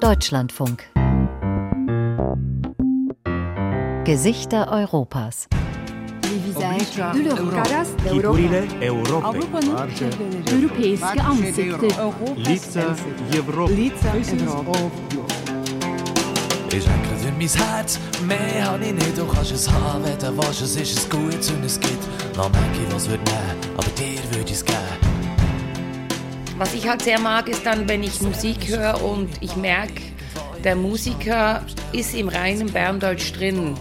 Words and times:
Deutschlandfunk. 0.00 0.84
Gesichter 4.04 4.70
Europas. 4.70 5.48
Culturile 8.08 8.64
Europei. 8.80 9.38
Europeiske 10.52 11.24
Ansichten. 11.24 11.80
Liza 12.36 12.96
Evropi. 13.32 13.92
Ich 16.70 16.88
hänge 16.88 17.28
in 17.28 17.38
mein 17.38 17.48
Herz, 17.48 18.00
mehr 18.26 18.64
habe 18.64 18.84
ich 18.84 18.92
nicht. 18.92 19.16
Du 19.16 19.26
kannst 19.26 19.52
es 19.52 19.70
haben, 19.70 20.04
wenn 20.04 20.18
du 20.18 20.36
willst. 20.36 20.60
Es 20.60 20.76
ist 20.76 21.12
ein 21.12 21.22
Gutes 21.22 21.50
und 21.50 21.64
es 21.64 21.80
gibt 21.80 22.36
noch 22.36 22.50
manche, 22.50 22.92
was 22.92 23.08
wird 23.08 23.20
nehmen. 23.24 23.74
Aber 23.76 23.88
dir 23.90 24.18
würde 24.32 24.50
ich 24.50 24.52
es 24.52 24.64
geben. 24.64 25.03
Was 26.56 26.72
ich 26.72 26.88
halt 26.88 27.02
sehr 27.02 27.18
mag, 27.18 27.48
ist 27.48 27.66
dann, 27.66 27.88
wenn 27.88 28.04
ich 28.04 28.20
Musik 28.22 28.68
höre 28.68 29.02
und 29.02 29.28
ich 29.40 29.56
merke, 29.56 30.00
der 30.62 30.76
Musiker 30.76 31.64
ist 31.92 32.14
im 32.14 32.28
reinen 32.28 32.70
Berndeutsch 32.72 33.32
drin. 33.32 33.74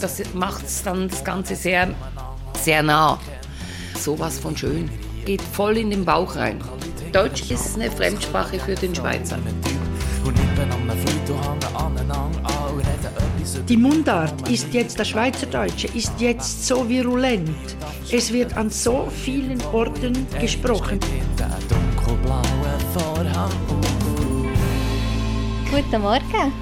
Das 0.00 0.20
macht 0.34 0.64
dann 0.84 1.08
das 1.08 1.24
Ganze 1.24 1.54
sehr, 1.54 1.94
sehr 2.60 2.82
nah. 2.82 3.18
Sowas 3.96 4.40
von 4.40 4.56
schön. 4.56 4.90
Geht 5.24 5.40
voll 5.40 5.78
in 5.78 5.90
den 5.90 6.04
Bauch 6.04 6.34
rein. 6.34 6.60
Deutsch 7.12 7.48
ist 7.50 7.76
eine 7.76 7.90
Fremdsprache 7.90 8.58
für 8.58 8.74
den 8.74 8.92
Schweizer. 8.92 9.38
Die 13.68 13.76
Mundart 13.76 14.48
ist 14.48 14.74
jetzt, 14.74 14.98
der 14.98 15.04
Schweizerdeutsche 15.04 15.86
ist 15.94 16.12
jetzt 16.18 16.66
so 16.66 16.88
virulent. 16.88 17.76
Es 18.10 18.32
wird 18.32 18.56
an 18.56 18.68
so 18.68 19.08
vielen 19.24 19.62
Orten 19.72 20.26
gesprochen. 20.40 20.98
Guten 25.72 26.02
Morgen. 26.02 26.52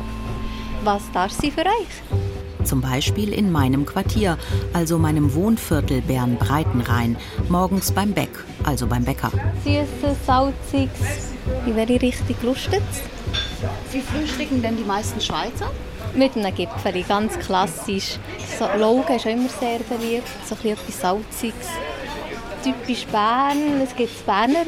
Was 0.84 1.02
darf 1.10 1.32
sie 1.32 1.50
für 1.50 1.62
euch? 1.62 2.62
Zum 2.64 2.80
Beispiel 2.80 3.32
in 3.32 3.50
meinem 3.50 3.84
Quartier, 3.84 4.38
also 4.72 4.98
meinem 4.98 5.34
Wohnviertel 5.34 6.00
Bern-Breitenrhein, 6.02 7.16
morgens 7.48 7.90
beim 7.90 8.12
Beck, 8.12 8.30
also 8.62 8.86
beim 8.86 9.04
Bäcker. 9.04 9.32
Süßes, 9.64 10.16
salziges. 10.24 11.32
In 11.66 11.74
welche 11.74 12.00
Richtung 12.00 12.36
lustet 12.42 12.84
Wie 13.90 14.00
frühstücken 14.00 14.62
denn 14.62 14.76
die 14.76 14.84
meisten 14.84 15.20
Schweizer? 15.20 15.72
Mit 16.14 16.36
einem 16.36 16.54
Gipfeli, 16.54 17.02
ganz 17.02 17.36
klassisch. 17.36 18.16
So 18.60 18.66
Laugen 18.78 19.12
ist 19.12 19.26
auch 19.26 19.30
immer 19.30 19.48
sehr 19.48 19.80
beliebt, 19.80 20.28
so 20.48 20.54
ein 20.54 20.60
bisschen 20.62 20.78
etwas 20.78 21.00
Salziges. 21.00 21.68
Typisch 22.62 23.06
Bern, 23.06 23.80
es 23.82 23.96
gibt 23.96 24.14
das 24.14 24.22
Berner 24.22 24.60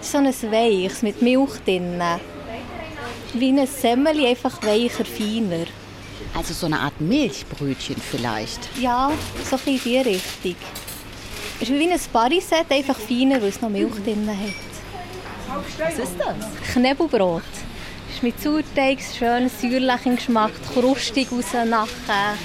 ist 0.00 0.10
so 0.10 0.18
ein 0.18 0.26
Weiches 0.26 1.02
mit 1.02 1.22
Milch 1.22 1.60
drin. 1.64 2.02
Wie 3.36 3.48
ein 3.48 3.66
Semmeli, 3.66 4.28
einfach 4.28 4.62
weicher, 4.62 5.04
feiner. 5.04 5.66
Also 6.36 6.54
so 6.54 6.66
eine 6.66 6.78
Art 6.78 7.00
Milchbrötchen 7.00 7.96
vielleicht. 7.96 8.60
Ja, 8.80 9.10
so 9.48 9.56
ein 9.56 9.62
in 9.74 9.80
die 9.84 9.98
Richtung. 9.98 10.56
Es 11.60 11.68
ist 11.68 11.78
wie 11.78 11.90
ein 11.90 12.00
Pariset, 12.12 12.70
einfach 12.70 12.96
feiner, 12.96 13.42
weil 13.42 13.48
es 13.48 13.60
noch 13.60 13.70
Milch 13.70 13.94
drin 14.04 14.28
hat. 14.28 15.58
Was 15.78 15.98
ist 15.98 16.14
das? 16.18 16.72
Knebelbrot. 16.72 17.42
Ist 18.12 18.22
mit 18.22 18.40
Sauerteig, 18.40 19.00
schön 19.00 19.50
säuerlichen 19.50 20.14
Geschmack, 20.14 20.52
krustig 20.72 21.32
raus 21.32 21.46
nachher. 21.66 22.36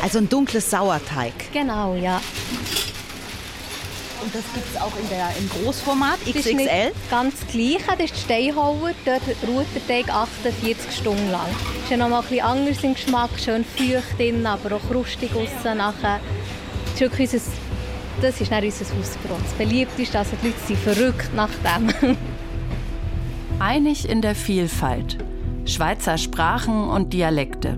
Also 0.00 0.18
ein 0.18 0.28
dunkles 0.28 0.70
Sauerteig. 0.70 1.52
Genau, 1.52 1.94
ja. 1.94 2.20
Und 4.22 4.32
das 4.32 4.44
gibt 4.54 4.66
es 4.72 4.80
auch 4.80 4.92
in 4.96 5.08
der, 5.08 5.30
im 5.38 5.48
Großformat, 5.48 6.20
XXL. 6.24 6.92
ganz 7.10 7.40
das 7.40 7.48
Gleiche, 7.48 7.84
das 7.88 8.04
ist 8.04 8.16
die 8.16 8.20
Steinhauer. 8.20 8.90
Dort 9.04 9.22
ruht 9.48 9.66
der 9.74 9.86
Teig 9.86 10.14
48 10.14 10.96
Stunden 10.96 11.30
lang. 11.30 11.48
Ist 11.82 11.90
ja 11.90 11.96
noch 11.96 12.08
mal 12.08 12.20
ein 12.20 12.28
bisschen 12.28 12.44
anders 12.44 12.84
im 12.84 12.94
Geschmack, 12.94 13.30
schön 13.36 13.64
feucht 13.64 14.18
drin, 14.18 14.46
aber 14.46 14.76
auch 14.76 14.88
krustig 14.88 15.30
aussen 15.34 15.78
nachher. 15.78 16.20
Das 16.92 17.00
ist, 17.00 17.18
unser, 17.18 17.38
das 18.20 18.40
ist 18.40 18.52
dann 18.52 18.64
unser 18.64 18.84
Hausbrot. 18.84 19.42
Das 19.42 19.52
beliebteste, 19.58 20.18
also 20.18 20.36
die 20.40 20.48
Leute 20.48 20.60
sind 20.66 20.78
verrückt 20.78 21.34
nach 21.34 21.50
dem. 21.64 22.16
Einig 23.58 24.08
in 24.08 24.22
der 24.22 24.36
Vielfalt. 24.36 25.18
Schweizer 25.64 26.18
Sprachen 26.18 26.88
und 26.88 27.12
Dialekte. 27.12 27.76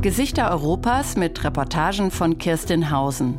Gesichter 0.00 0.50
Europas 0.50 1.16
mit 1.16 1.42
Reportagen 1.42 2.10
von 2.10 2.38
Kirstin 2.38 2.90
Hausen. 2.90 3.38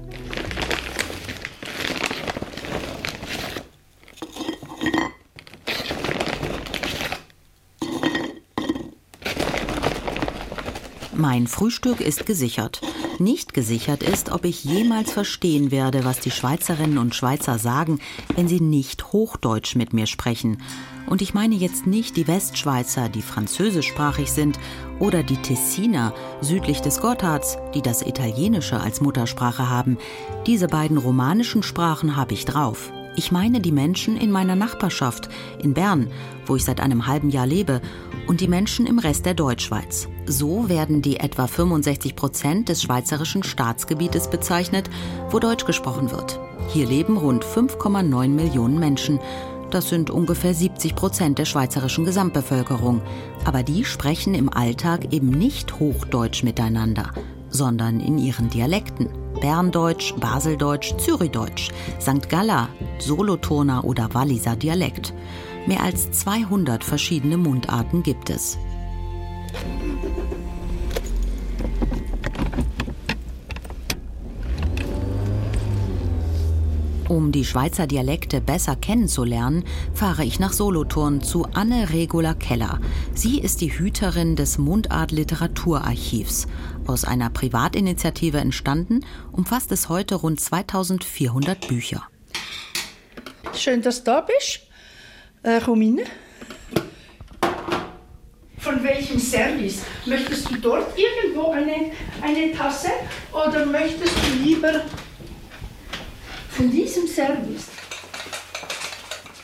Mein 11.24 11.48
Frühstück 11.48 12.02
ist 12.02 12.26
gesichert. 12.26 12.82
Nicht 13.18 13.54
gesichert 13.54 14.04
ist, 14.04 14.30
ob 14.30 14.44
ich 14.44 14.66
jemals 14.66 15.10
verstehen 15.10 15.72
werde, 15.72 16.04
was 16.04 16.20
die 16.20 16.32
Schweizerinnen 16.32 16.98
und 16.98 17.16
Schweizer 17.16 17.60
sagen, 17.60 18.00
wenn 18.36 18.50
sie 18.50 18.60
nicht 18.60 19.14
Hochdeutsch 19.14 19.78
mit 19.78 19.94
mir 19.94 20.06
sprechen. 20.06 20.62
Und 21.08 21.22
ich 21.22 21.34
meine 21.34 21.56
jetzt 21.56 21.88
nicht 21.88 22.18
die 22.18 22.28
Westschweizer, 22.28 23.08
die 23.08 23.22
französischsprachig 23.22 24.34
sind, 24.34 24.60
oder 25.00 25.24
die 25.24 25.38
Tessiner 25.38 26.14
südlich 26.42 26.82
des 26.82 27.00
Gotthards, 27.00 27.58
die 27.74 27.82
das 27.82 28.02
Italienische 28.02 28.82
als 28.82 29.00
Muttersprache 29.00 29.70
haben. 29.70 29.98
Diese 30.46 30.68
beiden 30.68 30.98
romanischen 30.98 31.64
Sprachen 31.64 32.18
habe 32.18 32.34
ich 32.34 32.44
drauf. 32.44 32.92
Ich 33.16 33.32
meine 33.32 33.60
die 33.60 33.72
Menschen 33.72 34.18
in 34.18 34.32
meiner 34.32 34.56
Nachbarschaft, 34.56 35.30
in 35.62 35.74
Bern, 35.74 36.08
wo 36.48 36.56
ich 36.56 36.66
seit 36.66 36.80
einem 36.80 37.06
halben 37.06 37.30
Jahr 37.30 37.46
lebe, 37.46 37.82
und 38.26 38.42
die 38.42 38.48
Menschen 38.48 38.88
im 38.88 39.00
Rest 39.00 39.26
der 39.26 39.34
Deutschschweiz. 39.34 40.08
So 40.26 40.70
werden 40.70 41.02
die 41.02 41.20
etwa 41.20 41.48
65 41.48 42.16
Prozent 42.16 42.70
des 42.70 42.82
schweizerischen 42.82 43.44
Staatsgebietes 43.44 44.30
bezeichnet, 44.30 44.90
wo 45.30 45.40
Deutsch 45.40 45.66
gesprochen 45.66 46.10
wird. 46.12 46.40
Hier 46.70 46.88
leben 46.88 47.18
rund 47.18 47.44
5,9 47.44 48.30
Millionen 48.30 48.80
Menschen. 48.80 49.20
Das 49.70 49.90
sind 49.90 50.10
ungefähr 50.10 50.54
70 50.54 50.96
Prozent 50.96 51.38
der 51.38 51.46
schweizerischen 51.46 52.06
Gesamtbevölkerung. 52.06 53.02
Aber 53.46 53.62
die 53.62 53.86
sprechen 53.86 54.34
im 54.34 54.52
Alltag 54.52 55.14
eben 55.14 55.30
nicht 55.30 55.80
Hochdeutsch 55.80 56.44
miteinander, 56.44 57.12
sondern 57.50 58.00
in 58.00 58.18
ihren 58.18 58.50
Dialekten. 58.50 59.23
Berndeutsch, 59.40 60.14
Baseldeutsch, 60.16 60.96
Zürichdeutsch, 60.98 61.72
St. 62.00 62.30
Galler, 62.30 62.70
Solothurner 63.00 63.84
oder 63.84 64.14
Walliser 64.14 64.56
Dialekt. 64.56 65.14
Mehr 65.66 65.84
als 65.84 66.12
200 66.12 66.84
verschiedene 66.84 67.38
Mundarten 67.38 68.04
gibt 68.04 68.30
es. 68.30 68.58
Um 77.14 77.32
die 77.32 77.46
Schweizer 77.46 77.86
Dialekte 77.86 78.42
besser 78.42 78.76
kennenzulernen, 78.76 79.66
fahre 79.94 80.26
ich 80.26 80.40
nach 80.40 80.52
Solothurn 80.52 81.22
zu 81.22 81.46
Anne 81.54 81.92
Regula 81.92 82.34
Keller. 82.34 82.80
Sie 83.14 83.40
ist 83.40 83.62
die 83.62 83.78
Hüterin 83.78 84.36
des 84.36 84.58
Mundart 84.58 85.12
Literaturarchivs. 85.12 86.48
Aus 86.86 87.06
einer 87.06 87.30
Privatinitiative 87.30 88.40
entstanden, 88.40 89.06
umfasst 89.32 89.72
es 89.72 89.88
heute 89.90 90.16
rund 90.16 90.40
2400 90.40 91.68
Bücher. 91.68 92.08
Schön, 93.56 93.82
dass 93.82 94.04
du 94.04 94.12
da 94.12 94.22
bist. 94.22 94.62
Äh, 95.44 95.62
komm 95.64 95.80
rein. 95.80 96.02
Von 98.58 98.84
welchem 98.84 99.20
Service? 99.20 99.82
Möchtest 100.06 100.50
du 100.50 100.56
dort 100.56 100.98
irgendwo 100.98 101.52
eine, 101.52 101.92
eine 102.22 102.54
Tasse 102.54 102.90
oder 103.32 103.66
möchtest 103.66 104.16
du 104.16 104.44
lieber 104.44 104.82
von 106.50 106.70
diesem 106.72 107.08
Service? 107.08 107.68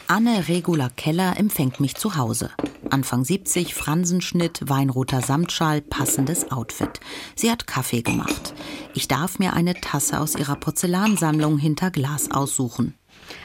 Anne 0.08 0.48
Regula 0.48 0.90
Keller 0.96 1.38
empfängt 1.38 1.80
mich 1.80 1.96
zu 1.96 2.16
Hause. 2.16 2.50
Anfang 2.92 3.24
70, 3.24 3.74
Fransenschnitt, 3.74 4.62
weinroter 4.68 5.22
Samtschal, 5.22 5.82
passendes 5.82 6.52
Outfit. 6.52 7.00
Sie 7.36 7.52
hat 7.52 7.68
Kaffee 7.68 8.02
gemacht. 8.02 8.54
Ich 8.94 9.08
darf 9.08 9.40
mir 9.40 9.54
eine 9.54 9.76
Tasse 9.76 10.20
aus 10.20 10.36
ihrer 10.36 10.56
Porzellansammlung 10.56 11.58
hinter 11.58 11.92
Glas 11.92 12.32
aussuchen. 12.32 12.96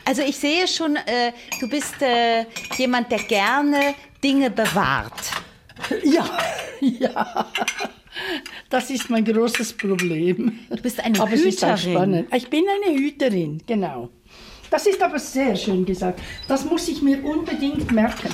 Also 0.05 0.23
ich 0.23 0.37
sehe 0.37 0.67
schon, 0.67 0.97
äh, 0.97 1.33
du 1.61 1.69
bist 1.69 2.01
äh, 2.01 2.47
jemand, 2.77 3.11
der 3.13 3.19
gerne 3.21 3.95
Dinge 4.23 4.51
bewahrt. 4.51 5.33
Ja, 6.05 6.29
ja. 6.81 7.47
Das 8.71 8.91
ist 8.91 9.11
mein 9.11 9.25
großes 9.25 9.73
Problem. 9.75 10.61
Du 10.71 10.77
bist 10.81 11.01
eine 11.01 11.19
aber 11.21 11.33
es 11.33 11.43
ist 11.43 11.65
auch 11.65 11.77
Hüterin. 11.77 11.93
spannend. 11.95 12.35
Ich 12.35 12.49
bin 12.49 12.65
eine 12.69 12.97
Hüterin, 12.97 13.63
genau. 13.67 14.09
Das 14.71 14.87
ist 14.87 15.03
aber 15.03 15.19
sehr 15.19 15.55
schön 15.57 15.85
gesagt. 15.85 16.21
Das 16.49 16.65
muss 16.65 16.89
ich 16.89 17.03
mir 17.03 17.23
unbedingt 17.25 17.93
merken. 17.93 18.33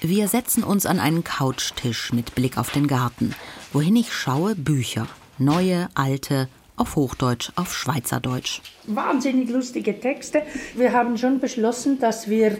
Wir 0.00 0.28
setzen 0.28 0.62
uns 0.62 0.86
an 0.86 1.00
einen 1.00 1.24
Couchtisch 1.24 2.12
mit 2.12 2.36
Blick 2.36 2.56
auf 2.56 2.70
den 2.70 2.86
Garten. 2.86 3.34
Wohin 3.72 3.96
ich 3.96 4.12
schaue, 4.12 4.54
Bücher. 4.54 5.08
Neue, 5.38 5.88
alte, 5.94 6.48
auf 6.76 6.94
Hochdeutsch, 6.94 7.50
auf 7.56 7.74
Schweizerdeutsch. 7.74 8.60
Wahnsinnig 8.86 9.50
lustige 9.50 9.98
Texte. 9.98 10.42
Wir 10.76 10.92
haben 10.92 11.18
schon 11.18 11.40
beschlossen, 11.40 11.98
dass 11.98 12.28
wir 12.28 12.58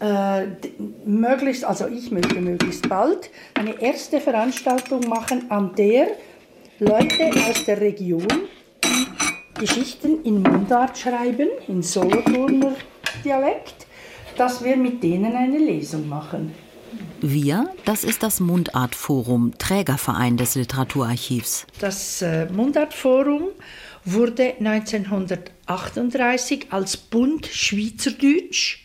äh, 0.00 0.46
möglichst, 1.04 1.64
also 1.64 1.86
ich 1.86 2.10
möchte 2.10 2.40
möglichst 2.40 2.88
bald, 2.88 3.30
eine 3.54 3.80
erste 3.80 4.20
Veranstaltung 4.20 5.08
machen, 5.08 5.48
an 5.48 5.76
der 5.76 6.08
Leute 6.80 7.30
aus 7.48 7.64
der 7.66 7.80
Region, 7.80 8.26
Geschichten 9.54 10.24
in 10.24 10.42
Mundart 10.42 10.98
schreiben, 10.98 11.46
in 11.68 11.84
Solothurner 11.84 12.74
Dialekt, 13.24 13.86
dass 14.36 14.64
wir 14.64 14.76
mit 14.76 15.02
denen 15.02 15.34
eine 15.34 15.58
Lesung 15.58 16.08
machen. 16.08 16.54
Wir, 17.20 17.68
das 17.84 18.04
ist 18.04 18.22
das 18.22 18.38
Mundartforum, 18.40 19.52
Trägerverein 19.58 20.36
des 20.36 20.54
Literaturarchivs. 20.56 21.66
Das 21.78 22.22
äh, 22.22 22.46
Mundartforum 22.46 23.48
wurde 24.04 24.54
1938 24.58 26.66
als 26.70 26.96
Bund 26.96 27.46
Schweizerdeutsch 27.46 28.80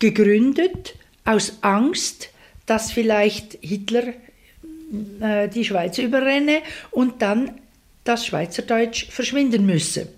gegründet 0.00 0.96
aus 1.24 1.58
Angst, 1.60 2.30
dass 2.66 2.90
vielleicht 2.90 3.58
Hitler 3.60 4.14
äh, 5.20 5.48
die 5.48 5.64
Schweiz 5.64 5.98
überrenne 5.98 6.62
und 6.90 7.22
dann 7.22 7.52
das 8.04 8.26
Schweizerdeutsch 8.26 9.06
verschwinden 9.10 9.66
müsse. 9.66 10.08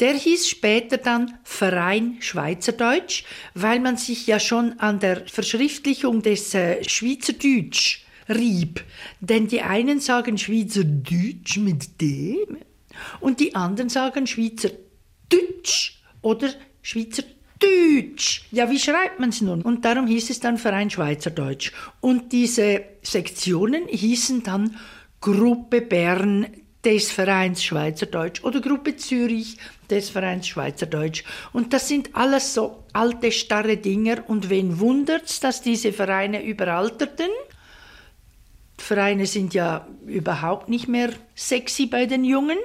Der 0.00 0.14
hieß 0.14 0.48
später 0.48 0.96
dann 0.96 1.38
Verein 1.44 2.16
Schweizerdeutsch, 2.20 3.24
weil 3.54 3.80
man 3.80 3.98
sich 3.98 4.26
ja 4.26 4.40
schon 4.40 4.78
an 4.80 4.98
der 4.98 5.26
Verschriftlichung 5.26 6.22
des 6.22 6.54
äh, 6.54 6.82
Schweizerdeutsch 6.88 8.06
rieb. 8.28 8.82
Denn 9.20 9.46
die 9.46 9.60
einen 9.60 10.00
sagen 10.00 10.38
Schweizerdeutsch 10.38 11.58
mit 11.58 12.00
D 12.00 12.38
und 13.20 13.40
die 13.40 13.54
anderen 13.54 13.90
sagen 13.90 14.26
Schweizerdeutsch 14.26 16.00
oder 16.22 16.48
Schweizerdeutsch. 16.80 18.46
Ja, 18.52 18.70
wie 18.70 18.78
schreibt 18.78 19.20
man 19.20 19.28
es 19.28 19.42
nun? 19.42 19.60
Und 19.60 19.84
darum 19.84 20.06
hieß 20.06 20.30
es 20.30 20.40
dann 20.40 20.56
Verein 20.56 20.88
Schweizerdeutsch. 20.88 21.72
Und 22.00 22.32
diese 22.32 22.84
Sektionen 23.02 23.86
hießen 23.88 24.42
dann 24.44 24.76
Gruppe 25.20 25.82
Bern 25.82 26.46
des 26.82 27.10
Vereins 27.10 27.62
Schweizerdeutsch 27.62 28.42
oder 28.42 28.62
Gruppe 28.62 28.96
Zürich 28.96 29.58
des 29.90 30.10
Vereins 30.10 30.46
Schweizerdeutsch. 30.46 31.24
Und 31.52 31.72
das 31.72 31.88
sind 31.88 32.14
alles 32.14 32.54
so 32.54 32.84
alte, 32.92 33.32
starre 33.32 33.76
Dinger. 33.76 34.24
Und 34.28 34.50
wen 34.50 34.80
wundert's, 34.80 35.40
dass 35.40 35.62
diese 35.62 35.92
Vereine 35.92 36.42
überalterten? 36.42 37.30
Vereine 38.78 39.26
sind 39.26 39.54
ja 39.54 39.86
überhaupt 40.06 40.68
nicht 40.68 40.88
mehr 40.88 41.10
sexy 41.34 41.86
bei 41.86 42.06
den 42.06 42.24
Jungen. 42.24 42.58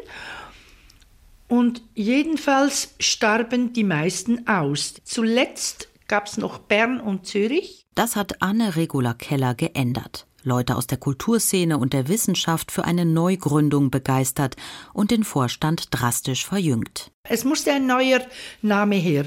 Und 1.48 1.82
jedenfalls 1.94 2.96
starben 3.00 3.74
die 3.74 3.84
meisten 3.84 4.48
aus. 4.48 4.96
Zuletzt 5.04 5.90
gab 6.08 6.28
es 6.28 6.38
noch 6.38 6.60
Bern 6.60 7.00
und 7.00 7.28
Zürich. 7.28 7.86
Das 7.94 8.16
hat 8.16 8.42
Anne 8.42 8.76
Regula 8.76 9.14
Keller 9.14 9.56
geändert. 9.56 10.26
Leute 10.46 10.76
aus 10.76 10.88
der 10.88 10.98
Kulturszene 10.98 11.78
und 11.78 11.94
der 11.94 12.08
Wissenschaft 12.08 12.72
für 12.72 12.86
eine 12.86 13.04
Neugründung 13.04 13.92
begeistert 13.92 14.56
und 14.94 15.12
den 15.12 15.24
Vorstand 15.24 15.88
drastisch 15.92 16.46
verjüngt. 16.46 17.12
Es 17.28 17.44
musste 17.44 17.74
ein 17.74 17.88
neuer 17.88 18.22
Name 18.62 18.96
her. 18.96 19.26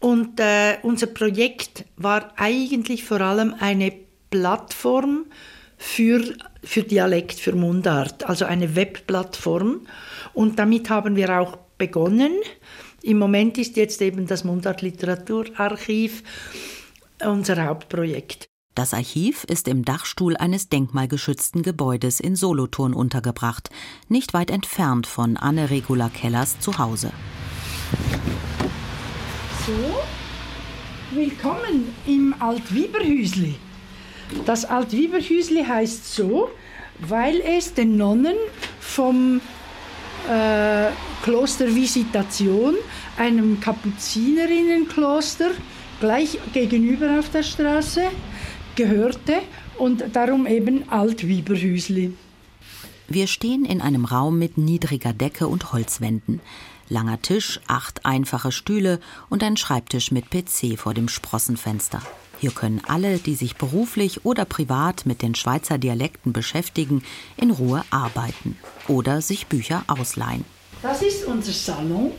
Und 0.00 0.40
äh, 0.40 0.78
unser 0.82 1.06
Projekt 1.06 1.84
war 1.96 2.32
eigentlich 2.36 3.04
vor 3.04 3.20
allem 3.20 3.54
eine 3.58 3.92
Plattform 4.30 5.26
für, 5.78 6.34
für 6.62 6.82
Dialekt, 6.82 7.38
für 7.38 7.54
Mundart, 7.54 8.28
also 8.28 8.44
eine 8.44 8.76
Webplattform. 8.76 9.86
Und 10.34 10.58
damit 10.58 10.90
haben 10.90 11.16
wir 11.16 11.38
auch 11.38 11.58
begonnen. 11.78 12.32
Im 13.02 13.18
Moment 13.18 13.58
ist 13.58 13.76
jetzt 13.76 14.02
eben 14.02 14.26
das 14.26 14.44
Mundart 14.44 14.82
Literaturarchiv 14.82 16.22
unser 17.24 17.64
Hauptprojekt. 17.64 18.48
Das 18.76 18.92
Archiv 18.92 19.44
ist 19.44 19.68
im 19.68 19.86
Dachstuhl 19.86 20.36
eines 20.36 20.68
denkmalgeschützten 20.68 21.62
Gebäudes 21.62 22.20
in 22.20 22.36
Solothurn 22.36 22.92
untergebracht, 22.92 23.70
nicht 24.10 24.34
weit 24.34 24.50
entfernt 24.50 25.06
von 25.06 25.38
Anne 25.38 25.70
Regula 25.70 26.10
Kellers 26.10 26.60
Zuhause. 26.60 27.10
So, 29.66 29.72
willkommen 31.18 31.94
im 32.06 32.34
Altwieberhüsli. 32.38 33.54
Das 34.44 34.66
Altwieberhüsli 34.66 35.64
heißt 35.64 36.14
so, 36.14 36.50
weil 36.98 37.40
es 37.40 37.72
den 37.72 37.96
Nonnen 37.96 38.36
vom 38.78 39.40
äh, 40.28 40.88
Kloster 41.22 41.74
Visitation, 41.74 42.74
einem 43.16 43.58
Kapuzinerinnenkloster, 43.58 45.52
gleich 45.98 46.38
gegenüber 46.52 47.18
auf 47.18 47.30
der 47.30 47.42
Straße, 47.42 48.02
gehörte 48.76 49.42
und 49.78 50.04
darum 50.12 50.46
eben 50.46 50.88
Altwieberhüsli. 50.88 52.14
Wir 53.08 53.26
stehen 53.26 53.64
in 53.64 53.80
einem 53.80 54.04
Raum 54.04 54.38
mit 54.38 54.58
niedriger 54.58 55.12
Decke 55.12 55.48
und 55.48 55.72
Holzwänden. 55.72 56.40
Langer 56.88 57.20
Tisch, 57.20 57.60
acht 57.66 58.04
einfache 58.04 58.52
Stühle 58.52 59.00
und 59.28 59.42
ein 59.42 59.56
Schreibtisch 59.56 60.12
mit 60.12 60.30
PC 60.30 60.78
vor 60.78 60.94
dem 60.94 61.08
Sprossenfenster. 61.08 62.02
Hier 62.38 62.50
können 62.50 62.82
alle, 62.86 63.18
die 63.18 63.34
sich 63.34 63.56
beruflich 63.56 64.24
oder 64.24 64.44
privat 64.44 65.06
mit 65.06 65.22
den 65.22 65.34
Schweizer 65.34 65.78
Dialekten 65.78 66.32
beschäftigen, 66.32 67.02
in 67.36 67.50
Ruhe 67.50 67.82
arbeiten 67.90 68.56
oder 68.88 69.22
sich 69.22 69.46
Bücher 69.46 69.84
ausleihen. 69.86 70.44
Das 70.82 71.02
ist 71.02 71.24
unser 71.24 71.52
Salon. 71.52 72.12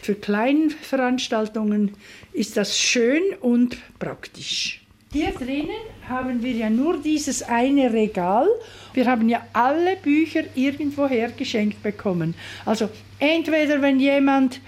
Für 0.00 0.14
kleine 0.14 0.70
Veranstaltungen 0.70 1.94
ist 2.32 2.56
das 2.56 2.78
schön 2.78 3.22
und 3.40 3.76
praktisch. 3.98 4.82
Hier 5.10 5.30
drinnen 5.30 5.70
haben 6.06 6.42
wir 6.42 6.52
ja 6.52 6.68
nur 6.68 6.98
dieses 6.98 7.42
eine 7.42 7.90
Regal. 7.90 8.46
Wir 8.92 9.06
haben 9.06 9.26
ja 9.30 9.40
alle 9.54 9.96
Bücher 9.96 10.42
irgendwoher 10.54 11.30
geschenkt 11.30 11.82
bekommen. 11.82 12.34
Also 12.66 12.90
entweder 13.18 13.80
wenn 13.80 14.00
jemand 14.00 14.60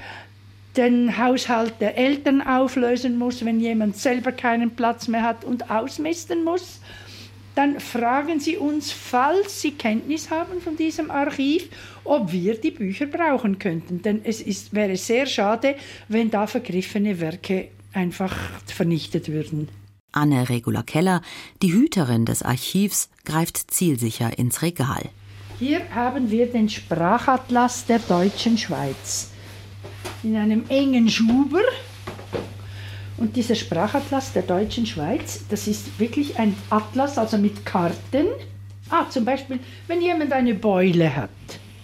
den 0.78 1.18
Haushalt 1.18 1.74
der 1.80 1.98
Eltern 1.98 2.40
auflösen 2.40 3.18
muss, 3.18 3.44
wenn 3.44 3.60
jemand 3.60 3.98
selber 3.98 4.32
keinen 4.32 4.70
Platz 4.70 5.08
mehr 5.08 5.24
hat 5.24 5.44
und 5.44 5.70
ausmisten 5.70 6.42
muss, 6.42 6.80
dann 7.54 7.78
fragen 7.78 8.40
Sie 8.40 8.56
uns, 8.56 8.92
falls 8.92 9.60
Sie 9.60 9.72
Kenntnis 9.72 10.30
haben 10.30 10.62
von 10.62 10.74
diesem 10.74 11.10
Archiv, 11.10 11.68
ob 12.02 12.32
wir 12.32 12.58
die 12.58 12.70
Bücher 12.70 13.04
brauchen 13.04 13.58
könnten. 13.58 14.00
Denn 14.00 14.22
es 14.24 14.40
ist, 14.40 14.72
wäre 14.72 14.96
sehr 14.96 15.26
schade, 15.26 15.74
wenn 16.08 16.30
da 16.30 16.46
vergriffene 16.46 17.20
Werke 17.20 17.68
einfach 17.92 18.34
vernichtet 18.64 19.30
würden. 19.30 19.68
Anne 20.12 20.48
Regula 20.48 20.82
Keller, 20.82 21.22
die 21.62 21.72
Hüterin 21.72 22.24
des 22.24 22.42
Archivs, 22.42 23.08
greift 23.24 23.70
zielsicher 23.70 24.38
ins 24.38 24.62
Regal. 24.62 25.10
Hier 25.58 25.82
haben 25.94 26.30
wir 26.30 26.46
den 26.46 26.68
Sprachatlas 26.68 27.86
der 27.86 27.98
deutschen 27.98 28.56
Schweiz 28.56 29.30
in 30.22 30.36
einem 30.36 30.64
engen 30.68 31.08
Schuber. 31.08 31.62
Und 33.16 33.36
dieser 33.36 33.54
Sprachatlas 33.54 34.32
der 34.32 34.42
deutschen 34.42 34.86
Schweiz, 34.86 35.44
das 35.50 35.66
ist 35.66 35.98
wirklich 35.98 36.38
ein 36.38 36.56
Atlas, 36.70 37.18
also 37.18 37.36
mit 37.36 37.66
Karten. 37.66 38.26
Ah, 38.88 39.08
zum 39.10 39.24
Beispiel, 39.24 39.60
wenn 39.86 40.00
jemand 40.00 40.32
eine 40.32 40.54
Beule 40.54 41.14
hat, 41.14 41.30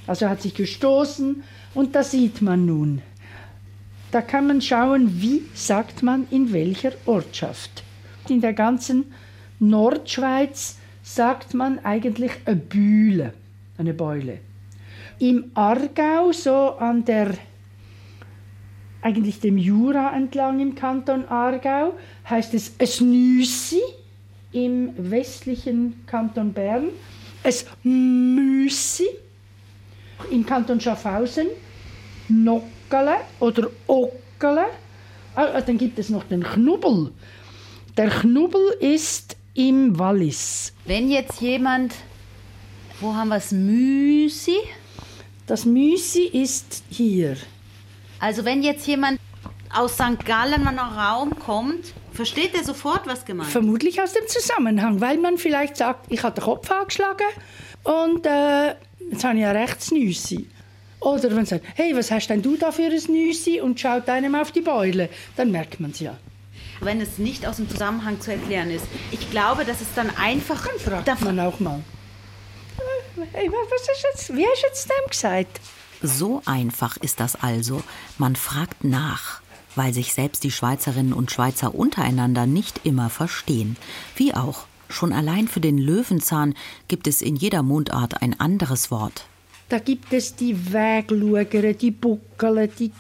also 0.07 0.29
hat 0.29 0.41
sich 0.41 0.55
gestoßen 0.55 1.43
und 1.75 1.95
da 1.95 2.03
sieht 2.03 2.41
man 2.41 2.65
nun. 2.65 3.03
Da 4.11 4.23
kann 4.23 4.47
man 4.47 4.63
schauen, 4.63 5.21
wie 5.21 5.43
sagt 5.53 6.03
man 6.03 6.27
in 6.31 6.53
welcher 6.53 6.93
Ortschaft 7.05 7.83
in 8.31 8.41
der 8.41 8.53
ganzen 8.53 9.13
Nordschweiz 9.59 10.79
sagt 11.03 11.55
man 11.55 11.79
eigentlich 11.85 12.33
eine 12.45 12.57
Bühle, 12.57 13.33
eine 13.79 13.95
Beule. 13.95 14.39
Im 15.19 15.51
Aargau, 15.55 16.33
so 16.33 16.77
an 16.79 17.05
der, 17.05 17.35
eigentlich 19.01 19.41
dem 19.41 19.57
Jura 19.57 20.15
entlang 20.15 20.61
im 20.61 20.75
Kanton 20.75 21.25
Aargau, 21.29 21.95
heißt 22.29 22.55
es 22.55 22.73
es 22.79 23.01
Nüssi, 23.01 23.81
im 24.53 24.91
westlichen 24.97 26.05
Kanton 26.07 26.53
Bern, 26.53 26.89
es 27.43 27.67
Müssi, 27.83 29.07
im 30.31 30.45
Kanton 30.45 30.81
Schaffhausen, 30.81 31.47
Nockele 32.29 33.19
oder 33.39 33.69
Ockele, 33.87 34.67
ah, 35.35 35.61
dann 35.61 35.79
gibt 35.79 35.99
es 35.99 36.09
noch 36.09 36.25
den 36.25 36.43
Knubbel, 36.43 37.13
der 37.97 38.11
Knubbel 38.11 38.77
ist 38.81 39.37
im 39.55 39.99
Wallis. 39.99 40.73
Wenn 40.85 41.11
jetzt 41.11 41.41
jemand, 41.41 41.95
wo 43.01 43.15
haben 43.15 43.29
wir 43.29 43.37
das 43.37 43.53
Müsi? 43.53 44.59
Das 45.47 45.65
Müsi 45.65 46.25
ist 46.25 46.83
hier. 46.91 47.37
Also 48.21 48.45
wenn 48.45 48.63
jetzt 48.63 48.87
jemand 48.87 49.19
aus 49.75 49.95
St. 49.95 50.25
Gallen 50.25 50.67
an 50.67 50.79
einen 50.79 50.79
Raum 50.79 51.39
kommt, 51.39 51.93
versteht 52.13 52.55
er 52.55 52.65
sofort, 52.65 53.07
was 53.07 53.25
gemeint 53.25 53.49
ist? 53.49 53.53
Vermutlich 53.53 54.01
aus 54.01 54.13
dem 54.13 54.27
Zusammenhang, 54.27 55.01
weil 55.01 55.19
man 55.19 55.39
vielleicht 55.39 55.77
sagt, 55.77 56.07
ich 56.11 56.23
habe 56.23 56.35
den 56.35 56.45
Kopf 56.45 56.71
angeschlagen 56.71 57.27
und 57.85 58.27
äh, 58.27 58.75
jetzt 59.11 59.25
habe 59.25 59.37
ich 59.37 59.43
ja 59.43 59.53
rechts 59.53 59.91
Nüssi. 59.91 60.49
Oder 61.01 61.25
wenn 61.25 61.37
man 61.37 61.47
sagt, 61.47 61.65
hey, 61.75 61.95
was 61.95 62.11
hast 62.11 62.29
denn 62.29 62.43
du 62.43 62.57
da 62.57 62.73
für 62.73 62.85
ein 62.85 63.03
Nüssi 63.09 63.61
und 63.61 63.79
schaut 63.79 64.09
einem 64.09 64.35
auf 64.35 64.51
die 64.51 64.63
Beule, 64.63 65.09
dann 65.37 65.51
merkt 65.51 65.79
man 65.79 65.91
es 65.93 66.01
ja. 66.01 66.17
Wenn 66.81 67.01
es 67.01 67.19
nicht 67.19 67.47
aus 67.47 67.57
dem 67.57 67.69
Zusammenhang 67.69 68.21
zu 68.21 68.33
erklären 68.33 68.71
ist. 68.71 68.85
Ich 69.11 69.31
glaube, 69.31 69.65
dass 69.65 69.81
es 69.81 69.89
dann 69.95 70.11
einfach... 70.17 70.67
Dann 70.67 70.79
fragt 70.79 71.23
man 71.23 71.41
auch 71.41 71.61
mal. 71.61 71.83
Was 73.17 73.81
ist 73.81 74.05
jetzt, 74.13 74.37
wie 74.37 74.47
hast 74.47 74.63
du 74.63 74.67
jetzt 74.67 74.91
dem 74.91 75.11
gesagt? 75.11 75.61
So 76.03 76.43
einfach 76.45 76.97
ist 76.99 77.21
das 77.21 77.37
also. 77.37 77.83
Man 78.19 78.37
fragt 78.37 78.85
nach, 78.85 79.41
weil 79.75 79.95
sich 79.95 80.13
selbst 80.13 80.45
die 80.45 80.51
Schweizerinnen 80.51 81.15
und 81.15 81.31
Schweizer 81.31 81.75
untereinander 81.75 82.47
nicht 82.47 82.81
immer 82.85 83.11
verstehen. 83.11 83.77
Wie 84.17 84.35
auch. 84.35 84.67
Schon 84.89 85.13
allein 85.13 85.49
für 85.49 85.61
den 85.61 85.79
Löwenzahn 85.79 86.55
gibt 86.87 87.09
es 87.09 87.21
in 87.21 87.35
jeder 87.35 87.65
Mundart 87.65 88.23
ein 88.23 88.39
anderes 88.39 88.91
Wort. 88.93 89.25
Da 89.69 89.81
gibt 89.81 90.13
es 90.13 90.37
die 90.37 90.73
Wegluger, 90.73 91.73
die 91.73 91.91
Buckel, 91.91 92.69
die, 92.69 92.93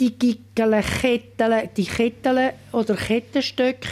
die 0.00 0.18
Gickele, 0.18 0.82
Kettel, 0.82 1.68
die 1.76 1.84
Kettel 1.84 2.52
oder 2.72 2.96
Kettenstöcke. 2.96 3.88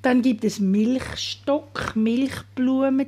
Dann 0.00 0.22
gibt 0.22 0.44
es 0.44 0.58
Milchstock, 0.58 1.94
Milchblumen, 1.94 3.06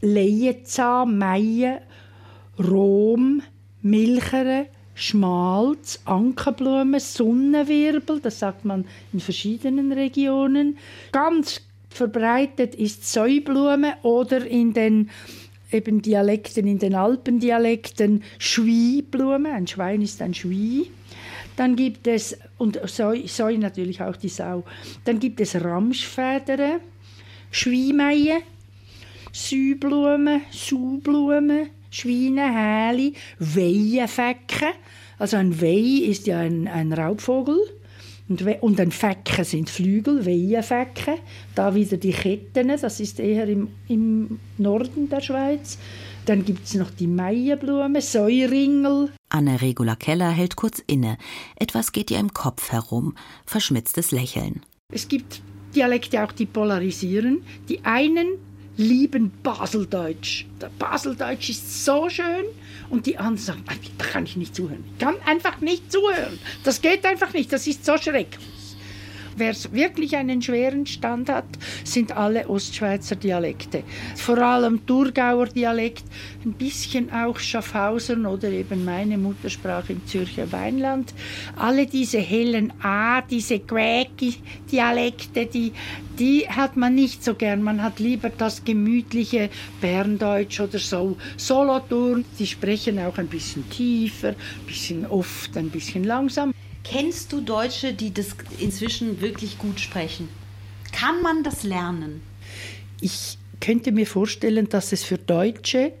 Lehenzahn, 0.00 1.18
Meie, 1.18 1.82
Rom, 2.58 3.42
Milchere, 3.82 4.66
Schmalz, 4.94 6.00
Ankerblumen, 6.04 7.00
Sonnenwirbel, 7.00 8.20
das 8.20 8.38
sagt 8.38 8.64
man 8.64 8.86
in 9.12 9.20
verschiedenen 9.20 9.92
Regionen. 9.92 10.78
Ganz 11.12 11.62
verbreitet 11.88 12.74
ist 12.74 13.10
Säublume 13.10 13.94
oder 14.02 14.46
in 14.46 14.72
den 14.72 15.10
eben 15.72 16.02
Dialekten, 16.02 16.66
in 16.66 16.78
den 16.78 16.94
Alpendialekten 16.94 18.22
Schwieblume, 18.38 19.52
ein 19.52 19.66
Schwein 19.66 20.02
ist 20.02 20.22
ein 20.22 20.34
Schwie. 20.34 20.90
Dann 21.56 21.76
gibt 21.76 22.06
es, 22.06 22.38
und 22.58 22.80
Säu, 22.88 23.26
Säu 23.26 23.56
natürlich 23.58 24.00
auch 24.02 24.16
die 24.16 24.28
Sau, 24.28 24.64
dann 25.04 25.18
gibt 25.18 25.40
es 25.40 25.54
Ramschfedern, 25.54 26.80
Schweimeie, 27.50 28.38
Süblume, 29.32 30.42
Sublume, 30.50 31.68
Schweinehäli, 31.90 33.14
Weihenfecken. 33.38 34.72
Also 35.18 35.36
ein 35.36 35.60
Weih 35.60 36.08
ist 36.08 36.26
ja 36.26 36.38
ein, 36.38 36.68
ein 36.68 36.92
Raubvogel. 36.92 37.58
Und, 38.28 38.42
und 38.62 38.80
ein 38.80 38.92
Fecken 38.92 39.44
sind 39.44 39.68
Flügel, 39.68 40.24
Weihenfecken. 40.24 41.14
Da 41.54 41.74
wieder 41.74 41.96
die 41.96 42.12
Ketten, 42.12 42.68
das 42.68 43.00
ist 43.00 43.18
eher 43.18 43.48
im, 43.48 43.68
im 43.88 44.38
Norden 44.56 45.08
der 45.08 45.20
Schweiz. 45.20 45.78
Dann 46.26 46.44
gibt 46.44 46.66
es 46.66 46.74
noch 46.74 46.90
die 46.90 47.06
Maienblume, 47.06 48.00
Säuringel. 48.00 49.10
Anne 49.30 49.60
Regula 49.60 49.96
Keller 49.96 50.30
hält 50.30 50.56
kurz 50.56 50.82
inne. 50.86 51.16
Etwas 51.56 51.92
geht 51.92 52.10
ihr 52.10 52.18
im 52.18 52.34
Kopf 52.34 52.72
herum. 52.72 53.14
Verschmitztes 53.46 54.10
Lächeln. 54.10 54.62
Es 54.92 55.08
gibt 55.08 55.40
Dialekte 55.74 56.22
auch, 56.22 56.32
die 56.32 56.46
polarisieren. 56.46 57.42
Die 57.68 57.84
einen 57.84 58.38
lieben 58.76 59.30
Baseldeutsch. 59.42 60.46
Der 60.60 60.70
Baseldeutsch 60.78 61.50
ist 61.50 61.84
so 61.84 62.08
schön. 62.08 62.44
Und 62.88 63.06
die 63.06 63.18
anderen 63.18 63.36
sagen, 63.36 63.64
da 63.98 64.04
kann 64.04 64.24
ich 64.24 64.36
nicht 64.36 64.54
zuhören. 64.54 64.84
Ich 64.92 64.98
kann 64.98 65.16
einfach 65.26 65.60
nicht 65.60 65.90
zuhören. 65.90 66.38
Das 66.64 66.82
geht 66.82 67.04
einfach 67.06 67.32
nicht. 67.32 67.52
Das 67.52 67.66
ist 67.66 67.84
so 67.84 67.96
schrecklich. 67.96 68.59
Wer 69.40 69.54
wirklich 69.72 70.16
einen 70.16 70.42
schweren 70.42 70.84
Stand 70.84 71.30
hat, 71.30 71.46
sind 71.82 72.14
alle 72.14 72.46
Ostschweizer 72.46 73.16
Dialekte. 73.16 73.84
Vor 74.14 74.36
allem 74.36 74.84
Thurgauer 74.84 75.46
Dialekt, 75.46 76.04
ein 76.44 76.52
bisschen 76.52 77.10
auch 77.10 77.38
Schaffhausern 77.38 78.26
oder 78.26 78.50
eben 78.50 78.84
meine 78.84 79.16
Muttersprache 79.16 79.94
im 79.94 80.06
Zürcher 80.06 80.52
Weinland. 80.52 81.14
Alle 81.56 81.86
diese 81.86 82.18
hellen 82.18 82.70
A, 82.82 83.22
diese 83.22 83.60
Quäki-Dialekte, 83.60 85.46
die, 85.46 85.72
die 86.18 86.46
hat 86.46 86.76
man 86.76 86.94
nicht 86.94 87.24
so 87.24 87.32
gern. 87.34 87.62
Man 87.62 87.82
hat 87.82 87.98
lieber 87.98 88.28
das 88.28 88.62
gemütliche 88.62 89.48
Berndeutsch 89.80 90.60
oder 90.60 90.78
so. 90.78 91.16
Solothurn, 91.38 92.26
die 92.38 92.46
sprechen 92.46 92.98
auch 92.98 93.16
ein 93.16 93.28
bisschen 93.28 93.66
tiefer, 93.70 94.28
ein 94.28 94.66
bisschen 94.66 95.06
oft, 95.06 95.56
ein 95.56 95.70
bisschen 95.70 96.04
langsam. 96.04 96.52
Kennst 96.84 97.32
du 97.32 97.40
Deutsche, 97.40 97.92
die 97.92 98.12
das 98.12 98.28
inzwischen 98.58 99.20
wirklich 99.20 99.58
gut 99.58 99.80
sprechen? 99.80 100.28
Kann 100.92 101.22
man 101.22 101.42
das 101.42 101.62
lernen? 101.62 102.22
Ich 103.00 103.38
könnte 103.60 103.92
mir 103.92 104.06
vorstellen, 104.06 104.68
dass 104.68 104.92
es 104.92 105.04
für 105.04 105.18
Deutsche 105.18 105.92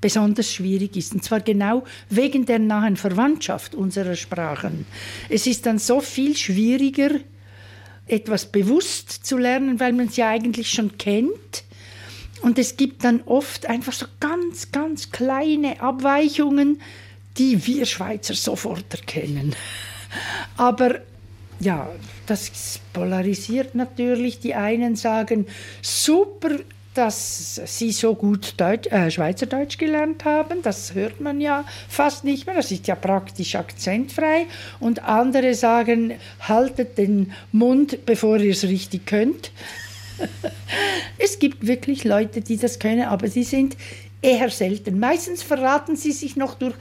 besonders 0.00 0.52
schwierig 0.52 0.96
ist. 0.96 1.14
Und 1.14 1.24
zwar 1.24 1.40
genau 1.40 1.84
wegen 2.10 2.44
der 2.44 2.58
nahen 2.58 2.96
Verwandtschaft 2.96 3.74
unserer 3.74 4.16
Sprachen. 4.16 4.84
Es 5.30 5.46
ist 5.46 5.64
dann 5.64 5.78
so 5.78 6.00
viel 6.00 6.36
schwieriger, 6.36 7.10
etwas 8.06 8.44
bewusst 8.52 9.10
zu 9.10 9.38
lernen, 9.38 9.80
weil 9.80 9.94
man 9.94 10.08
es 10.08 10.16
ja 10.16 10.28
eigentlich 10.28 10.68
schon 10.68 10.98
kennt. 10.98 11.64
Und 12.42 12.58
es 12.58 12.76
gibt 12.76 13.02
dann 13.04 13.22
oft 13.24 13.64
einfach 13.64 13.94
so 13.94 14.04
ganz, 14.20 14.70
ganz 14.72 15.10
kleine 15.10 15.80
Abweichungen, 15.80 16.82
die 17.36 17.66
wir 17.66 17.86
Schweizer 17.86 18.34
sofort 18.34 18.92
erkennen. 18.92 19.54
Aber 20.56 21.00
ja, 21.60 21.88
das 22.26 22.80
polarisiert 22.92 23.74
natürlich. 23.74 24.40
Die 24.40 24.54
einen 24.54 24.96
sagen, 24.96 25.46
super, 25.82 26.50
dass 26.94 27.60
sie 27.64 27.90
so 27.90 28.14
gut 28.14 28.54
Deutsch, 28.56 28.86
äh, 28.90 29.10
Schweizerdeutsch 29.10 29.78
gelernt 29.78 30.24
haben. 30.24 30.62
Das 30.62 30.94
hört 30.94 31.20
man 31.20 31.40
ja 31.40 31.64
fast 31.88 32.24
nicht 32.24 32.46
mehr. 32.46 32.54
Das 32.54 32.70
ist 32.70 32.86
ja 32.86 32.94
praktisch 32.94 33.56
akzentfrei. 33.56 34.46
Und 34.78 35.02
andere 35.02 35.54
sagen, 35.54 36.14
haltet 36.40 36.96
den 36.96 37.32
Mund, 37.50 38.06
bevor 38.06 38.38
ihr 38.38 38.52
es 38.52 38.62
richtig 38.64 39.06
könnt. 39.06 39.50
es 41.18 41.40
gibt 41.40 41.66
wirklich 41.66 42.04
Leute, 42.04 42.40
die 42.40 42.56
das 42.56 42.78
können, 42.78 43.02
aber 43.02 43.26
sie 43.26 43.42
sind 43.42 43.76
eher 44.22 44.48
selten. 44.50 45.00
Meistens 45.00 45.42
verraten 45.42 45.96
sie 45.96 46.12
sich 46.12 46.36
noch 46.36 46.54
durch 46.54 46.74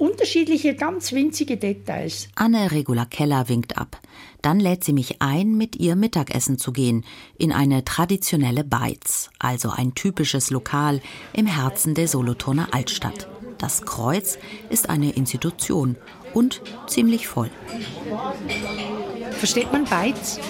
unterschiedliche, 0.00 0.74
ganz 0.74 1.12
winzige 1.12 1.56
Details. 1.56 2.28
Anne 2.34 2.70
Regula 2.70 3.04
Keller 3.04 3.48
winkt 3.48 3.78
ab. 3.78 4.00
Dann 4.42 4.58
lädt 4.58 4.84
sie 4.84 4.94
mich 4.94 5.20
ein, 5.20 5.56
mit 5.56 5.76
ihr 5.76 5.96
Mittagessen 5.96 6.58
zu 6.58 6.72
gehen, 6.72 7.04
in 7.36 7.52
eine 7.52 7.84
traditionelle 7.84 8.64
Beiz, 8.64 9.30
also 9.38 9.70
ein 9.70 9.94
typisches 9.94 10.50
Lokal 10.50 11.00
im 11.34 11.46
Herzen 11.46 11.94
der 11.94 12.08
Solothurner 12.08 12.68
Altstadt. 12.72 13.28
Das 13.58 13.82
Kreuz 13.82 14.38
ist 14.70 14.88
eine 14.88 15.10
Institution 15.10 15.96
und 16.32 16.62
ziemlich 16.86 17.28
voll. 17.28 17.50
Versteht 19.32 19.70
man 19.72 19.84
Beiz? 19.84 20.40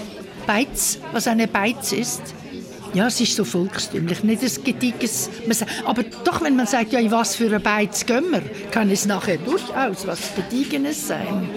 Beiz, 0.46 1.00
was 1.12 1.26
eine 1.26 1.48
Beiz 1.48 1.90
ist? 1.92 2.22
Ja, 2.92 3.06
es 3.06 3.20
ist 3.20 3.36
so 3.36 3.44
volkstümlich, 3.44 4.24
nicht 4.24 4.42
ein 4.42 4.64
gedickes. 4.64 5.30
Aber 5.84 6.02
doch, 6.24 6.42
wenn 6.42 6.56
man 6.56 6.66
sagt, 6.66 6.92
ja, 6.92 6.98
in 6.98 7.10
was 7.10 7.36
für 7.36 7.54
ein 7.54 7.62
Beiz 7.62 8.04
gehen 8.04 8.30
wir, 8.30 8.42
kann 8.70 8.90
es 8.90 9.06
nachher 9.06 9.38
durchaus 9.38 10.06
was 10.06 10.34
Gediegenes 10.34 11.08
sein. 11.08 11.48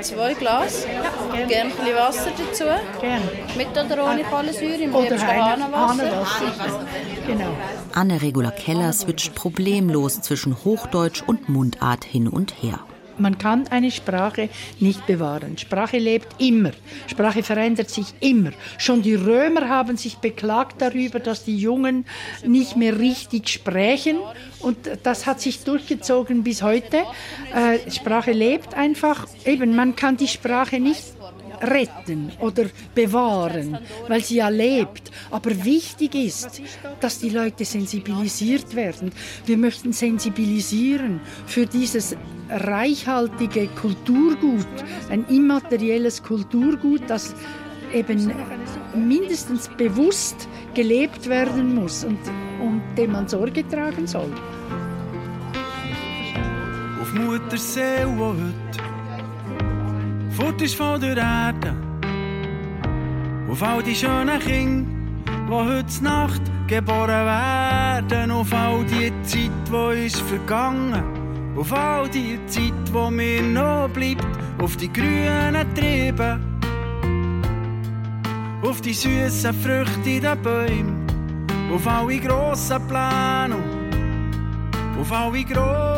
Zwei 0.00 0.32
Glas, 0.34 0.86
ja, 0.86 1.46
gerne 1.46 1.70
ein 1.70 1.76
bisschen 1.76 1.96
Wasser 1.96 2.30
dazu. 2.38 2.64
Gerne. 3.00 3.24
Mit 3.56 3.68
oder 3.70 4.10
ohne 4.10 4.22
Kohlensäure, 4.24 4.82
im 4.82 4.94
Oder 4.94 5.18
Hahnenwasser. 5.18 6.86
Genau. 7.26 7.50
Anne 7.92 8.22
Regula 8.22 8.50
Keller 8.50 8.92
switcht 8.92 9.34
problemlos 9.34 10.20
zwischen 10.22 10.64
Hochdeutsch 10.64 11.22
und 11.26 11.48
Mundart 11.48 12.04
hin 12.04 12.26
und 12.28 12.62
her. 12.62 12.80
Man 13.18 13.38
kann 13.38 13.68
eine 13.68 13.90
Sprache 13.90 14.48
nicht 14.80 15.06
bewahren. 15.06 15.58
Sprache 15.58 15.98
lebt 15.98 16.40
immer. 16.40 16.72
Sprache 17.06 17.42
verändert 17.42 17.90
sich 17.90 18.06
immer. 18.20 18.50
Schon 18.78 19.02
die 19.02 19.14
Römer 19.14 19.68
haben 19.68 19.96
sich 19.96 20.16
beklagt 20.16 20.80
darüber, 20.80 21.20
dass 21.20 21.44
die 21.44 21.56
Jungen 21.56 22.04
nicht 22.44 22.76
mehr 22.76 22.98
richtig 22.98 23.48
sprechen. 23.48 24.18
Und 24.60 24.76
das 25.02 25.26
hat 25.26 25.40
sich 25.40 25.64
durchgezogen 25.64 26.42
bis 26.42 26.62
heute. 26.62 26.98
Äh, 27.54 27.90
Sprache 27.90 28.32
lebt 28.32 28.74
einfach. 28.74 29.26
Eben, 29.44 29.74
man 29.74 29.96
kann 29.96 30.16
die 30.16 30.28
Sprache 30.28 30.80
nicht 30.80 31.11
retten 31.62 32.32
oder 32.40 32.64
bewahren, 32.94 33.78
weil 34.08 34.22
sie 34.22 34.36
ja 34.36 34.48
lebt. 34.48 35.10
Aber 35.30 35.64
wichtig 35.64 36.14
ist, 36.14 36.60
dass 37.00 37.20
die 37.20 37.30
Leute 37.30 37.64
sensibilisiert 37.64 38.74
werden. 38.74 39.12
Wir 39.46 39.56
möchten 39.56 39.92
sensibilisieren 39.92 41.20
für 41.46 41.66
dieses 41.66 42.16
reichhaltige 42.48 43.68
Kulturgut, 43.68 44.66
ein 45.08 45.24
immaterielles 45.28 46.22
Kulturgut, 46.22 47.02
das 47.06 47.34
eben 47.94 48.32
mindestens 48.94 49.68
bewusst 49.68 50.48
gelebt 50.74 51.28
werden 51.28 51.74
muss 51.74 52.04
und 52.04 52.18
um 52.60 52.80
dem 52.96 53.12
man 53.12 53.28
Sorge 53.28 53.66
tragen 53.68 54.06
soll. 54.06 54.32
Auf 57.00 57.12
Muttersee, 57.14 58.06
wo 58.16 58.28
heute 58.28 58.61
fort 60.32 60.62
ist 60.62 60.74
von 60.74 61.00
der 61.00 61.16
Erde, 61.16 61.74
auf 63.50 63.62
all 63.62 63.82
die 63.82 63.94
schönen 63.94 64.38
Kinder, 64.40 64.90
die 65.26 65.52
heute 65.52 66.04
Nacht 66.04 66.42
geboren 66.66 67.26
werden, 67.26 68.30
auf 68.30 68.52
all 68.52 68.84
die 68.84 69.12
Zeit, 69.24 69.50
die 69.70 70.06
ist 70.06 70.20
vergangen, 70.20 71.02
auf 71.56 71.72
all 71.72 72.08
die 72.08 72.38
Zeit, 72.46 72.72
wo 72.92 73.10
mir 73.10 73.42
noch 73.42 73.88
bleibt, 73.90 74.26
auf 74.60 74.76
die 74.76 74.92
grünen 74.92 75.74
Triebe, 75.74 76.40
auf 78.62 78.80
die 78.80 78.94
süßen 78.94 79.52
Früchte 79.54 80.10
in 80.10 80.22
den 80.22 80.42
Bäumen, 80.42 81.06
auf 81.74 81.86
alle 81.86 82.18
grossen 82.18 82.80
Pläne, 82.88 83.56
auf 84.98 85.12
alle 85.12 85.44
grossen 85.44 85.91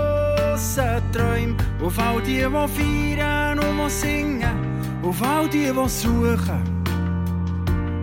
Träume, 1.13 1.57
auf 1.85 1.99
all 1.99 2.23
die, 2.23 2.37
die 2.37 2.43
feiern 2.43 3.59
und 3.59 3.91
singen, 3.91 5.03
auf 5.03 5.21
all 5.21 5.49
die, 5.49 5.73
die 5.73 5.89
suchen 5.89 6.63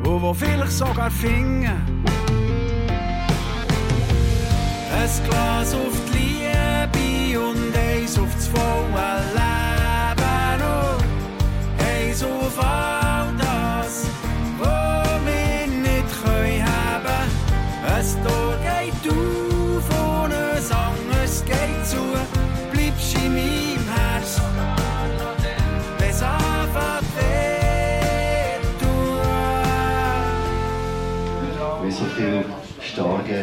und 0.05 0.21
die 0.21 0.35
vielleicht 0.35 0.71
sogar 0.73 1.09
finden. 1.09 1.65
Ein 4.93 5.29
Glas 5.29 5.73
auf 5.73 5.97
die 6.13 6.41
Liebe 6.91 7.39
und 7.39 7.75
eins 7.75 8.19
auf 8.19 8.35
das 8.35 8.47
volle 8.47 9.23
Leben 9.33 10.61
und 10.61 11.85
eins 11.85 12.21
auf 12.21 12.59
all 12.59 13.33
das, 13.37 14.07
was 14.59 15.21
wir 15.25 15.67
nicht 15.67 16.23
können 16.23 16.65
haben. 16.65 17.29
Ein 17.95 18.40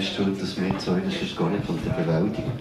Stargäste 0.01 0.25
heute, 0.25 0.41
dass 0.41 0.61
wir 0.61 0.79
zwei, 0.79 1.01
das 1.01 1.15
ist 1.15 1.37
gar 1.37 1.51
nicht 1.51 1.65
von 1.65 1.79
der 1.85 1.91
Bewältigung. 1.93 2.53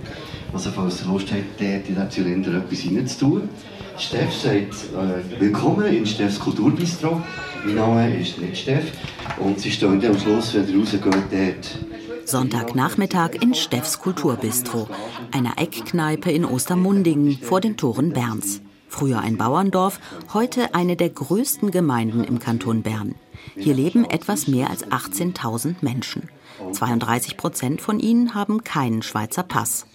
Also 0.54 0.72
falls 0.72 1.02
ihr 1.02 1.08
Lust 1.08 1.32
habt, 1.32 1.60
dort 1.60 1.90
in 1.90 1.96
den 1.96 2.10
Zylinder 2.10 2.54
etwas 2.58 2.86
reinzutun. 2.86 3.50
Steff 3.98 4.34
sagt, 4.34 4.54
äh, 4.54 5.40
willkommen 5.40 5.86
in 5.86 6.06
Steffs 6.06 6.40
Kulturbistro. 6.40 7.22
Mein 7.66 7.76
Name 7.76 8.20
ist 8.20 8.40
nicht 8.40 8.58
Steff 8.58 8.92
und 9.40 9.60
sie 9.60 9.72
stehen 9.72 10.04
am 10.06 10.18
Schluss, 10.18 10.54
wenn 10.54 10.68
ihr 10.68 10.80
rausgeht, 10.80 11.04
dort 11.06 12.28
Sonntagnachmittag 12.28 13.36
in 13.42 13.54
Steffs 13.54 14.00
Kulturbistro, 14.00 14.88
einer 15.32 15.54
Eckkneipe 15.58 16.32
in 16.32 16.46
Ostermundingen 16.46 17.38
vor 17.40 17.62
den 17.62 17.78
Toren 17.78 18.14
Berns. 18.14 18.62
Früher 18.90 19.20
ein 19.20 19.38
Bauerndorf, 19.38 20.00
heute 20.34 20.74
eine 20.74 20.96
der 20.96 21.10
größten 21.10 21.72
Gemeinden 21.72 22.24
im 22.24 22.40
Kanton 22.40 22.82
Bern. 22.84 23.16
Hier 23.56 23.74
leben 23.74 24.06
etwas 24.06 24.48
mehr 24.48 24.70
als 24.70 24.88
18.000 24.88 25.76
Menschen. 25.82 26.30
32 26.72 27.38
Prozent 27.38 27.82
von 27.82 28.00
ihnen 28.00 28.34
haben 28.34 28.64
keinen 28.64 29.02
Schweizer 29.02 29.44
Pass. 29.44 29.86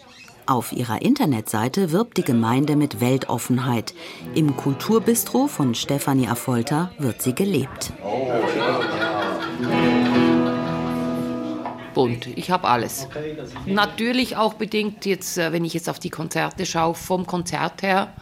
Auf 0.46 0.72
ihrer 0.72 1.02
Internetseite 1.02 1.92
wirbt 1.92 2.16
die 2.16 2.24
Gemeinde 2.24 2.76
mit 2.76 3.00
Weltoffenheit. 3.00 3.94
Im 4.34 4.56
Kulturbistro 4.56 5.46
von 5.46 5.74
Stefanie 5.74 6.28
Affolter 6.28 6.90
wird 6.98 7.22
sie 7.22 7.34
gelebt. 7.34 7.92
bunt. 11.92 12.26
Ich 12.26 12.50
habe 12.50 12.68
alles. 12.68 13.08
Natürlich 13.66 14.36
auch 14.36 14.54
bedingt 14.54 15.04
jetzt, 15.06 15.38
äh, 15.38 15.52
wenn 15.52 15.64
ich 15.64 15.74
jetzt 15.74 15.88
auf 15.88 15.98
die 15.98 16.10
Konzerte 16.10 16.66
schaue, 16.66 16.94
vom 16.94 17.26
Konzert 17.26 17.82
her. 17.82 18.12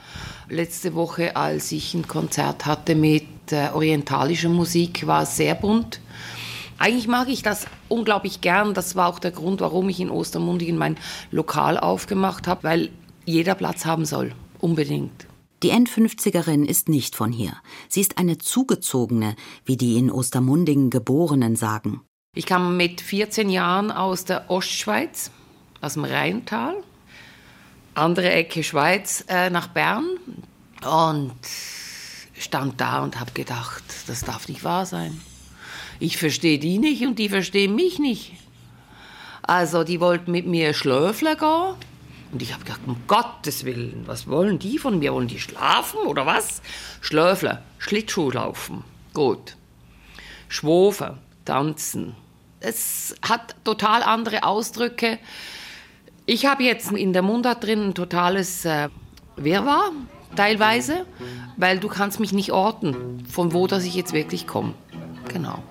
Letzte 0.49 0.95
Woche, 0.95 1.37
als 1.37 1.71
ich 1.73 1.95
ein 1.95 2.07
Konzert 2.07 2.67
hatte 2.67 2.95
mit 2.95 3.27
äh, 3.51 3.69
orientalischer 3.73 4.49
Musik, 4.49 5.07
war 5.07 5.23
es 5.23 5.37
sehr 5.37 5.55
bunt. 5.55 6.01
Eigentlich 6.79 7.09
mag 7.09 7.29
ich 7.29 7.43
das 7.43 7.67
unglaublich 7.91 8.41
gern. 8.41 8.75
Das 8.75 8.97
war 8.97 9.09
auch 9.09 9.19
der 9.19 9.33
Grund, 9.33 9.61
warum 9.61 9.89
ich 9.89 10.01
in 10.01 10.11
Ostermundigen 10.11 10.79
mein 10.79 10.97
Lokal 11.31 11.79
aufgemacht 11.79 12.47
habe, 12.47 12.63
weil 12.63 12.91
jeder 13.25 13.55
Platz 13.55 13.85
haben 13.85 14.05
soll. 14.05 14.33
Unbedingt. 14.61 15.27
Die 15.63 15.73
N50erin 15.73 16.65
ist 16.65 16.89
nicht 16.89 17.15
von 17.15 17.33
hier. 17.33 17.53
Sie 17.89 18.01
ist 18.01 18.17
eine 18.17 18.39
Zugezogene, 18.39 19.37
wie 19.67 19.77
die 19.77 19.99
in 19.99 20.11
Ostermundingen 20.11 20.89
Geborenen 20.89 21.55
sagen. 21.55 22.01
Ich 22.35 22.47
kam 22.47 22.77
mit 22.77 23.01
14 23.01 23.51
Jahren 23.51 23.91
aus 23.91 24.25
der 24.25 24.51
Ostschweiz, 24.51 25.31
aus 25.81 25.95
dem 25.95 26.05
Rheintal, 26.05 26.77
andere 27.95 28.31
Ecke 28.31 28.63
Schweiz, 28.63 29.25
äh, 29.29 29.51
nach 29.51 29.69
Bern 29.69 30.07
und 30.83 31.35
stand 32.39 32.81
da 32.81 33.03
und 33.03 33.21
habe 33.21 33.33
gedacht, 33.33 33.83
das 34.07 34.21
darf 34.21 34.49
nicht 34.49 34.65
wahr 34.65 34.87
sein. 34.87 35.21
Ich 36.01 36.17
verstehe 36.17 36.59
die 36.59 36.79
nicht 36.79 37.07
und 37.07 37.19
die 37.19 37.29
verstehen 37.29 37.75
mich 37.75 37.99
nicht. 37.99 38.33
Also 39.43 39.85
die 39.85 40.01
wollten 40.01 40.33
mit 40.33 40.47
mir 40.47 40.75
Schlöfler 40.75 41.37
gehen 41.37 41.77
und 42.33 42.43
ich 42.43 42.53
habe 42.53 42.65
gedacht, 42.65 42.81
um 42.87 42.97
Gottes 43.07 43.65
Willen, 43.65 44.05
was 44.07 44.29
wollen 44.29 44.59
die 44.59 44.79
von 44.79 44.99
mir? 44.99 45.13
Wollen 45.13 45.29
die 45.29 45.41
schlafen 45.41 46.01
oder 46.07 46.27
was? 46.27 46.63
Schlöfler, 47.01 47.63
Schlittschuh 47.79 48.31
laufen, 48.31 48.85
gut. 49.15 49.57
Schwofen, 50.49 51.19
tanzen. 51.45 52.15
Es 52.61 53.15
hat 53.23 53.57
total 53.65 54.03
andere 54.03 54.45
Ausdrücke. 54.45 55.19
Ich 56.27 56.47
habe 56.47 56.63
jetzt 56.63 56.93
in 56.93 57.13
der 57.13 57.23
Mundart 57.23 57.65
drin 57.65 57.89
ein 57.89 57.95
totales 57.95 58.65
äh, 58.65 58.89
Wirrwarr, 59.37 59.91
teilweise, 60.37 61.07
weil 61.57 61.81
du 61.81 61.89
kannst 61.89 62.21
mich 62.21 62.33
nicht 62.33 62.53
orten, 62.53 63.25
von 63.29 63.53
wo 63.53 63.67
dass 63.67 63.85
ich 63.85 63.95
jetzt 63.95 64.13
wirklich 64.13 64.47
komme. 64.47 64.75
Genau. 65.33 65.63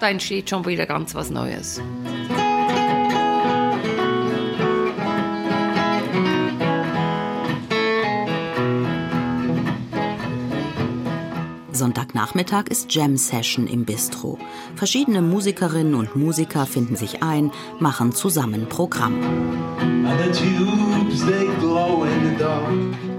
Da 0.00 0.10
entsteht 0.10 0.50
schon 0.50 0.66
wieder 0.66 0.86
ganz 0.86 1.14
was 1.14 1.30
Neues. 1.30 1.80
Sonntagnachmittag 11.72 12.68
ist 12.68 12.92
Jam 12.94 13.18
Session 13.18 13.66
im 13.66 13.84
Bistro. 13.84 14.38
Verschiedene 14.76 15.20
Musikerinnen 15.20 15.94
und 15.94 16.16
Musiker 16.16 16.64
finden 16.64 16.96
sich 16.96 17.22
ein, 17.22 17.52
machen 17.78 18.12
zusammen 18.12 18.66
Programm. 18.68 19.14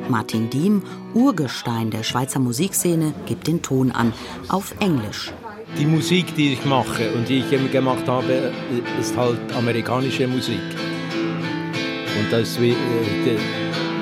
Martin 0.09 0.49
Diem, 0.49 0.81
Urgestein 1.13 1.91
der 1.91 2.03
Schweizer 2.03 2.39
Musikszene, 2.39 3.13
gibt 3.27 3.45
den 3.45 3.61
Ton 3.61 3.91
an, 3.91 4.11
auf 4.47 4.73
Englisch. 4.79 5.31
Die 5.75 5.85
Musik, 5.85 6.35
die 6.35 6.53
ich 6.53 6.65
mache 6.65 7.11
und 7.11 7.29
die 7.29 7.39
ich 7.39 7.51
immer 7.51 7.69
gemacht 7.69 8.07
habe, 8.07 8.51
ist 8.99 9.15
halt 9.15 9.39
amerikanische 9.55 10.27
Musik. 10.27 10.61
Und 12.19 12.31
das 12.31 12.49
ist 12.49 12.61
wie, 12.61 12.71
äh, 12.71 12.75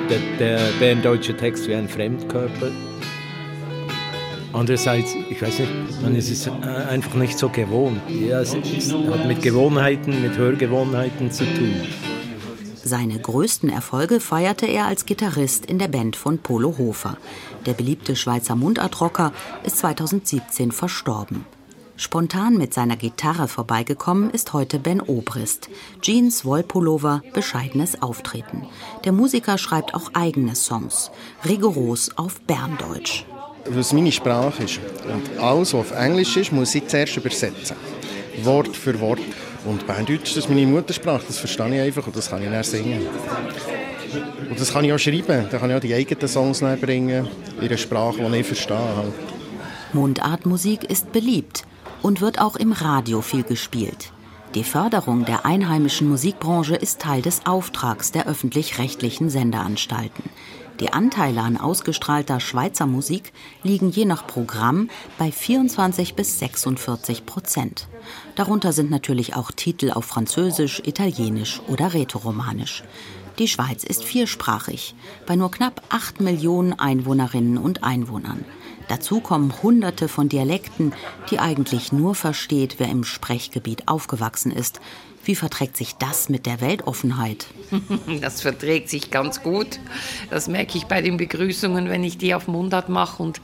der, 0.08 0.18
der, 0.18 0.38
der 0.38 0.58
berndeutsche 0.78 1.36
Text 1.36 1.68
wie 1.68 1.74
ein 1.74 1.88
Fremdkörper. 1.88 2.70
Andererseits, 4.52 5.14
ich 5.28 5.42
weiß 5.42 5.58
nicht, 5.58 5.72
man 6.00 6.16
ist 6.16 6.30
es 6.30 6.48
einfach 6.48 7.14
nicht 7.14 7.38
so 7.38 7.50
gewohnt. 7.50 8.00
Ja, 8.08 8.40
es 8.40 8.54
hat 8.54 9.26
mit 9.26 9.42
Gewohnheiten, 9.42 10.22
mit 10.22 10.38
Hörgewohnheiten 10.38 11.30
zu 11.30 11.44
tun. 11.44 11.74
Seine 12.82 13.18
größten 13.18 13.68
Erfolge 13.68 14.20
feierte 14.20 14.64
er 14.66 14.86
als 14.86 15.04
Gitarrist 15.04 15.66
in 15.66 15.78
der 15.78 15.88
Band 15.88 16.14
von 16.14 16.38
Polo 16.38 16.78
Hofer. 16.78 17.18
Der 17.66 17.74
beliebte 17.74 18.14
Schweizer 18.14 18.54
Mundartrocker 18.54 19.32
ist 19.64 19.78
2017 19.78 20.70
verstorben. 20.70 21.44
Spontan 21.98 22.58
mit 22.58 22.74
seiner 22.74 22.96
Gitarre 22.96 23.48
vorbeigekommen 23.48 24.28
ist 24.30 24.52
heute 24.52 24.78
Ben 24.78 25.00
Obrist. 25.00 25.70
Jeans, 26.02 26.44
Wollpullover, 26.44 27.22
bescheidenes 27.32 28.02
Auftreten. 28.02 28.66
Der 29.06 29.12
Musiker 29.12 29.56
schreibt 29.56 29.94
auch 29.94 30.10
eigene 30.12 30.54
Songs, 30.54 31.10
rigoros 31.48 32.10
auf 32.18 32.38
Berndeutsch. 32.42 33.24
Es 33.74 33.94
meine 33.94 34.12
Sprache 34.12 34.64
ist. 34.64 34.78
Und 35.10 35.42
alles, 35.42 35.72
was 35.72 35.80
auf 35.80 35.92
Englisch 35.92 36.36
ist, 36.36 36.52
muss 36.52 36.74
ich 36.74 36.86
zuerst 36.86 37.16
übersetzen. 37.16 37.76
Wort 38.42 38.76
für 38.76 39.00
Wort. 39.00 39.20
Und 39.64 39.86
Berndeutsch, 39.86 40.28
das 40.28 40.36
ist 40.36 40.50
meine 40.50 40.66
Muttersprache, 40.66 41.24
das 41.26 41.38
verstehe 41.38 41.76
ich 41.76 41.80
einfach 41.80 42.06
und 42.06 42.14
das 42.14 42.28
kann 42.28 42.42
ich 42.42 42.50
dann 42.50 42.62
singen. 42.62 43.06
Und 44.50 44.60
das 44.60 44.70
kann 44.70 44.84
ich 44.84 44.92
auch 44.92 44.98
schreiben, 44.98 45.46
da 45.50 45.58
kann 45.58 45.70
ich 45.70 45.76
auch 45.76 45.80
die 45.80 45.94
eigenen 45.94 46.28
Songs 46.28 46.60
bringen, 46.60 47.26
in 47.58 47.66
einer 47.66 47.76
Sprache, 47.78 48.18
die 48.18 48.36
ich 48.36 48.46
verstehe. 48.46 48.76
Halt. 48.76 49.14
Mundartmusik 49.94 50.84
ist 50.84 51.10
beliebt 51.10 51.64
und 52.02 52.20
wird 52.20 52.40
auch 52.40 52.56
im 52.56 52.72
Radio 52.72 53.20
viel 53.20 53.42
gespielt. 53.42 54.12
Die 54.54 54.64
Förderung 54.64 55.24
der 55.24 55.44
einheimischen 55.44 56.08
Musikbranche 56.08 56.76
ist 56.76 57.00
Teil 57.00 57.20
des 57.20 57.44
Auftrags 57.46 58.12
der 58.12 58.26
öffentlich-rechtlichen 58.26 59.28
Sendeanstalten. 59.28 60.24
Die 60.80 60.92
Anteile 60.92 61.40
an 61.40 61.56
ausgestrahlter 61.56 62.38
Schweizer 62.38 62.86
Musik 62.86 63.32
liegen 63.62 63.90
je 63.90 64.04
nach 64.04 64.26
Programm 64.26 64.90
bei 65.18 65.32
24 65.32 66.14
bis 66.14 66.38
46 66.38 67.24
Prozent. 67.24 67.88
Darunter 68.34 68.72
sind 68.72 68.90
natürlich 68.90 69.34
auch 69.34 69.50
Titel 69.52 69.90
auf 69.90 70.04
Französisch, 70.04 70.82
Italienisch 70.84 71.62
oder 71.66 71.94
Rätoromanisch. 71.94 72.84
Die 73.38 73.48
Schweiz 73.48 73.84
ist 73.84 74.04
viersprachig, 74.04 74.94
bei 75.26 75.36
nur 75.36 75.50
knapp 75.50 75.82
8 75.90 76.20
Millionen 76.20 76.78
Einwohnerinnen 76.78 77.58
und 77.58 77.82
Einwohnern. 77.84 78.44
Dazu 78.88 79.20
kommen 79.20 79.62
hunderte 79.62 80.08
von 80.08 80.28
Dialekten, 80.28 80.92
die 81.30 81.38
eigentlich 81.38 81.92
nur 81.92 82.14
versteht, 82.14 82.76
wer 82.78 82.88
im 82.88 83.04
Sprechgebiet 83.04 83.88
aufgewachsen 83.88 84.52
ist. 84.52 84.80
Wie 85.26 85.34
verträgt 85.34 85.76
sich 85.76 85.96
das 85.96 86.28
mit 86.28 86.46
der 86.46 86.60
Weltoffenheit? 86.60 87.48
Das 88.20 88.42
verträgt 88.42 88.88
sich 88.88 89.10
ganz 89.10 89.42
gut. 89.42 89.80
Das 90.30 90.46
merke 90.46 90.78
ich 90.78 90.84
bei 90.86 91.02
den 91.02 91.16
Begrüßungen, 91.16 91.88
wenn 91.88 92.04
ich 92.04 92.16
die 92.16 92.34
auf 92.34 92.46
Mundart 92.46 92.88
mache 92.88 93.22
und 93.22 93.40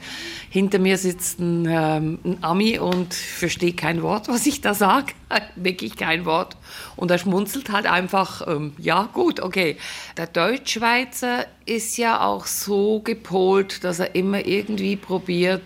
hinter 0.49 0.79
mir 0.79 0.97
sitzt 0.97 1.39
ein, 1.39 1.65
ähm, 1.69 2.19
ein 2.23 2.37
Ami 2.41 2.79
und 2.79 3.13
versteht 3.13 3.77
kein 3.77 4.01
Wort, 4.01 4.29
was 4.29 4.45
ich 4.45 4.61
da 4.61 4.73
sage. 4.73 5.13
Wirklich 5.55 5.97
kein 5.97 6.25
Wort. 6.25 6.55
Und 6.95 7.11
er 7.11 7.17
schmunzelt 7.17 7.69
halt 7.69 7.85
einfach, 7.85 8.47
ähm, 8.47 8.73
ja 8.77 9.09
gut, 9.13 9.41
okay. 9.41 9.77
Der 10.15 10.27
Deutschschweizer 10.27 11.45
ist 11.65 11.97
ja 11.97 12.25
auch 12.25 12.45
so 12.45 13.01
gepolt, 13.01 13.83
dass 13.83 13.99
er 13.99 14.15
immer 14.15 14.45
irgendwie 14.45 14.95
probiert, 14.95 15.61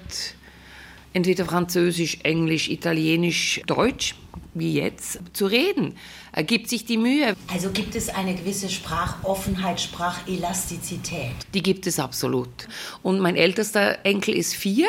entweder 1.18 1.46
Französisch, 1.46 2.20
Englisch, 2.22 2.70
Italienisch, 2.70 3.62
Deutsch 3.66 4.14
wie 4.54 4.74
jetzt 4.74 5.20
zu 5.34 5.48
reden. 5.48 5.96
Er 6.32 6.44
gibt 6.44 6.70
sich 6.70 6.86
die 6.86 6.98
Mühe. 6.98 7.36
Also 7.52 7.72
gibt 7.72 7.96
es 7.96 8.10
eine 8.10 8.36
gewisse 8.36 8.70
Sprachoffenheit, 8.70 9.82
Sprachelastizität? 9.82 11.34
Die 11.56 11.64
gibt 11.64 11.88
es 11.88 12.00
absolut. 12.00 12.68
Und 13.02 13.20
mein 13.20 13.36
ältester 13.36 14.06
Enkel 14.06 14.36
ist 14.36 14.54
vier 14.54 14.88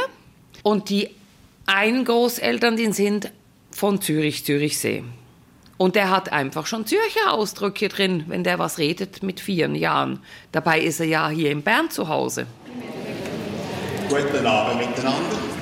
und 0.62 0.90
die 0.90 1.08
einen 1.66 2.04
Großeltern, 2.04 2.76
die 2.76 2.92
sind 2.92 3.32
von 3.70 4.00
Zürich, 4.02 4.44
Zürichsee. 4.44 5.04
Und 5.78 5.96
der 5.96 6.10
hat 6.10 6.30
einfach 6.30 6.66
schon 6.66 6.86
Zürcher 6.86 7.32
Ausdrücke 7.32 7.88
drin, 7.88 8.24
wenn 8.26 8.44
der 8.44 8.58
was 8.58 8.78
redet 8.78 9.22
mit 9.22 9.40
vier 9.40 9.68
Jahren. 9.76 10.20
Dabei 10.52 10.80
ist 10.80 11.00
er 11.00 11.06
ja 11.06 11.28
hier 11.30 11.50
in 11.50 11.62
Bern 11.62 11.90
zu 11.90 12.08
Hause. 12.08 12.46
Guten 14.10 14.46
Abend 14.46 14.80
miteinander. 14.80 15.57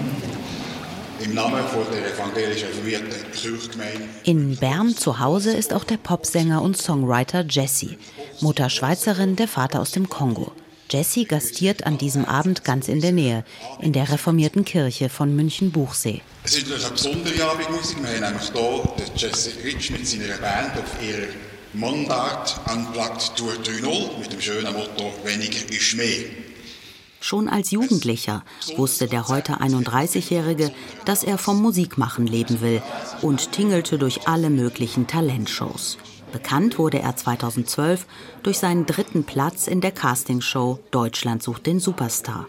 Im 1.25 1.35
Namen 1.35 1.67
von 1.69 1.85
der 1.91 2.13
evangelisch 2.13 2.63
reformierten 2.63 3.09
Kirchgemeinde. 3.33 4.05
In 4.25 4.57
Bern 4.57 4.95
zu 4.95 5.19
Hause 5.19 5.53
ist 5.53 5.73
auch 5.73 5.85
der 5.85 5.97
Popsänger 5.97 6.61
und 6.61 6.77
Songwriter 6.77 7.45
Jesse. 7.49 7.97
Mutter 8.41 8.69
Schweizerin, 8.69 9.35
der 9.37 9.49
Vater 9.49 9.81
aus 9.81 9.93
dem 9.93 10.09
Kongo. 10.09 10.53
Jesse 10.91 11.25
gastiert 11.25 11.87
an 11.87 11.99
diesem 11.99 12.27
Abend 12.27 12.65
ganz 12.65 12.89
in 12.89 13.01
der 13.01 13.13
Nähe, 13.13 13.45
in 13.81 13.93
der 13.93 14.11
reformierten 14.11 14.65
Kirche 14.65 15.09
von 15.09 15.35
München-Buchsee. 15.35 16.21
Es 16.45 16.59
ist 16.59 16.69
natürlich 16.69 16.85
eine 16.85 16.95
besondere 16.95 17.51
Abendmusik. 17.51 17.97
Wir 18.03 18.27
haben 18.27 18.35
nämlich 18.35 18.53
hier 18.53 19.29
Jesse 19.29 19.51
Ritsch 19.65 19.91
mit 19.91 20.07
seiner 20.07 20.37
Band 20.37 20.73
auf 20.79 21.03
ihrer 21.03 21.29
Mundart 21.73 22.61
Unplugged 22.73 23.37
Tour 23.37 23.53
3.0 23.53 24.19
mit 24.19 24.33
dem 24.33 24.41
schönen 24.41 24.73
Motto 24.73 25.13
«Weniger 25.25 25.59
ist 25.71 25.97
mehr». 25.97 26.46
Schon 27.27 27.49
als 27.49 27.73
Jugendlicher 27.73 28.45
wusste 28.77 29.09
der 29.09 29.27
heute 29.27 29.55
31-Jährige, 29.55 30.71
dass 31.07 31.25
er 31.25 31.39
vom 31.39 31.61
Musikmachen 31.61 32.25
leben 32.25 32.61
will 32.61 32.81
und 33.21 33.51
tingelte 33.51 33.99
durch 33.99 34.29
alle 34.29 34.49
möglichen 34.49 35.09
Talentshows. 35.09 35.99
Bekannt 36.31 36.79
wurde 36.79 37.01
er 37.01 37.17
2012 37.17 38.07
durch 38.45 38.61
seinen 38.61 38.87
dritten 38.87 39.25
Platz 39.25 39.67
in 39.67 39.81
der 39.81 39.91
Castingshow 39.91 40.79
Deutschland 40.93 41.43
sucht 41.43 41.67
den 41.67 41.81
Superstar. 41.81 42.47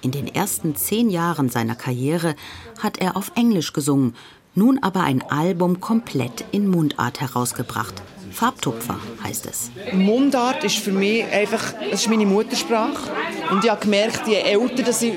In 0.00 0.12
den 0.12 0.32
ersten 0.32 0.76
zehn 0.76 1.10
Jahren 1.10 1.48
seiner 1.48 1.74
Karriere 1.74 2.36
hat 2.78 2.98
er 2.98 3.16
auf 3.16 3.32
Englisch 3.34 3.72
gesungen, 3.72 4.14
nun 4.54 4.80
aber 4.80 5.00
ein 5.00 5.28
Album 5.28 5.80
komplett 5.80 6.44
in 6.52 6.68
Mundart 6.68 7.20
herausgebracht. 7.20 8.00
Farbtupfer 8.30 8.98
heißt 9.22 9.46
es. 9.46 9.70
Mundart 9.92 10.64
ist 10.64 10.76
für 10.76 10.92
mich 10.92 11.24
einfach, 11.24 11.74
das 11.90 12.02
ist 12.02 12.08
meine 12.08 12.26
Muttersprache. 12.26 13.10
Und 13.50 13.64
ich 13.64 13.70
habe 13.70 13.80
gemerkt, 13.80 14.26
je 14.26 14.36
älter 14.36 14.82
dass 14.82 15.02
ich 15.02 15.14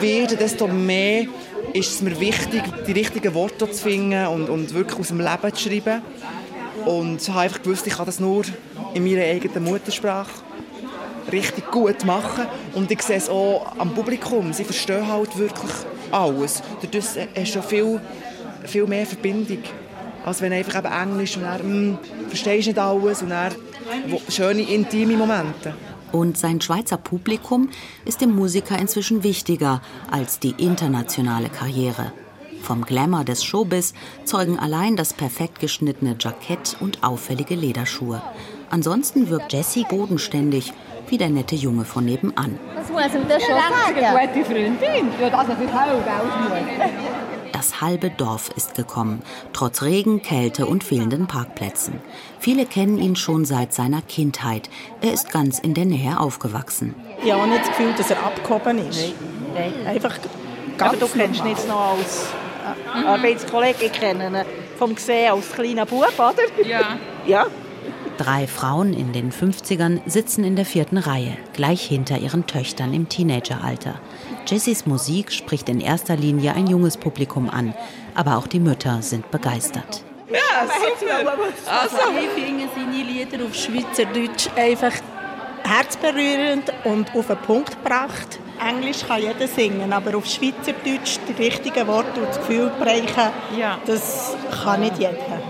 werde, 0.00 0.36
desto 0.36 0.66
mehr 0.66 1.26
ist 1.72 1.90
es 1.90 2.02
mir 2.02 2.18
wichtig, 2.18 2.62
die 2.86 2.92
richtigen 2.92 3.34
Worte 3.34 3.70
zu 3.70 3.82
finden 3.82 4.26
und, 4.26 4.48
und 4.48 4.72
wirklich 4.74 4.98
aus 4.98 5.08
dem 5.08 5.20
Leben 5.20 5.54
zu 5.54 5.68
schreiben. 5.68 6.02
Und 6.84 7.22
ich 7.22 7.28
habe 7.28 7.40
einfach 7.40 7.62
gewusst, 7.62 7.86
ich 7.86 7.94
kann 7.94 8.06
das 8.06 8.20
nur 8.20 8.44
in 8.94 9.04
meiner 9.04 9.22
eigenen 9.22 9.64
Muttersprache 9.64 10.30
richtig 11.32 11.70
gut 11.70 12.04
machen. 12.04 12.46
Und 12.74 12.90
ich 12.90 13.02
sehe 13.02 13.16
es 13.16 13.28
auch 13.28 13.72
am 13.78 13.94
Publikum. 13.94 14.52
Sie 14.52 14.64
verstehen 14.64 15.06
halt 15.06 15.36
wirklich 15.36 15.72
alles. 16.10 16.62
Dadurch 16.82 17.04
hast 17.36 17.54
du 17.54 17.62
viel, 17.62 18.00
viel 18.64 18.86
mehr 18.86 19.06
Verbindung 19.06 19.62
als 20.24 20.40
wenn 20.40 20.52
einfach 20.52 20.76
eben 20.76 20.92
Englisch 20.92 21.36
und 21.36 21.42
dann, 21.42 21.60
hm, 21.60 21.98
verstehst 22.28 22.66
nicht 22.66 22.78
alles 22.78 23.22
und 23.22 23.30
dann 23.30 23.52
schöne, 24.28 24.62
intime 24.62 25.16
Momente. 25.16 25.74
Und 26.12 26.38
sein 26.38 26.60
Schweizer 26.60 26.96
Publikum 26.96 27.70
ist 28.04 28.20
dem 28.20 28.34
Musiker 28.34 28.78
inzwischen 28.78 29.24
wichtiger 29.24 29.82
als 30.10 30.38
die 30.38 30.54
internationale 30.58 31.48
Karriere. 31.48 32.12
Vom 32.62 32.84
Glamour 32.84 33.24
des 33.24 33.44
Showbiz 33.44 33.92
zeugen 34.24 34.58
allein 34.58 34.96
das 34.96 35.12
perfekt 35.12 35.60
geschnittene 35.60 36.16
Jackett 36.18 36.76
und 36.80 37.02
auffällige 37.02 37.54
Lederschuhe. 37.54 38.22
Ansonsten 38.70 39.28
wirkt 39.28 39.52
Jessie 39.52 39.84
bodenständig, 39.88 40.72
wie 41.08 41.18
der 41.18 41.28
nette 41.28 41.56
Junge 41.56 41.84
von 41.84 42.06
nebenan. 42.06 42.58
Das 42.74 42.88
muss 42.88 43.12
man 43.12 43.28
das 43.28 43.42
schon 43.42 43.54
sagen. 43.54 44.32
Gute 44.32 44.44
Freundin. 44.46 45.08
Ja, 45.20 45.30
das 45.30 45.48
ist 45.48 45.74
auch 45.74 47.23
das 47.54 47.80
halbe 47.80 48.10
Dorf 48.10 48.50
ist 48.56 48.74
gekommen, 48.74 49.22
trotz 49.52 49.82
Regen, 49.82 50.22
Kälte 50.22 50.66
und 50.66 50.82
fehlenden 50.82 51.26
Parkplätzen. 51.26 52.00
Viele 52.40 52.66
kennen 52.66 52.98
ihn 52.98 53.14
schon 53.14 53.44
seit 53.44 53.72
seiner 53.72 54.02
Kindheit. 54.02 54.68
Er 55.00 55.12
ist 55.12 55.30
ganz 55.30 55.60
in 55.60 55.72
der 55.72 55.84
Nähe 55.84 56.18
aufgewachsen. 56.18 56.94
Ich 57.24 57.32
habe 57.32 57.46
nicht 57.46 57.60
das 57.60 57.68
Gefühl, 57.68 57.94
dass 57.96 58.10
er 58.10 58.24
abgehoben 58.24 58.88
ist. 58.88 59.14
Nein. 59.54 59.72
Einfach 59.86 60.18
ganz 60.76 60.94
Aber 60.94 60.96
du 60.96 61.06
kennst 61.06 61.40
ihn 61.40 61.46
jetzt 61.46 61.68
noch 61.68 61.96
als 61.96 62.26
äh, 63.02 63.06
Arbeitskollege. 63.06 63.84
Ich 63.84 63.92
kenne 63.92 64.26
ihn 64.26 64.44
vom 64.76 64.94
Gesehen 64.94 65.32
als 65.32 65.52
kleiner 65.52 65.86
Bub, 65.86 66.12
oder? 66.18 66.66
Ja. 66.68 66.98
ja. 67.24 67.46
Drei 68.16 68.46
Frauen 68.46 68.92
in 68.92 69.12
den 69.12 69.32
50ern 69.32 70.00
sitzen 70.06 70.44
in 70.44 70.54
der 70.54 70.64
vierten 70.64 70.98
Reihe, 70.98 71.36
gleich 71.52 71.84
hinter 71.84 72.18
ihren 72.18 72.46
Töchtern 72.46 72.94
im 72.94 73.08
Teenageralter. 73.08 74.00
Jessys 74.46 74.86
Musik 74.86 75.32
spricht 75.32 75.68
in 75.68 75.80
erster 75.80 76.16
Linie 76.16 76.54
ein 76.54 76.68
junges 76.68 76.96
Publikum 76.96 77.50
an, 77.50 77.74
aber 78.14 78.36
auch 78.36 78.46
die 78.46 78.60
Mütter 78.60 79.02
sind 79.02 79.30
begeistert. 79.32 80.04
Ja, 80.30 80.66
super. 80.66 81.32
Also. 81.66 81.96
Ich 82.20 82.44
finde 82.44 82.68
seine 82.74 83.02
Lieder 83.02 83.44
auf 83.44 83.54
Schweizerdeutsch 83.54 84.48
einfach 84.56 84.92
herzberührend 85.64 86.72
und 86.84 87.14
auf 87.16 87.26
den 87.26 87.36
Punkt 87.38 87.82
gebracht. 87.82 88.38
Englisch 88.60 89.06
kann 89.06 89.20
jeder 89.20 89.48
singen, 89.48 89.92
aber 89.92 90.16
auf 90.16 90.26
Schweizerdeutsch 90.26 91.18
die 91.28 91.42
richtigen 91.42 91.86
Worte 91.88 92.20
und 92.20 92.28
das 92.28 92.38
Gefühl 92.38 92.70
brechen, 92.78 93.32
ja. 93.58 93.78
das 93.84 94.36
kann 94.62 94.80
nicht 94.80 94.98
jeder. 94.98 95.42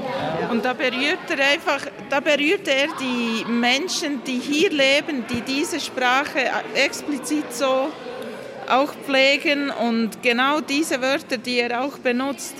Und 0.55 0.65
da 0.65 0.73
berührt 0.73 1.29
er 1.31 1.49
einfach, 1.49 1.85
da 2.09 2.21
berührt 2.21 2.69
er 2.69 2.87
die 3.01 3.45
Menschen, 3.45 4.23
die 4.23 4.39
hier 4.39 4.71
leben, 4.71 5.25
die 5.29 5.41
diese 5.41 5.81
Sprache 5.81 6.39
explizit 6.77 7.53
so 7.53 7.89
auch 8.69 8.95
pflegen 9.05 9.71
und 9.71 10.23
genau 10.23 10.61
diese 10.61 11.03
Wörter, 11.03 11.39
die 11.39 11.59
er 11.59 11.83
auch 11.83 11.99
benutzt, 11.99 12.55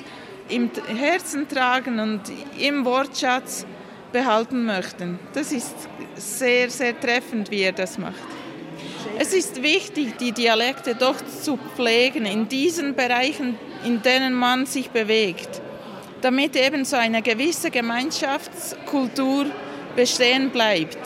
im 0.49 0.73
Herzen 0.89 1.49
tragen 1.49 2.01
und 2.01 2.23
im 2.59 2.85
Wortschatz 2.85 3.65
behalten 4.13 4.65
möchten. 4.65 5.21
Das 5.33 5.53
ist 5.53 5.77
sehr, 6.17 6.71
sehr 6.71 6.99
treffend, 6.99 7.49
wie 7.53 7.63
er 7.63 7.73
das 7.73 7.97
macht. 7.97 8.27
Es 9.21 9.33
ist 9.33 9.63
wichtig, 9.63 10.19
die 10.19 10.33
Dialekte 10.33 10.97
doch 10.97 11.19
zu 11.43 11.61
pflegen 11.77 12.27
in 12.27 12.49
diesen 12.49 12.97
Bereichen, 12.97 13.57
in 13.85 14.03
denen 14.03 14.35
man 14.35 14.67
sich 14.67 14.91
bewegt, 14.91 15.61
damit 16.25 16.57
eben 16.57 16.85
so 16.87 16.97
eine 16.97 17.21
gewisse 17.21 17.71
Gemeinschaftskultur 17.71 19.47
bestehen 19.95 20.51
bleibt. 20.51 20.99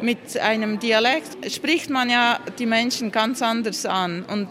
Mit 0.00 0.38
einem 0.38 0.78
Dialekt 0.78 1.52
spricht 1.52 1.90
man 1.90 2.08
ja 2.08 2.38
die 2.58 2.66
Menschen 2.66 3.10
ganz 3.10 3.42
anders 3.42 3.84
an 3.84 4.24
und 4.24 4.48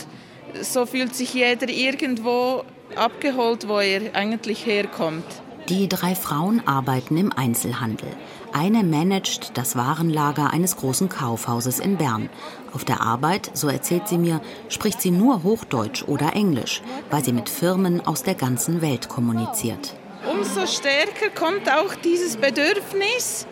so 0.61 0.85
fühlt 0.85 1.15
sich 1.15 1.33
jeder 1.33 1.69
irgendwo 1.69 2.63
abgeholt, 2.95 3.67
wo 3.67 3.79
er 3.79 4.13
eigentlich 4.13 4.65
herkommt. 4.65 5.23
Die 5.69 5.87
drei 5.87 6.15
Frauen 6.15 6.67
arbeiten 6.67 7.15
im 7.15 7.31
Einzelhandel. 7.31 8.09
Eine 8.51 8.83
managt 8.83 9.55
das 9.57 9.75
Warenlager 9.75 10.51
eines 10.51 10.75
großen 10.75 11.07
Kaufhauses 11.09 11.79
in 11.79 11.97
Bern. 11.97 12.29
Auf 12.73 12.83
der 12.83 13.01
Arbeit, 13.01 13.51
so 13.53 13.67
erzählt 13.67 14.07
sie 14.07 14.17
mir, 14.17 14.41
spricht 14.67 14.99
sie 15.01 15.11
nur 15.11 15.43
Hochdeutsch 15.43 16.03
oder 16.03 16.33
Englisch, 16.33 16.81
weil 17.11 17.23
sie 17.23 17.33
mit 17.33 17.49
Firmen 17.49 18.05
aus 18.05 18.23
der 18.23 18.35
ganzen 18.35 18.81
Welt 18.81 19.09
kommuniziert. 19.09 19.95
Umso 20.31 20.67
stärker 20.67 21.29
kommt 21.33 21.69
auch 21.71 21.95
dieses 21.95 22.37
Bedürfnis, 22.37 23.47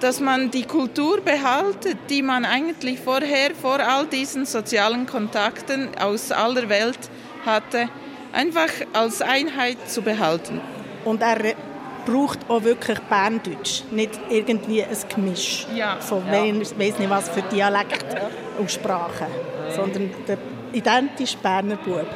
dass 0.00 0.20
man 0.20 0.50
die 0.50 0.64
Kultur 0.64 1.20
behaltet, 1.20 1.96
die 2.08 2.22
man 2.22 2.44
eigentlich 2.44 3.00
vorher 3.00 3.54
vor 3.54 3.80
all 3.80 4.06
diesen 4.06 4.46
sozialen 4.46 5.06
Kontakten 5.06 5.88
aus 5.98 6.30
aller 6.30 6.68
Welt 6.68 6.98
hatte, 7.44 7.88
einfach 8.32 8.70
als 8.92 9.22
Einheit 9.22 9.88
zu 9.88 10.02
behalten. 10.02 10.60
Und 11.04 11.22
er 11.22 11.54
braucht 12.06 12.38
auch 12.48 12.62
wirklich 12.62 12.98
Berndeutsch, 13.00 13.82
nicht 13.90 14.20
irgendwie 14.28 14.82
ein 14.82 14.96
Gemisch 15.08 15.66
ja. 15.74 15.96
von 16.00 16.22
ja. 16.26 16.42
weiß 16.44 16.98
nicht 16.98 17.10
was 17.10 17.28
für 17.30 17.42
Dialekt 17.42 18.06
und 18.58 18.70
Sprache, 18.70 19.26
sondern 19.74 20.10
der 20.28 20.38
identisch 20.72 21.36
Berner 21.36 21.76
Bub. 21.76 22.06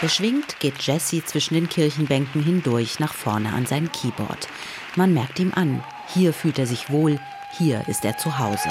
Beschwingt 0.00 0.58
geht 0.60 0.80
Jesse 0.80 1.22
zwischen 1.22 1.52
den 1.52 1.68
Kirchenbänken 1.68 2.42
hindurch 2.42 3.00
nach 3.00 3.12
vorne 3.12 3.52
an 3.52 3.66
sein 3.66 3.92
Keyboard. 3.92 4.48
Man 4.96 5.12
merkt 5.12 5.38
ihm 5.38 5.52
an, 5.54 5.84
hier 6.14 6.32
fühlt 6.32 6.58
er 6.58 6.66
sich 6.66 6.88
wohl, 6.88 7.20
hier 7.58 7.86
ist 7.86 8.02
er 8.06 8.16
zu 8.16 8.38
Hause. 8.38 8.70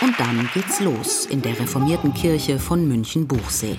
Und 0.00 0.18
dann 0.18 0.50
geht's 0.52 0.80
los 0.80 1.26
in 1.26 1.42
der 1.42 1.60
reformierten 1.60 2.12
Kirche 2.12 2.58
von 2.58 2.88
München-Buchsee. 2.88 3.78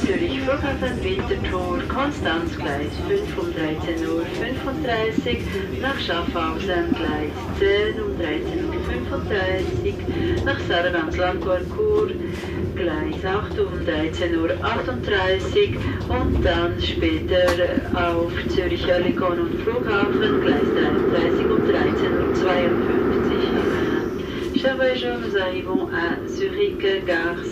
Zürich 0.00 0.40
Flughafen 0.40 1.02
Winterthur, 1.02 1.82
Konstanzgleis 1.88 2.92
5 3.08 3.38
um 3.38 3.46
13.35 3.46 4.08
Uhr, 4.08 4.24
35, 4.38 5.38
nach 5.80 5.98
Schaffhausen 5.98 6.94
Gleis 6.94 7.32
10 7.58 8.02
um 8.02 8.12
13.35 8.20 9.94
Uhr, 9.94 10.44
nach 10.44 10.60
Sargans 10.68 11.16
Landquarcourt 11.16 12.12
Gleis 12.76 13.24
8 13.24 13.58
um 13.60 13.72
13.38 13.86 14.36
Uhr 14.36 16.20
und 16.20 16.44
dann 16.44 16.80
später 16.82 17.46
auf 17.94 18.32
Zürich 18.54 18.86
Oerlikon 18.86 19.38
und 19.40 19.62
Flughafen 19.62 20.40
Gleis 20.42 20.68
33 20.74 21.46
um 21.46 21.62
13.52 21.62 23.30
Uhr. 23.30 23.33
Chers 24.64 25.20
nous 25.20 25.36
arrivons 25.36 25.90
à 25.92 26.16
Zurich, 26.26 26.78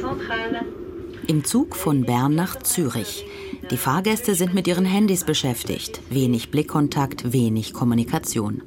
Centrale. 0.01 0.65
Im 1.27 1.45
Zug 1.45 1.77
von 1.77 2.07
Bern 2.07 2.35
nach 2.35 2.63
Zürich. 2.63 3.27
Die 3.71 3.77
Fahrgäste 3.77 4.35
sind 4.35 4.55
mit 4.55 4.67
ihren 4.67 4.87
Handys 4.87 5.25
beschäftigt. 5.25 6.01
Wenig 6.09 6.51
Blickkontakt, 6.51 7.35
wenig 7.35 7.75
Kommunikation. 7.75 8.63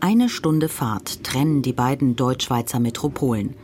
Eine 0.00 0.28
Stunde 0.28 0.68
Fahrt 0.68 1.22
trennen 1.22 1.62
die 1.62 1.72
beiden 1.72 2.16
Deutschschweizer 2.16 2.80
Metropolen. 2.80 3.54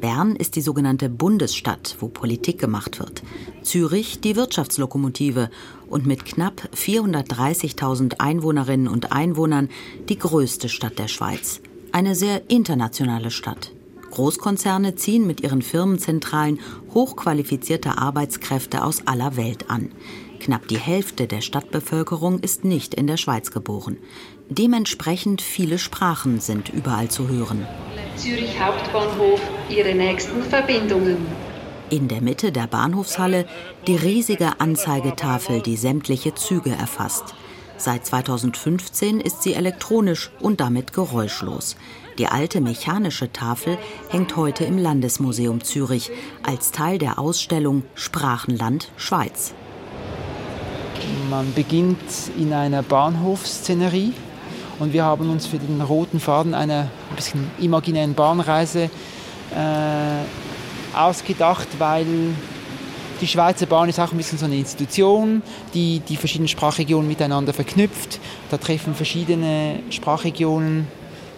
Bern 0.00 0.36
ist 0.36 0.54
die 0.54 0.62
sogenannte 0.62 1.08
Bundesstadt, 1.08 1.96
wo 1.98 2.06
Politik 2.06 2.60
gemacht 2.60 3.00
wird. 3.00 3.24
Zürich 3.62 4.20
die 4.20 4.36
Wirtschaftslokomotive 4.36 5.50
und 5.88 6.06
mit 6.06 6.24
knapp 6.24 6.68
430.000 6.76 8.20
Einwohnerinnen 8.20 8.86
und 8.86 9.10
Einwohnern 9.10 9.70
die 10.08 10.20
größte 10.20 10.68
Stadt 10.68 11.00
der 11.00 11.08
Schweiz. 11.08 11.60
Eine 11.94 12.14
sehr 12.14 12.48
internationale 12.48 13.30
Stadt. 13.30 13.70
Großkonzerne 14.12 14.94
ziehen 14.94 15.26
mit 15.26 15.42
ihren 15.42 15.60
Firmenzentralen 15.60 16.58
hochqualifizierte 16.94 17.98
Arbeitskräfte 17.98 18.82
aus 18.82 19.06
aller 19.06 19.36
Welt 19.36 19.68
an. 19.68 19.92
Knapp 20.40 20.68
die 20.68 20.78
Hälfte 20.78 21.26
der 21.26 21.42
Stadtbevölkerung 21.42 22.40
ist 22.40 22.64
nicht 22.64 22.94
in 22.94 23.06
der 23.06 23.18
Schweiz 23.18 23.50
geboren. 23.50 23.98
Dementsprechend 24.48 25.42
viele 25.42 25.78
Sprachen 25.78 26.40
sind 26.40 26.70
überall 26.70 27.10
zu 27.10 27.28
hören. 27.28 27.66
Zürich 28.16 28.58
Hauptbahnhof, 28.58 29.42
Ihre 29.68 29.94
nächsten 29.94 30.42
Verbindungen. 30.42 31.18
In 31.90 32.08
der 32.08 32.22
Mitte 32.22 32.52
der 32.52 32.68
Bahnhofshalle 32.68 33.46
die 33.86 33.96
riesige 33.96 34.60
Anzeigetafel, 34.60 35.60
die 35.60 35.76
sämtliche 35.76 36.34
Züge 36.34 36.70
erfasst. 36.70 37.34
Seit 37.84 38.06
2015 38.06 39.20
ist 39.20 39.42
sie 39.42 39.54
elektronisch 39.54 40.30
und 40.38 40.60
damit 40.60 40.92
geräuschlos. 40.92 41.74
Die 42.16 42.28
alte 42.28 42.60
mechanische 42.60 43.32
Tafel 43.32 43.76
hängt 44.08 44.36
heute 44.36 44.62
im 44.64 44.78
Landesmuseum 44.78 45.64
Zürich 45.64 46.12
als 46.44 46.70
Teil 46.70 46.98
der 46.98 47.18
Ausstellung 47.18 47.82
Sprachenland 47.96 48.88
Schweiz. 48.96 49.52
Man 51.28 51.52
beginnt 51.54 51.98
in 52.38 52.52
einer 52.52 52.84
Bahnhofsszenerie 52.84 54.12
und 54.78 54.92
wir 54.92 55.02
haben 55.02 55.28
uns 55.28 55.46
für 55.46 55.58
den 55.58 55.80
roten 55.80 56.20
Faden 56.20 56.54
einer 56.54 56.82
ein 57.10 57.16
bisschen 57.16 57.50
imaginären 57.58 58.14
Bahnreise 58.14 58.90
äh, 59.56 60.96
ausgedacht, 60.96 61.66
weil 61.80 62.06
die 63.22 63.28
Schweizer 63.28 63.66
Bahn 63.66 63.88
ist 63.88 64.00
auch 64.00 64.10
ein 64.10 64.16
bisschen 64.16 64.38
so 64.38 64.46
eine 64.46 64.56
Institution, 64.56 65.42
die 65.74 66.00
die 66.00 66.16
verschiedenen 66.16 66.48
Sprachregionen 66.48 67.06
miteinander 67.06 67.52
verknüpft. 67.52 68.18
Da 68.50 68.58
treffen 68.58 68.96
verschiedene 68.96 69.78
Sprachregionen, 69.90 70.88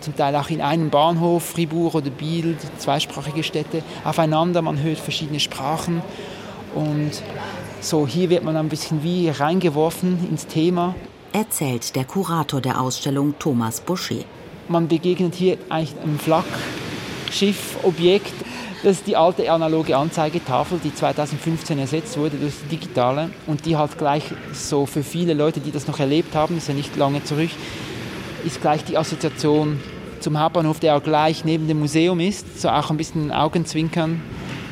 zum 0.01 0.17
Teil 0.17 0.35
auch 0.37 0.49
in 0.49 0.63
einem 0.63 0.89
Bahnhof, 0.91 1.45
Fribourg 1.45 1.95
oder 1.95 2.09
Biel, 2.11 2.57
zweisprachige 2.79 3.43
Städte, 3.43 3.83
aufeinander. 4.03 4.63
Man 4.63 4.83
hört 4.83 4.99
verschiedene 4.99 5.41
Sprachen 5.41 6.01
und 6.75 7.11
so 7.81 8.07
hier 8.07 8.31
wird 8.31 8.45
man 8.45 8.57
ein 8.57 8.71
bisschen 8.71 9.03
wie 9.03 9.29
reingeworfen 9.29 10.27
ins 10.29 10.47
Thema. 10.47 10.95
Erzählt 11.35 11.95
der 11.97 12.07
Kurator 12.07 12.63
der 12.63 12.81
Ausstellung 12.81 13.35
Thomas 13.39 13.83
Boucher. 13.83 14.25
Man 14.69 14.89
begegnet 14.89 15.35
hier 15.35 15.59
eigentlich 15.69 16.01
einem 16.03 16.19
Flaggschiff-Objekt. 16.19 18.33
Das 18.85 18.99
ist 18.99 19.07
die 19.07 19.17
alte 19.17 19.51
analoge 19.51 19.97
Anzeigetafel, 19.97 20.79
die 20.79 20.95
2015 20.95 21.79
ersetzt 21.79 22.19
wurde 22.19 22.37
durch 22.37 22.53
die 22.65 22.77
digitale. 22.77 23.31
Und 23.47 23.65
die 23.65 23.79
hat 23.79 23.97
gleich 23.97 24.25
so 24.53 24.85
für 24.85 25.03
viele 25.03 25.33
Leute, 25.33 25.61
die 25.61 25.73
das 25.73 25.87
noch 25.87 26.01
erlebt 26.01 26.35
haben, 26.35 26.59
ist 26.59 26.69
ja 26.69 26.75
nicht 26.75 26.95
lange 26.95 27.25
zurück, 27.25 27.49
ist 28.45 28.61
gleich 28.61 28.85
die 28.85 28.99
Assoziation 28.99 29.81
zum 30.21 30.39
Hauptbahnhof, 30.39 30.81
der 30.81 30.97
auch 30.97 31.03
gleich 31.03 31.47
neben 31.47 31.67
dem 31.67 31.79
Museum 31.79 32.21
ist. 32.21 32.61
So 32.61 32.69
auch 32.69 32.91
ein 32.91 32.99
bisschen 32.99 33.33
Augenzwinkern, 33.33 34.21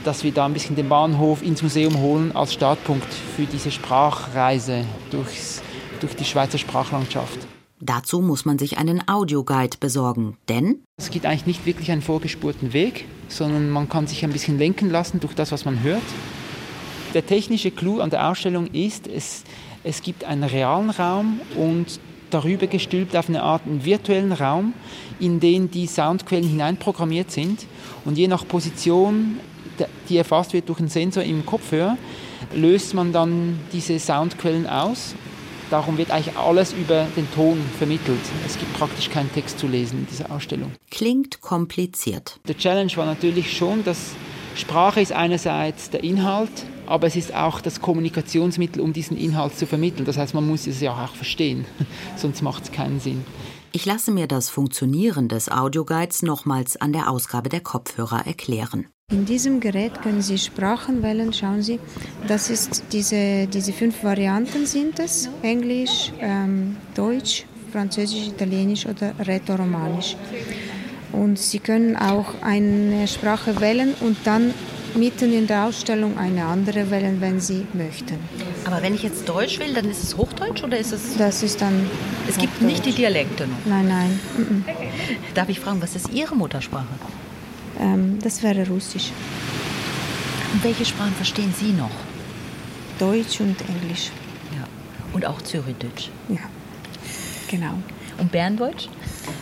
dass 0.04 0.24
wir 0.24 0.32
da 0.32 0.44
ein 0.44 0.52
bisschen 0.52 0.76
den 0.76 0.90
Bahnhof 0.90 1.42
ins 1.42 1.62
Museum 1.62 1.98
holen 1.98 2.36
als 2.36 2.52
Startpunkt 2.52 3.10
für 3.34 3.46
diese 3.46 3.70
Sprachreise 3.70 4.84
durchs, 5.10 5.62
durch 6.00 6.14
die 6.16 6.26
Schweizer 6.26 6.58
Sprachlandschaft. 6.58 7.38
Dazu 7.80 8.20
muss 8.20 8.44
man 8.44 8.58
sich 8.58 8.76
einen 8.76 9.08
Audioguide 9.08 9.78
besorgen, 9.80 10.36
denn 10.50 10.84
es 10.98 11.10
gibt 11.10 11.24
eigentlich 11.24 11.46
nicht 11.46 11.64
wirklich 11.64 11.90
einen 11.90 12.02
vorgespurten 12.02 12.74
Weg, 12.74 13.06
sondern 13.32 13.70
man 13.70 13.88
kann 13.88 14.06
sich 14.06 14.24
ein 14.24 14.32
bisschen 14.32 14.58
lenken 14.58 14.90
lassen 14.90 15.20
durch 15.20 15.34
das, 15.34 15.52
was 15.52 15.64
man 15.64 15.82
hört. 15.82 16.02
Der 17.14 17.26
technische 17.26 17.70
Clou 17.70 18.00
an 18.00 18.10
der 18.10 18.28
Ausstellung 18.28 18.68
ist, 18.68 19.06
es, 19.06 19.44
es 19.84 20.02
gibt 20.02 20.24
einen 20.24 20.44
realen 20.44 20.90
Raum 20.90 21.40
und 21.56 22.00
darüber 22.30 22.66
gestülpt 22.66 23.16
auf 23.16 23.28
eine 23.28 23.42
Art 23.42 23.62
einen 23.66 23.84
virtuellen 23.84 24.32
Raum, 24.32 24.72
in 25.20 25.38
den 25.38 25.70
die 25.70 25.86
Soundquellen 25.86 26.48
hineinprogrammiert 26.48 27.30
sind. 27.30 27.66
Und 28.04 28.16
je 28.16 28.28
nach 28.28 28.46
Position, 28.46 29.38
die 30.08 30.16
erfasst 30.16 30.52
wird 30.52 30.68
durch 30.68 30.78
einen 30.78 30.88
Sensor 30.88 31.22
im 31.22 31.44
Kopfhörer, 31.44 31.98
löst 32.54 32.94
man 32.94 33.12
dann 33.12 33.60
diese 33.72 33.98
Soundquellen 33.98 34.66
aus. 34.66 35.14
Darum 35.72 35.96
wird 35.96 36.10
eigentlich 36.10 36.36
alles 36.36 36.74
über 36.74 37.06
den 37.16 37.26
Ton 37.32 37.58
vermittelt. 37.78 38.20
Es 38.44 38.58
gibt 38.58 38.74
praktisch 38.74 39.08
keinen 39.08 39.32
Text 39.32 39.58
zu 39.58 39.66
lesen 39.66 40.00
in 40.00 40.06
dieser 40.06 40.30
Ausstellung. 40.30 40.72
Klingt 40.90 41.40
kompliziert. 41.40 42.38
Der 42.46 42.58
Challenge 42.58 42.92
war 42.96 43.06
natürlich 43.06 43.56
schon, 43.56 43.82
dass 43.82 44.10
Sprache 44.54 45.00
ist 45.00 45.12
einerseits 45.12 45.88
der 45.88 46.04
Inhalt, 46.04 46.50
aber 46.84 47.06
es 47.06 47.16
ist 47.16 47.34
auch 47.34 47.62
das 47.62 47.80
Kommunikationsmittel, 47.80 48.82
um 48.82 48.92
diesen 48.92 49.16
Inhalt 49.16 49.56
zu 49.56 49.66
vermitteln. 49.66 50.04
Das 50.04 50.18
heißt, 50.18 50.34
man 50.34 50.46
muss 50.46 50.66
es 50.66 50.82
ja 50.82 50.92
auch 50.92 51.14
verstehen, 51.14 51.64
sonst 52.16 52.42
macht 52.42 52.64
es 52.64 52.72
keinen 52.72 53.00
Sinn. 53.00 53.24
Ich 53.72 53.86
lasse 53.86 54.10
mir 54.10 54.26
das 54.26 54.50
Funktionieren 54.50 55.28
des 55.28 55.50
Audioguides 55.50 56.20
nochmals 56.20 56.78
an 56.78 56.92
der 56.92 57.08
Ausgabe 57.08 57.48
der 57.48 57.60
Kopfhörer 57.60 58.26
erklären. 58.26 58.88
In 59.12 59.26
diesem 59.26 59.60
Gerät 59.60 60.00
können 60.00 60.22
Sie 60.22 60.38
Sprachen 60.38 61.02
wählen. 61.02 61.34
Schauen 61.34 61.60
Sie, 61.62 61.78
das 62.26 62.48
ist 62.48 62.82
diese, 62.92 63.46
diese 63.46 63.74
fünf 63.74 64.02
Varianten 64.02 64.64
sind 64.64 64.98
es: 64.98 65.28
Englisch, 65.42 66.10
ähm, 66.18 66.76
Deutsch, 66.94 67.44
Französisch, 67.70 68.28
Italienisch 68.28 68.86
oder 68.86 69.12
Rätoromanisch. 69.18 70.16
Und 71.12 71.38
Sie 71.38 71.58
können 71.58 71.94
auch 71.94 72.40
eine 72.40 73.06
Sprache 73.06 73.60
wählen 73.60 73.92
und 74.00 74.16
dann 74.24 74.54
mitten 74.96 75.30
in 75.34 75.46
der 75.46 75.66
Ausstellung 75.66 76.16
eine 76.16 76.46
andere 76.46 76.90
wählen, 76.90 77.20
wenn 77.20 77.38
Sie 77.38 77.66
möchten. 77.74 78.18
Aber 78.64 78.80
wenn 78.80 78.94
ich 78.94 79.02
jetzt 79.02 79.28
Deutsch 79.28 79.58
will, 79.58 79.74
dann 79.74 79.90
ist 79.90 80.02
es 80.02 80.16
Hochdeutsch 80.16 80.64
oder 80.64 80.78
ist 80.78 80.92
es? 80.92 81.18
Das 81.18 81.42
ist 81.42 81.60
dann. 81.60 81.86
Es 82.26 82.38
gibt 82.38 82.62
nicht 82.62 82.86
die 82.86 82.92
Dialekte 82.92 83.46
noch. 83.46 83.58
Nein, 83.66 83.88
nein. 83.88 84.20
Darf 85.34 85.50
ich 85.50 85.60
fragen, 85.60 85.82
was 85.82 85.96
ist 85.96 86.10
Ihre 86.14 86.34
Muttersprache? 86.34 86.88
Ähm, 87.82 88.18
das 88.22 88.42
wäre 88.42 88.66
Russisch. 88.68 89.10
Und 90.52 90.62
welche 90.64 90.84
Sprachen 90.84 91.14
verstehen 91.14 91.52
Sie 91.58 91.72
noch? 91.72 91.90
Deutsch 92.98 93.40
und 93.40 93.56
Englisch. 93.68 94.10
Ja. 94.56 94.66
Und 95.12 95.26
auch 95.26 95.42
Zürichdeutsch. 95.42 96.10
Ja, 96.28 96.40
genau. 97.50 97.74
Und 98.18 98.30
Berndeutsch? 98.30 98.88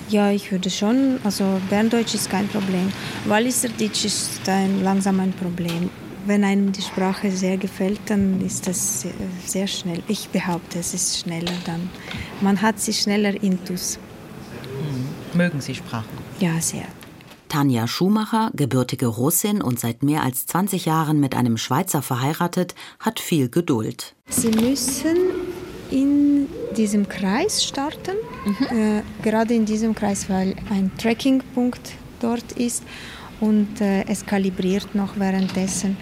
Ja, 0.08 0.30
ich 0.30 0.50
würde 0.50 0.70
schon. 0.70 1.18
Also 1.24 1.60
Berndeutsch 1.68 2.14
ist 2.14 2.30
kein 2.30 2.48
Problem. 2.48 2.90
Walliserdeutsch 3.26 4.04
ist 4.04 4.48
ein, 4.48 4.82
langsam 4.82 5.20
ein 5.20 5.32
Problem. 5.32 5.90
wenn 6.26 6.44
einem 6.44 6.70
die 6.70 6.82
Sprache 6.82 7.30
sehr 7.30 7.56
gefällt, 7.56 8.00
dann 8.06 8.40
ist 8.44 8.66
das 8.66 9.02
sehr, 9.02 9.12
sehr 9.46 9.66
schnell. 9.66 10.02
Ich 10.06 10.28
behaupte, 10.28 10.78
es 10.78 10.94
ist 10.94 11.18
schneller 11.20 11.52
dann. 11.64 11.88
Man 12.40 12.60
hat 12.60 12.78
sie 12.78 12.92
schneller 12.92 13.42
intus. 13.42 13.98
Mögen 15.34 15.60
Sie 15.60 15.74
Sprachen? 15.74 16.18
Ja, 16.40 16.60
sehr. 16.60 16.86
Tanja 17.50 17.86
Schumacher, 17.88 18.50
gebürtige 18.54 19.06
Russin 19.06 19.60
und 19.60 19.78
seit 19.78 20.02
mehr 20.02 20.22
als 20.22 20.46
20 20.46 20.86
Jahren 20.86 21.20
mit 21.20 21.34
einem 21.34 21.58
Schweizer 21.58 22.00
verheiratet, 22.00 22.74
hat 23.00 23.20
viel 23.20 23.50
Geduld. 23.50 24.14
Sie 24.28 24.50
müssen 24.50 25.18
in 25.90 26.48
diesem 26.76 27.08
Kreis 27.08 27.64
starten, 27.64 28.16
äh, 28.70 29.02
gerade 29.22 29.54
in 29.54 29.66
diesem 29.66 29.94
Kreis, 29.94 30.30
weil 30.30 30.54
ein 30.70 30.92
Trackingpunkt 30.96 31.92
dort 32.20 32.52
ist 32.52 32.84
und 33.40 33.80
äh, 33.80 34.04
es 34.06 34.24
kalibriert 34.24 34.94
noch 34.94 35.18
währenddessen. 35.18 35.96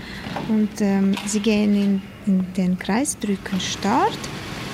Und 0.49 0.81
ähm, 0.81 1.15
Sie 1.27 1.41
gehen 1.41 1.75
in, 1.75 2.03
in, 2.27 2.53
den 2.55 2.79
Kreis, 2.79 3.19
drücken 3.19 3.59
Start 3.59 4.19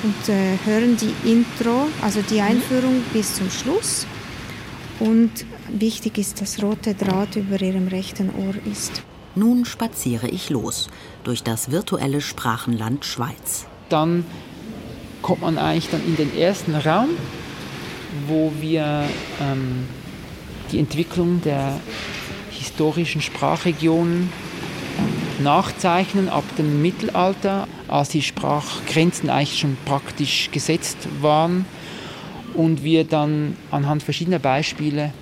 und 0.02 0.28
äh, 0.28 0.58
hören 0.64 0.96
die 0.96 1.30
Intro, 1.30 1.86
also 2.02 2.20
die 2.22 2.40
Einführung 2.40 3.02
bis 3.12 3.36
zum 3.36 3.48
Schluss. 3.48 4.06
Und 4.98 5.30
wichtig 5.68 6.18
ist, 6.18 6.40
dass 6.40 6.62
rote 6.62 6.94
Draht 6.94 7.36
über 7.36 7.60
Ihrem 7.60 7.88
rechten 7.88 8.30
Ohr 8.30 8.54
ist. 8.70 9.02
Nun 9.34 9.64
spaziere 9.64 10.28
ich 10.28 10.50
los 10.50 10.88
durch 11.24 11.42
das 11.42 11.70
virtuelle 11.70 12.20
Sprachenland 12.20 13.04
Schweiz. 13.04 13.66
Dann 13.88 14.24
kommt 15.22 15.42
man 15.42 15.58
eigentlich 15.58 15.90
dann 15.90 16.04
in 16.06 16.16
den 16.16 16.36
ersten 16.36 16.74
Raum, 16.74 17.10
wo 18.28 18.52
wir 18.60 19.04
ähm, 19.40 19.86
die 20.70 20.78
Entwicklung 20.78 21.40
der 21.42 21.80
historischen 22.50 23.20
Sprachregionen 23.20 24.30
nachzeichnen 25.42 26.28
ab 26.28 26.44
dem 26.56 26.80
Mittelalter, 26.80 27.66
als 27.88 28.10
die 28.10 28.22
Sprachgrenzen 28.22 29.30
eigentlich 29.30 29.58
schon 29.58 29.76
praktisch 29.84 30.50
gesetzt 30.52 31.08
waren 31.20 31.66
und 32.54 32.84
wir 32.84 33.04
dann 33.04 33.56
anhand 33.70 34.02
verschiedener 34.02 34.38
Beispiele 34.38 35.12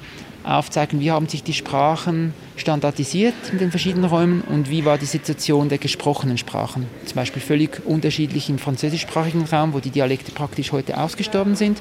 aufzeigen, 0.45 1.01
wie 1.01 1.11
haben 1.11 1.29
sich 1.29 1.43
die 1.43 1.53
Sprachen 1.53 2.35
standardisiert 2.57 3.35
in 3.53 3.59
den 3.59 3.71
verschiedenen 3.71 4.05
Räumen 4.05 4.43
und 4.43 4.71
wie 4.71 4.85
war 4.85 4.99
die 4.99 5.07
Situation 5.07 5.69
der 5.69 5.79
gesprochenen 5.79 6.39
Sprachen. 6.39 6.87
Zum 7.05 7.17
Beispiel 7.17 7.43
völlig 7.43 7.85
unterschiedlich 7.85 8.49
im 8.51 8.59
französischsprachigen 8.59 9.45
Raum, 9.45 9.73
wo 9.73 9.81
die 9.81 9.91
Dialekte 9.91 10.33
praktisch 10.33 10.73
heute 10.73 10.99
ausgestorben 10.99 11.55
sind 11.55 11.79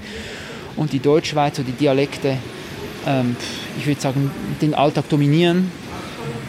und 0.75 0.93
die 0.93 0.99
Deutschschweiz, 0.99 1.59
wo 1.59 1.63
die 1.63 1.71
Dialekte, 1.71 2.37
ähm, 3.07 3.35
ich 3.77 3.87
würde 3.87 4.01
sagen, 4.01 4.31
den 4.61 4.73
Alltag 4.73 5.09
dominieren 5.09 5.71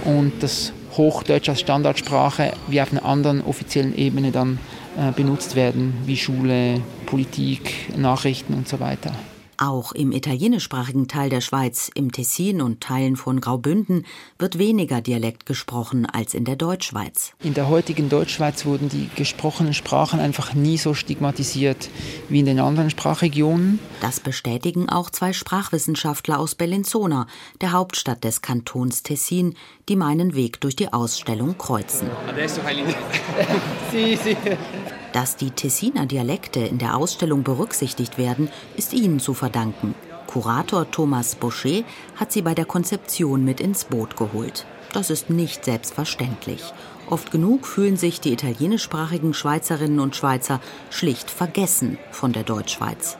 und 0.04 0.32
das 0.40 0.72
Hochdeutsch 0.96 1.48
als 1.48 1.60
Standardsprache 1.60 2.52
wie 2.68 2.80
auf 2.80 2.92
einer 2.92 3.04
anderen 3.04 3.42
offiziellen 3.42 3.96
Ebene 3.96 4.30
dann 4.30 4.58
äh, 4.96 5.10
benutzt 5.12 5.56
werden, 5.56 5.94
wie 6.04 6.16
Schule, 6.16 6.80
Politik, 7.06 7.96
Nachrichten 7.96 8.54
und 8.54 8.68
so 8.68 8.78
weiter. 8.78 9.12
Auch 9.58 9.92
im 9.92 10.12
italienischsprachigen 10.12 11.08
Teil 11.08 11.30
der 11.30 11.40
Schweiz, 11.40 11.90
im 11.94 12.10
Tessin 12.10 12.60
und 12.60 12.80
Teilen 12.80 13.16
von 13.16 13.40
Graubünden, 13.40 14.06
wird 14.38 14.58
weniger 14.58 15.00
Dialekt 15.00 15.46
gesprochen 15.46 16.06
als 16.06 16.34
in 16.34 16.44
der 16.44 16.56
Deutschschweiz. 16.56 17.32
In 17.42 17.54
der 17.54 17.68
heutigen 17.68 18.08
Deutschschweiz 18.08 18.64
wurden 18.64 18.88
die 18.88 19.08
gesprochenen 19.14 19.74
Sprachen 19.74 20.20
einfach 20.20 20.54
nie 20.54 20.78
so 20.78 20.94
stigmatisiert 20.94 21.90
wie 22.28 22.40
in 22.40 22.46
den 22.46 22.60
anderen 22.60 22.90
Sprachregionen. 22.90 23.78
Das 24.00 24.20
bestätigen 24.20 24.88
auch 24.88 25.10
zwei 25.10 25.32
Sprachwissenschaftler 25.32 26.38
aus 26.38 26.54
Bellinzona, 26.54 27.26
der 27.60 27.72
Hauptstadt 27.72 28.24
des 28.24 28.42
Kantons 28.42 29.02
Tessin, 29.02 29.54
die 29.88 29.96
meinen 29.96 30.34
Weg 30.34 30.60
durch 30.60 30.76
die 30.76 30.92
Ausstellung 30.92 31.58
kreuzen. 31.58 32.08
Dass 35.12 35.36
die 35.36 35.50
Tessiner 35.50 36.06
Dialekte 36.06 36.60
in 36.60 36.78
der 36.78 36.96
Ausstellung 36.96 37.42
berücksichtigt 37.42 38.16
werden, 38.16 38.48
ist 38.76 38.94
ihnen 38.94 39.20
zu 39.20 39.34
verdanken. 39.34 39.94
Kurator 40.26 40.90
Thomas 40.90 41.34
Boucher 41.34 41.82
hat 42.16 42.32
sie 42.32 42.40
bei 42.40 42.54
der 42.54 42.64
Konzeption 42.64 43.44
mit 43.44 43.60
ins 43.60 43.84
Boot 43.84 44.16
geholt. 44.16 44.64
Das 44.94 45.10
ist 45.10 45.28
nicht 45.28 45.66
selbstverständlich. 45.66 46.72
Oft 47.10 47.30
genug 47.30 47.66
fühlen 47.66 47.98
sich 47.98 48.20
die 48.20 48.32
italienischsprachigen 48.32 49.34
Schweizerinnen 49.34 50.00
und 50.00 50.16
Schweizer 50.16 50.60
schlicht 50.88 51.30
vergessen 51.30 51.98
von 52.10 52.32
der 52.32 52.44
Deutschschweiz. 52.44 53.18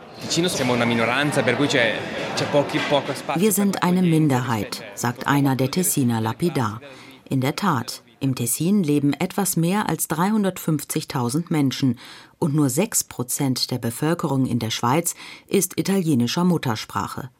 Wir 3.37 3.53
sind 3.53 3.83
eine 3.83 4.03
Minderheit, 4.03 4.83
sagt 4.95 5.27
einer 5.27 5.57
der 5.57 5.71
Tessiner 5.71 6.21
lapidar. 6.21 6.81
In 7.29 7.41
der 7.41 7.57
Tat, 7.57 8.03
im 8.23 8.35
Tessin 8.35 8.83
leben 8.83 9.13
etwas 9.15 9.57
mehr 9.57 9.89
als 9.89 10.09
350.000 10.09 11.47
Menschen 11.49 11.99
und 12.39 12.55
nur 12.55 12.71
6 12.71 13.05
Prozent 13.05 13.71
der 13.71 13.79
Bevölkerung 13.79 14.47
in 14.47 14.59
der 14.59 14.71
Schweiz 14.71 15.15
ist 15.49 15.79
italienischer 15.79 16.45
Muttersprache. 16.45 17.31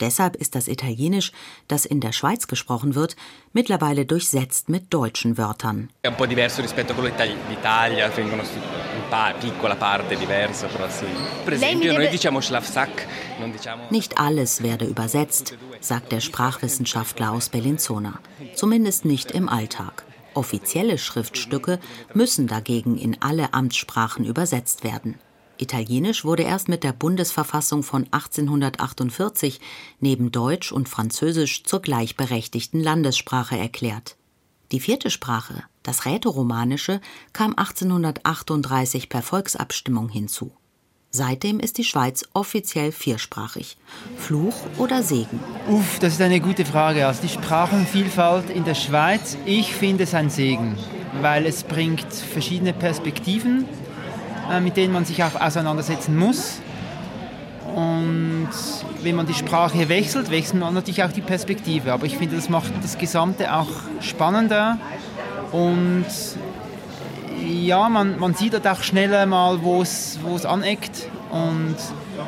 Deshalb 0.00 0.36
ist 0.36 0.54
das 0.54 0.68
Italienisch, 0.68 1.32
das 1.68 1.86
in 1.86 2.00
der 2.00 2.12
Schweiz 2.12 2.48
gesprochen 2.48 2.94
wird, 2.94 3.16
mittlerweile 3.52 4.04
durchsetzt 4.04 4.68
mit 4.68 4.92
deutschen 4.92 5.38
Wörtern. 5.38 5.88
Nicht 13.90 14.18
alles 14.18 14.62
werde 14.62 14.84
übersetzt, 14.84 15.54
sagt 15.80 16.12
der 16.12 16.20
Sprachwissenschaftler 16.20 17.32
aus 17.32 17.48
Bellinzona. 17.48 18.18
Zumindest 18.54 19.04
nicht 19.04 19.30
im 19.30 19.48
Alltag. 19.48 20.05
Offizielle 20.36 20.98
Schriftstücke 20.98 21.80
müssen 22.12 22.46
dagegen 22.46 22.98
in 22.98 23.20
alle 23.22 23.54
Amtssprachen 23.54 24.24
übersetzt 24.24 24.84
werden. 24.84 25.18
Italienisch 25.58 26.24
wurde 26.24 26.42
erst 26.42 26.68
mit 26.68 26.84
der 26.84 26.92
Bundesverfassung 26.92 27.82
von 27.82 28.04
1848 28.10 29.60
neben 30.00 30.30
Deutsch 30.30 30.72
und 30.72 30.88
Französisch 30.88 31.64
zur 31.64 31.80
gleichberechtigten 31.80 32.82
Landessprache 32.82 33.56
erklärt. 33.56 34.16
Die 34.72 34.80
vierte 34.80 35.10
Sprache, 35.10 35.62
das 35.82 36.04
Rätoromanische, 36.04 37.00
kam 37.32 37.54
1838 37.56 39.08
per 39.08 39.22
Volksabstimmung 39.22 40.08
hinzu. 40.10 40.52
Seitdem 41.16 41.60
ist 41.60 41.78
die 41.78 41.84
Schweiz 41.84 42.26
offiziell 42.34 42.92
viersprachig. 42.92 43.78
Fluch 44.18 44.54
oder 44.76 45.02
Segen? 45.02 45.40
Uff, 45.66 45.98
das 45.98 46.12
ist 46.12 46.20
eine 46.20 46.40
gute 46.40 46.66
Frage. 46.66 47.06
Also 47.06 47.22
die 47.22 47.30
Sprachenvielfalt 47.30 48.50
in 48.50 48.64
der 48.64 48.74
Schweiz, 48.74 49.38
ich 49.46 49.72
finde 49.72 50.04
es 50.04 50.12
ein 50.12 50.28
Segen, 50.28 50.76
weil 51.22 51.46
es 51.46 51.62
bringt 51.62 52.12
verschiedene 52.12 52.74
Perspektiven, 52.74 53.64
äh, 54.52 54.60
mit 54.60 54.76
denen 54.76 54.92
man 54.92 55.06
sich 55.06 55.24
auch 55.24 55.40
auseinandersetzen 55.40 56.18
muss. 56.18 56.60
Und 57.74 58.50
wenn 59.02 59.16
man 59.16 59.26
die 59.26 59.32
Sprache 59.32 59.88
wechselt, 59.88 60.30
wechselt 60.30 60.60
man 60.60 60.74
natürlich 60.74 61.02
auch 61.02 61.12
die 61.12 61.22
Perspektive. 61.22 61.94
Aber 61.94 62.04
ich 62.04 62.18
finde, 62.18 62.36
das 62.36 62.50
macht 62.50 62.72
das 62.82 62.98
Gesamte 62.98 63.54
auch 63.54 63.70
spannender 64.02 64.78
und 65.50 66.04
ja, 67.46 67.88
man, 67.88 68.18
man 68.18 68.34
sieht 68.34 68.54
dort 68.54 68.66
auch 68.66 68.82
schneller 68.82 69.26
mal, 69.26 69.62
wo 69.62 69.82
es 69.82 70.18
aneckt 70.44 71.08
und 71.30 71.76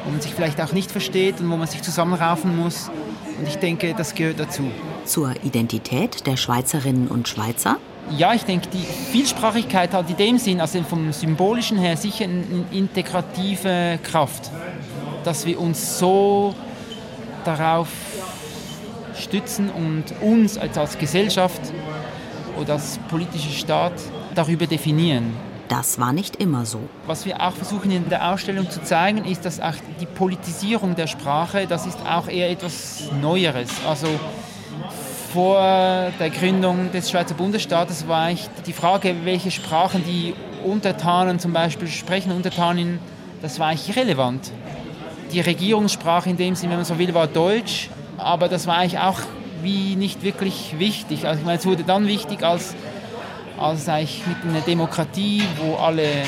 wo 0.04 0.11
man 0.11 0.20
sich 0.20 0.33
vielleicht 0.35 0.61
auch 0.61 0.72
nicht 0.72 0.90
versteht 0.90 1.40
und 1.40 1.50
wo 1.50 1.57
man 1.57 1.66
sich 1.66 1.83
zusammenraufen 1.83 2.57
muss. 2.57 2.90
Und 3.38 3.48
ich 3.48 3.57
denke, 3.57 3.94
das 3.96 4.14
gehört 4.14 4.40
dazu. 4.40 4.70
Zur 5.04 5.33
Identität 5.44 6.26
der 6.26 6.37
Schweizerinnen 6.37 7.09
und 7.09 7.28
Schweizer? 7.28 7.76
Ja, 8.16 8.33
ich 8.33 8.44
denke, 8.44 8.68
die 8.68 8.85
Vielsprachigkeit 9.12 9.92
hat 9.92 10.09
in 10.09 10.16
dem 10.16 10.38
Sinn, 10.38 10.61
also 10.61 10.83
vom 10.83 11.12
Symbolischen 11.12 11.76
her, 11.78 11.96
sicher 11.96 12.24
eine 12.24 12.64
integrative 12.72 13.98
Kraft. 14.02 14.50
Dass 15.24 15.44
wir 15.46 15.61
uns 15.61 15.98
so 15.98 16.54
darauf 17.44 17.88
stützen 19.14 19.70
und 19.70 20.04
uns 20.20 20.57
als, 20.57 20.78
als 20.78 20.96
Gesellschaft 20.98 21.61
oder 22.59 22.74
als 22.74 22.98
politischer 23.09 23.50
Staat 23.50 23.92
darüber 24.38 24.66
definieren. 24.66 25.33
Das 25.68 25.98
war 25.98 26.12
nicht 26.12 26.37
immer 26.37 26.64
so. 26.64 26.81
Was 27.07 27.27
wir 27.27 27.42
auch 27.42 27.53
versuchen 27.53 27.90
in 27.90 28.09
der 28.09 28.33
Ausstellung 28.33 28.70
zu 28.70 28.83
zeigen, 28.83 29.24
ist, 29.24 29.44
dass 29.44 29.61
auch 29.61 29.74
die 30.01 30.07
Politisierung 30.07 30.94
der 30.94 31.07
Sprache, 31.07 31.66
das 31.66 31.87
ist 31.87 31.98
auch 32.09 32.29
eher 32.29 32.48
etwas 32.51 33.11
Neueres. 33.20 33.68
Also 33.86 34.07
vor 35.32 36.11
der 36.18 36.30
Gründung 36.30 36.91
des 36.91 37.11
Schweizer 37.11 37.34
Bundesstaates 37.34 38.09
war 38.09 38.22
eigentlich 38.26 38.49
die 38.66 38.72
Frage, 38.72 39.14
welche 39.24 39.51
Sprachen 39.51 40.03
die 40.05 40.34
Untertanen 40.64 41.39
zum 41.39 41.53
Beispiel 41.53 41.89
sprechen, 41.89 42.32
Untertanen, 42.32 42.99
das 43.43 43.59
war 43.59 43.68
eigentlich 43.68 43.95
irrelevant. 43.95 44.51
Die 45.32 45.41
Regierungssprache 45.41 46.30
in 46.30 46.39
dem 46.39 46.55
Sinne, 46.55 46.70
wenn 46.70 46.78
man 46.78 46.86
so 46.86 46.99
will, 46.99 47.12
war 47.12 47.26
Deutsch, 47.26 47.91
aber 48.16 48.49
das 48.49 48.66
war 48.66 48.78
eigentlich 48.78 48.99
auch 48.99 49.20
wie 49.62 49.97
nicht 49.97 50.22
wirklich 50.22 50.76
wichtig. 50.78 51.26
Also 51.26 51.41
ich 51.41 51.45
meine, 51.45 51.59
es 51.59 51.66
wurde 51.66 51.84
dann 51.84 52.07
wichtig, 52.07 52.43
als 52.43 52.74
als 53.61 53.88
eigentlich 53.88 54.22
mit 54.26 54.36
einer 54.44 54.61
Demokratie, 54.61 55.42
wo 55.61 55.76
alle 55.76 56.24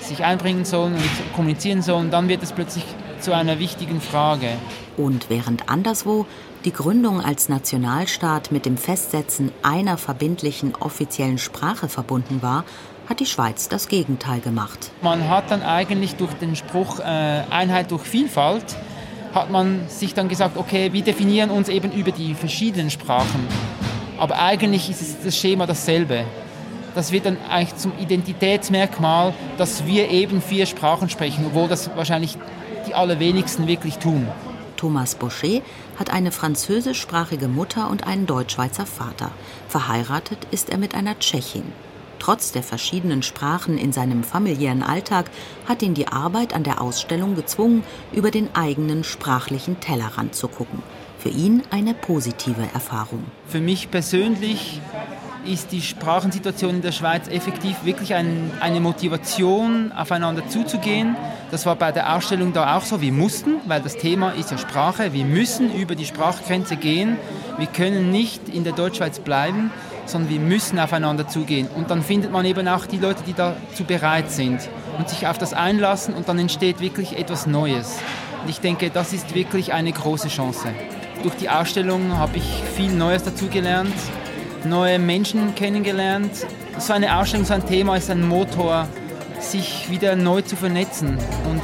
sich 0.00 0.24
einbringen 0.24 0.64
sollen 0.64 0.94
und 0.94 1.34
kommunizieren 1.34 1.82
sollen, 1.82 2.10
dann 2.10 2.28
wird 2.28 2.42
es 2.42 2.52
plötzlich 2.52 2.84
zu 3.20 3.34
einer 3.34 3.58
wichtigen 3.58 4.00
Frage. 4.00 4.48
Und 4.96 5.30
während 5.30 5.68
anderswo 5.68 6.26
die 6.64 6.72
Gründung 6.72 7.20
als 7.20 7.48
Nationalstaat 7.48 8.52
mit 8.52 8.66
dem 8.66 8.76
Festsetzen 8.76 9.52
einer 9.62 9.96
verbindlichen 9.96 10.74
offiziellen 10.74 11.38
Sprache 11.38 11.88
verbunden 11.88 12.42
war, 12.42 12.64
hat 13.08 13.20
die 13.20 13.26
Schweiz 13.26 13.68
das 13.68 13.88
Gegenteil 13.88 14.40
gemacht. 14.40 14.90
Man 15.02 15.28
hat 15.28 15.50
dann 15.50 15.62
eigentlich 15.62 16.14
durch 16.16 16.32
den 16.34 16.56
Spruch 16.56 17.00
äh, 17.00 17.02
Einheit 17.50 17.90
durch 17.90 18.02
Vielfalt, 18.02 18.76
hat 19.34 19.50
man 19.50 19.88
sich 19.88 20.14
dann 20.14 20.28
gesagt, 20.28 20.56
okay, 20.56 20.92
wir 20.92 21.02
definieren 21.02 21.50
uns 21.50 21.68
eben 21.68 21.90
über 21.92 22.12
die 22.12 22.34
verschiedenen 22.34 22.90
Sprachen. 22.90 23.46
Aber 24.22 24.38
eigentlich 24.38 24.88
ist 24.88 25.16
das 25.24 25.36
Schema 25.36 25.66
dasselbe. 25.66 26.24
Das 26.94 27.10
wird 27.10 27.26
dann 27.26 27.38
eigentlich 27.50 27.74
zum 27.74 27.90
Identitätsmerkmal, 27.98 29.34
dass 29.58 29.84
wir 29.84 30.10
eben 30.10 30.40
vier 30.40 30.66
Sprachen 30.66 31.08
sprechen, 31.08 31.44
obwohl 31.48 31.66
das 31.66 31.90
wahrscheinlich 31.96 32.38
die 32.86 32.94
allerwenigsten 32.94 33.66
wirklich 33.66 33.98
tun. 33.98 34.28
Thomas 34.76 35.16
Boucher 35.16 35.60
hat 35.98 36.12
eine 36.12 36.30
französischsprachige 36.30 37.48
Mutter 37.48 37.90
und 37.90 38.06
einen 38.06 38.26
Deutschschweizer 38.26 38.86
Vater. 38.86 39.32
Verheiratet 39.66 40.38
ist 40.52 40.70
er 40.70 40.78
mit 40.78 40.94
einer 40.94 41.18
Tschechin. 41.18 41.64
Trotz 42.20 42.52
der 42.52 42.62
verschiedenen 42.62 43.24
Sprachen 43.24 43.76
in 43.76 43.92
seinem 43.92 44.22
familiären 44.22 44.84
Alltag 44.84 45.32
hat 45.66 45.82
ihn 45.82 45.94
die 45.94 46.06
Arbeit 46.06 46.54
an 46.54 46.62
der 46.62 46.80
Ausstellung 46.80 47.34
gezwungen, 47.34 47.82
über 48.12 48.30
den 48.30 48.54
eigenen 48.54 49.02
sprachlichen 49.02 49.80
Tellerrand 49.80 50.36
zu 50.36 50.46
gucken. 50.46 50.80
Für 51.22 51.28
ihn 51.28 51.62
eine 51.70 51.94
positive 51.94 52.62
Erfahrung. 52.74 53.22
Für 53.46 53.60
mich 53.60 53.92
persönlich 53.92 54.80
ist 55.44 55.70
die 55.70 55.80
Sprachensituation 55.80 56.74
in 56.74 56.82
der 56.82 56.90
Schweiz 56.90 57.28
effektiv 57.28 57.76
wirklich 57.84 58.14
ein, 58.14 58.50
eine 58.58 58.80
Motivation, 58.80 59.92
aufeinander 59.92 60.48
zuzugehen. 60.48 61.14
Das 61.52 61.64
war 61.64 61.76
bei 61.76 61.92
der 61.92 62.16
Ausstellung 62.16 62.52
da 62.52 62.76
auch 62.76 62.82
so. 62.82 63.00
Wir 63.00 63.12
mussten, 63.12 63.58
weil 63.66 63.80
das 63.80 63.96
Thema 63.96 64.30
ist 64.30 64.50
ja 64.50 64.58
Sprache, 64.58 65.12
wir 65.12 65.24
müssen 65.24 65.72
über 65.72 65.94
die 65.94 66.06
Sprachgrenze 66.06 66.74
gehen. 66.74 67.16
Wir 67.56 67.68
können 67.68 68.10
nicht 68.10 68.48
in 68.48 68.64
der 68.64 68.72
Deutschschweiz 68.72 69.20
bleiben, 69.20 69.70
sondern 70.06 70.28
wir 70.28 70.40
müssen 70.40 70.80
aufeinander 70.80 71.28
zugehen. 71.28 71.68
Und 71.68 71.92
dann 71.92 72.02
findet 72.02 72.32
man 72.32 72.44
eben 72.46 72.66
auch 72.66 72.86
die 72.86 72.98
Leute, 72.98 73.22
die 73.24 73.34
dazu 73.34 73.84
bereit 73.84 74.32
sind 74.32 74.58
und 74.98 75.08
sich 75.08 75.28
auf 75.28 75.38
das 75.38 75.54
einlassen 75.54 76.14
und 76.14 76.28
dann 76.28 76.40
entsteht 76.40 76.80
wirklich 76.80 77.16
etwas 77.16 77.46
Neues. 77.46 78.00
Und 78.42 78.50
ich 78.50 78.58
denke, 78.58 78.90
das 78.90 79.12
ist 79.12 79.36
wirklich 79.36 79.72
eine 79.72 79.92
große 79.92 80.26
Chance. 80.26 80.70
Durch 81.22 81.34
die 81.36 81.48
Ausstellung 81.48 82.16
habe 82.16 82.36
ich 82.36 82.62
viel 82.74 82.92
Neues 82.92 83.22
dazugelernt 83.22 83.94
neue 84.64 84.98
Menschen 84.98 85.54
kennengelernt. 85.54 86.46
So 86.78 86.92
eine 86.92 87.16
Ausstellung, 87.16 87.46
so 87.46 87.54
ein 87.54 87.66
Thema 87.66 87.96
ist 87.96 88.10
ein 88.10 88.26
Motor, 88.26 88.88
sich 89.40 89.90
wieder 89.90 90.16
neu 90.16 90.42
zu 90.42 90.56
vernetzen 90.56 91.18
und 91.50 91.62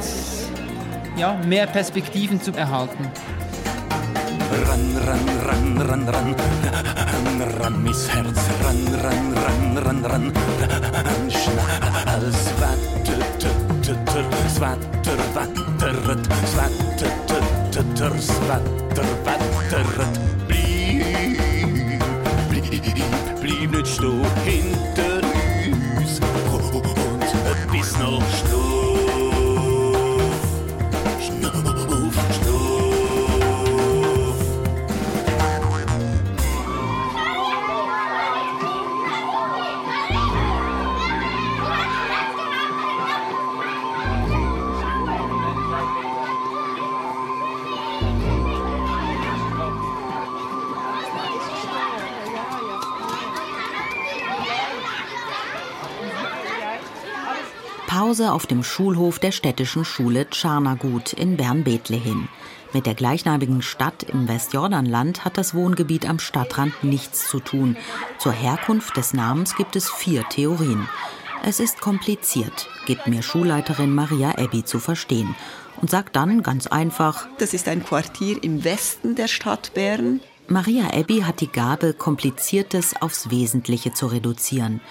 ja, 1.17 1.39
mehr 1.45 1.67
Perspektiven 1.67 2.41
zu 2.41 2.51
erhalten. 2.51 3.09
Ran, 4.67 4.97
ran, 5.05 5.19
ran, 5.45 5.77
ran, 5.81 6.09
ran, 6.09 6.35
ran, 7.61 7.83
mis 7.83 8.09
Herz, 8.09 8.39
ran, 8.63 8.87
ran, 9.03 9.33
ran, 9.35 9.77
ran, 9.77 10.05
ran, 10.05 10.33
ran, 10.93 11.31
schnell, 11.31 12.31
svatter, 12.33 13.19
svatter, 16.45 17.28
watter 17.79 18.13
watter 18.47 19.09
watteret 19.25 20.19
Bli 20.47 21.01
Bli 23.41 23.67
net 23.67 23.87
sto 23.87 24.11
hinter 24.43 25.21
uns 25.95 26.19
und 27.49 27.71
bis 27.71 27.97
noch 27.99 28.27
sto 28.39 28.58
Auf 58.29 58.45
dem 58.45 58.63
Schulhof 58.63 59.17
der 59.17 59.31
städtischen 59.31 59.83
Schule 59.83 60.29
Tscharnagut 60.29 61.13
in 61.13 61.35
Bern-Bethlehem. 61.35 62.27
Mit 62.73 62.85
der 62.85 62.93
gleichnamigen 62.93 63.63
Stadt 63.63 64.03
im 64.03 64.27
Westjordanland 64.27 65.25
hat 65.25 65.37
das 65.39 65.55
Wohngebiet 65.55 66.07
am 66.07 66.19
Stadtrand 66.19 66.83
nichts 66.83 67.27
zu 67.27 67.39
tun. 67.39 67.75
Zur 68.19 68.31
Herkunft 68.31 68.95
des 68.97 69.13
Namens 69.13 69.55
gibt 69.55 69.75
es 69.75 69.89
vier 69.89 70.23
Theorien. 70.29 70.87
Es 71.43 71.59
ist 71.59 71.81
kompliziert, 71.81 72.69
gibt 72.85 73.07
mir 73.07 73.23
Schulleiterin 73.23 73.95
Maria 73.95 74.37
Ebbi 74.37 74.63
zu 74.63 74.79
verstehen 74.79 75.35
und 75.81 75.89
sagt 75.89 76.15
dann 76.15 76.43
ganz 76.43 76.67
einfach, 76.67 77.27
Das 77.39 77.55
ist 77.55 77.67
ein 77.67 77.83
Quartier 77.83 78.43
im 78.43 78.63
Westen 78.63 79.15
der 79.15 79.27
Stadt 79.27 79.73
Bern. 79.73 80.19
Maria 80.47 80.93
Ebbi 80.93 81.21
hat 81.21 81.41
die 81.41 81.51
Gabe, 81.51 81.93
Kompliziertes 81.93 83.01
aufs 83.01 83.31
Wesentliche 83.31 83.93
zu 83.93 84.05
reduzieren. 84.05 84.81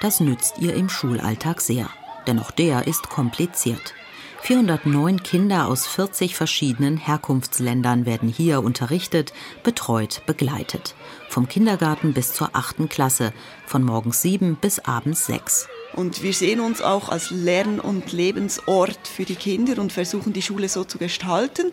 Das 0.00 0.20
nützt 0.20 0.58
ihr 0.60 0.74
im 0.74 0.88
Schulalltag 0.88 1.60
sehr. 1.60 1.90
Denn 2.26 2.38
auch 2.38 2.50
der 2.50 2.86
ist 2.86 3.08
kompliziert. 3.08 3.94
409 4.42 5.24
Kinder 5.24 5.66
aus 5.66 5.88
40 5.88 6.36
verschiedenen 6.36 6.96
Herkunftsländern 6.98 8.06
werden 8.06 8.28
hier 8.28 8.62
unterrichtet, 8.62 9.32
betreut, 9.64 10.22
begleitet. 10.26 10.94
Vom 11.28 11.48
Kindergarten 11.48 12.12
bis 12.12 12.32
zur 12.32 12.50
achten 12.52 12.88
Klasse, 12.88 13.32
von 13.66 13.82
morgens 13.82 14.22
sieben 14.22 14.54
bis 14.54 14.78
abends 14.78 15.26
sechs. 15.26 15.68
Und 15.94 16.22
wir 16.22 16.32
sehen 16.32 16.60
uns 16.60 16.80
auch 16.80 17.08
als 17.08 17.30
Lern- 17.30 17.80
und 17.80 18.12
Lebensort 18.12 19.08
für 19.08 19.24
die 19.24 19.34
Kinder 19.34 19.80
und 19.80 19.92
versuchen 19.92 20.32
die 20.32 20.42
Schule 20.42 20.68
so 20.68 20.84
zu 20.84 20.98
gestalten. 20.98 21.72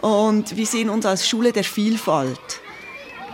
Und 0.00 0.56
wir 0.56 0.66
sehen 0.66 0.88
uns 0.88 1.04
als 1.04 1.28
Schule 1.28 1.52
der 1.52 1.64
Vielfalt. 1.64 2.60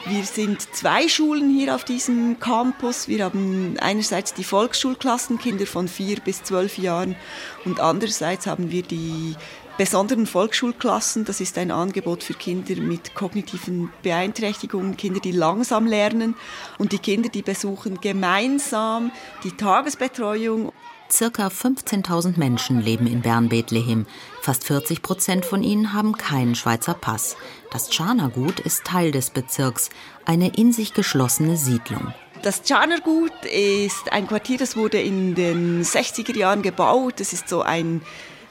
Wir 0.06 0.24
sind 0.24 0.74
zwei 0.74 1.08
Schulen 1.08 1.50
hier 1.50 1.74
auf 1.74 1.84
diesem 1.84 2.40
Campus. 2.40 3.06
Wir 3.06 3.24
haben 3.24 3.76
einerseits 3.80 4.32
die 4.32 4.44
Volksschulklassen, 4.44 5.38
Kinder 5.38 5.66
von 5.66 5.88
vier 5.88 6.20
bis 6.20 6.42
zwölf 6.42 6.78
Jahren, 6.78 7.16
und 7.64 7.80
andererseits 7.80 8.46
haben 8.46 8.70
wir 8.70 8.82
die 8.82 9.36
besonderen 9.76 10.26
Volksschulklassen. 10.26 11.24
Das 11.24 11.40
ist 11.40 11.58
ein 11.58 11.70
Angebot 11.70 12.22
für 12.22 12.34
Kinder 12.34 12.76
mit 12.76 13.14
kognitiven 13.14 13.90
Beeinträchtigungen, 14.02 14.96
Kinder, 14.96 15.20
die 15.20 15.32
langsam 15.32 15.86
lernen. 15.86 16.34
Und 16.78 16.92
die 16.92 16.98
Kinder, 16.98 17.28
die 17.28 17.42
besuchen 17.42 18.00
gemeinsam 18.00 19.12
die 19.44 19.52
Tagesbetreuung. 19.52 20.72
Circa 21.10 21.48
15.000 21.48 22.38
Menschen 22.38 22.80
leben 22.80 23.06
in 23.06 23.20
Bern-Bethlehem. 23.20 24.06
Fast 24.40 24.64
40 24.64 25.02
Prozent 25.02 25.44
von 25.44 25.62
ihnen 25.62 25.92
haben 25.92 26.16
keinen 26.16 26.54
Schweizer 26.54 26.94
Pass. 26.94 27.36
Das 27.70 27.90
Tscharnergut 27.90 28.60
ist 28.60 28.84
Teil 28.84 29.10
des 29.10 29.30
Bezirks, 29.30 29.90
eine 30.24 30.54
in 30.56 30.72
sich 30.72 30.94
geschlossene 30.94 31.56
Siedlung. 31.56 32.14
Das 32.42 32.62
Tschanergut 32.62 33.44
ist 33.44 34.12
ein 34.12 34.26
Quartier, 34.26 34.58
das 34.58 34.76
wurde 34.76 35.00
in 35.00 35.34
den 35.34 35.82
60er 35.82 36.36
Jahren 36.36 36.62
gebaut. 36.62 37.14
Das 37.18 37.32
ist 37.32 37.48
so 37.48 37.62
ein 37.62 38.02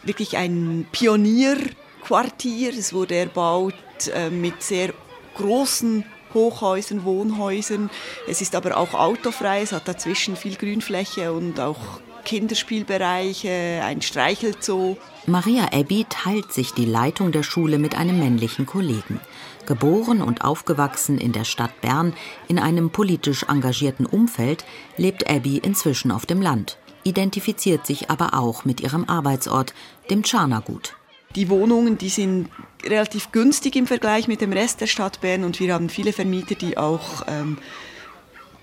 wirklich 0.03 0.37
ein 0.37 0.85
Pionierquartier. 0.91 2.77
Es 2.77 2.93
wurde 2.93 3.15
erbaut 3.15 3.73
äh, 4.13 4.29
mit 4.29 4.61
sehr 4.61 4.93
großen 5.35 6.05
Hochhäusern, 6.33 7.03
Wohnhäusern. 7.03 7.89
Es 8.27 8.41
ist 8.41 8.53
aber 8.53 8.77
auch 8.77 8.93
autofrei. 8.93 9.61
Es 9.61 9.71
hat 9.71 9.87
dazwischen 9.87 10.35
viel 10.35 10.55
Grünfläche 10.55 11.33
und 11.33 11.59
auch 11.59 11.77
Kinderspielbereiche, 12.29 13.81
ein 13.83 14.03
Streichelzoo. 14.03 14.97
Maria 15.25 15.69
Ebbi 15.71 16.05
teilt 16.07 16.53
sich 16.53 16.73
die 16.75 16.85
Leitung 16.85 17.31
der 17.31 17.41
Schule 17.41 17.79
mit 17.79 17.95
einem 17.95 18.19
männlichen 18.19 18.67
Kollegen. 18.67 19.19
Geboren 19.65 20.21
und 20.21 20.43
aufgewachsen 20.43 21.17
in 21.17 21.31
der 21.31 21.43
Stadt 21.43 21.81
Bern 21.81 22.13
in 22.47 22.59
einem 22.59 22.91
politisch 22.91 23.45
engagierten 23.49 24.05
Umfeld, 24.05 24.63
lebt 24.95 25.27
Abby 25.27 25.57
inzwischen 25.57 26.11
auf 26.11 26.27
dem 26.27 26.39
Land, 26.39 26.77
identifiziert 27.03 27.87
sich 27.87 28.11
aber 28.11 28.35
auch 28.35 28.63
mit 28.63 28.79
ihrem 28.79 29.05
Arbeitsort, 29.05 29.73
dem 30.11 30.21
Tscharnergut. 30.21 30.93
Die 31.35 31.49
Wohnungen, 31.49 31.97
die 31.97 32.09
sind 32.09 32.49
relativ 32.83 33.31
günstig 33.31 33.75
im 33.75 33.87
Vergleich 33.87 34.27
mit 34.27 34.41
dem 34.41 34.53
Rest 34.53 34.81
der 34.81 34.87
Stadt 34.87 35.19
Bern 35.21 35.43
und 35.43 35.59
wir 35.59 35.73
haben 35.73 35.89
viele 35.89 36.13
Vermieter, 36.13 36.53
die 36.53 36.77
auch 36.77 37.23
ähm, 37.27 37.57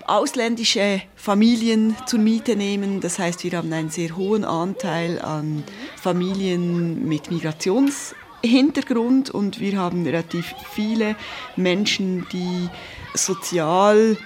ausländische 0.07 1.01
Familien 1.15 1.95
zur 2.05 2.19
Miete 2.19 2.55
nehmen. 2.55 3.01
Das 3.01 3.19
heißt, 3.19 3.43
wir 3.43 3.57
haben 3.57 3.73
einen 3.73 3.89
sehr 3.89 4.15
hohen 4.15 4.45
Anteil 4.45 5.21
an 5.21 5.65
Familien 5.95 7.07
mit 7.07 7.29
Migrationshintergrund 7.29 9.29
und 9.29 9.59
wir 9.59 9.77
haben 9.77 10.05
relativ 10.05 10.55
viele 10.71 11.15
Menschen, 11.55 12.25
die 12.31 12.69
sozial 13.13 14.17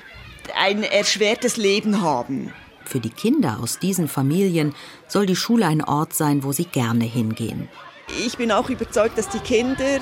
ein 0.58 0.84
erschwertes 0.84 1.58
Leben 1.58 2.02
haben. 2.02 2.54
Für 2.86 3.00
die 3.00 3.10
Kinder 3.10 3.60
aus 3.62 3.80
diesen 3.80 4.08
Familien 4.08 4.76
soll 5.08 5.26
die 5.26 5.36
Schule 5.36 5.66
ein 5.66 5.84
Ort 5.84 6.14
sein, 6.14 6.44
wo 6.44 6.52
sie 6.52 6.66
gerne 6.66 7.06
hingehen. 7.06 7.68
Ich 8.26 8.38
bin 8.38 8.52
auch 8.52 8.70
überzeugt, 8.70 9.18
dass 9.18 9.30
die 9.30 9.40
Kinder 9.40 10.00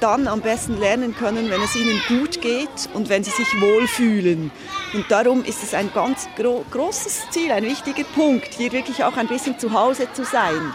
dann 0.00 0.28
am 0.28 0.40
besten 0.40 0.78
lernen 0.78 1.14
können, 1.14 1.50
wenn 1.50 1.60
es 1.60 1.76
ihnen 1.76 2.00
gut 2.08 2.40
geht 2.40 2.88
und 2.94 3.08
wenn 3.08 3.22
sie 3.22 3.30
sich 3.30 3.60
wohlfühlen. 3.60 4.50
Und 4.94 5.10
darum 5.10 5.44
ist 5.44 5.62
es 5.62 5.74
ein 5.74 5.92
ganz 5.92 6.26
gro 6.36 6.64
großes 6.70 7.30
Ziel, 7.30 7.52
ein 7.52 7.64
wichtiger 7.64 8.04
Punkt, 8.04 8.54
hier 8.54 8.72
wirklich 8.72 9.04
auch 9.04 9.16
ein 9.16 9.28
bisschen 9.28 9.58
zu 9.58 9.72
Hause 9.72 10.08
zu 10.12 10.24
sein. 10.24 10.74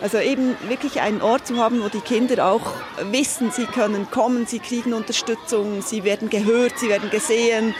Also 0.00 0.18
eben 0.18 0.56
wirklich 0.68 1.00
einen 1.00 1.22
Ort 1.22 1.46
zu 1.46 1.56
haben, 1.56 1.82
wo 1.82 1.88
die 1.88 2.00
Kinder 2.00 2.46
auch 2.46 2.74
wissen, 3.10 3.50
sie 3.50 3.66
können 3.66 4.08
kommen, 4.10 4.46
sie 4.46 4.60
kriegen 4.60 4.92
Unterstützung, 4.92 5.82
sie 5.82 6.04
werden 6.04 6.30
gehört, 6.30 6.78
sie 6.78 6.88
werden 6.88 7.10
gesehen. 7.10 7.74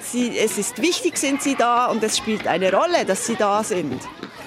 Sie, 0.00 0.36
es 0.36 0.58
ist 0.58 0.82
wichtig, 0.82 1.18
sind 1.18 1.42
sie 1.42 1.54
da 1.54 1.86
und 1.86 2.02
es 2.02 2.16
spielt 2.16 2.48
eine 2.48 2.72
Rolle, 2.72 3.04
dass 3.06 3.26
sie 3.26 3.36
da 3.36 3.62
sind. 3.62 4.00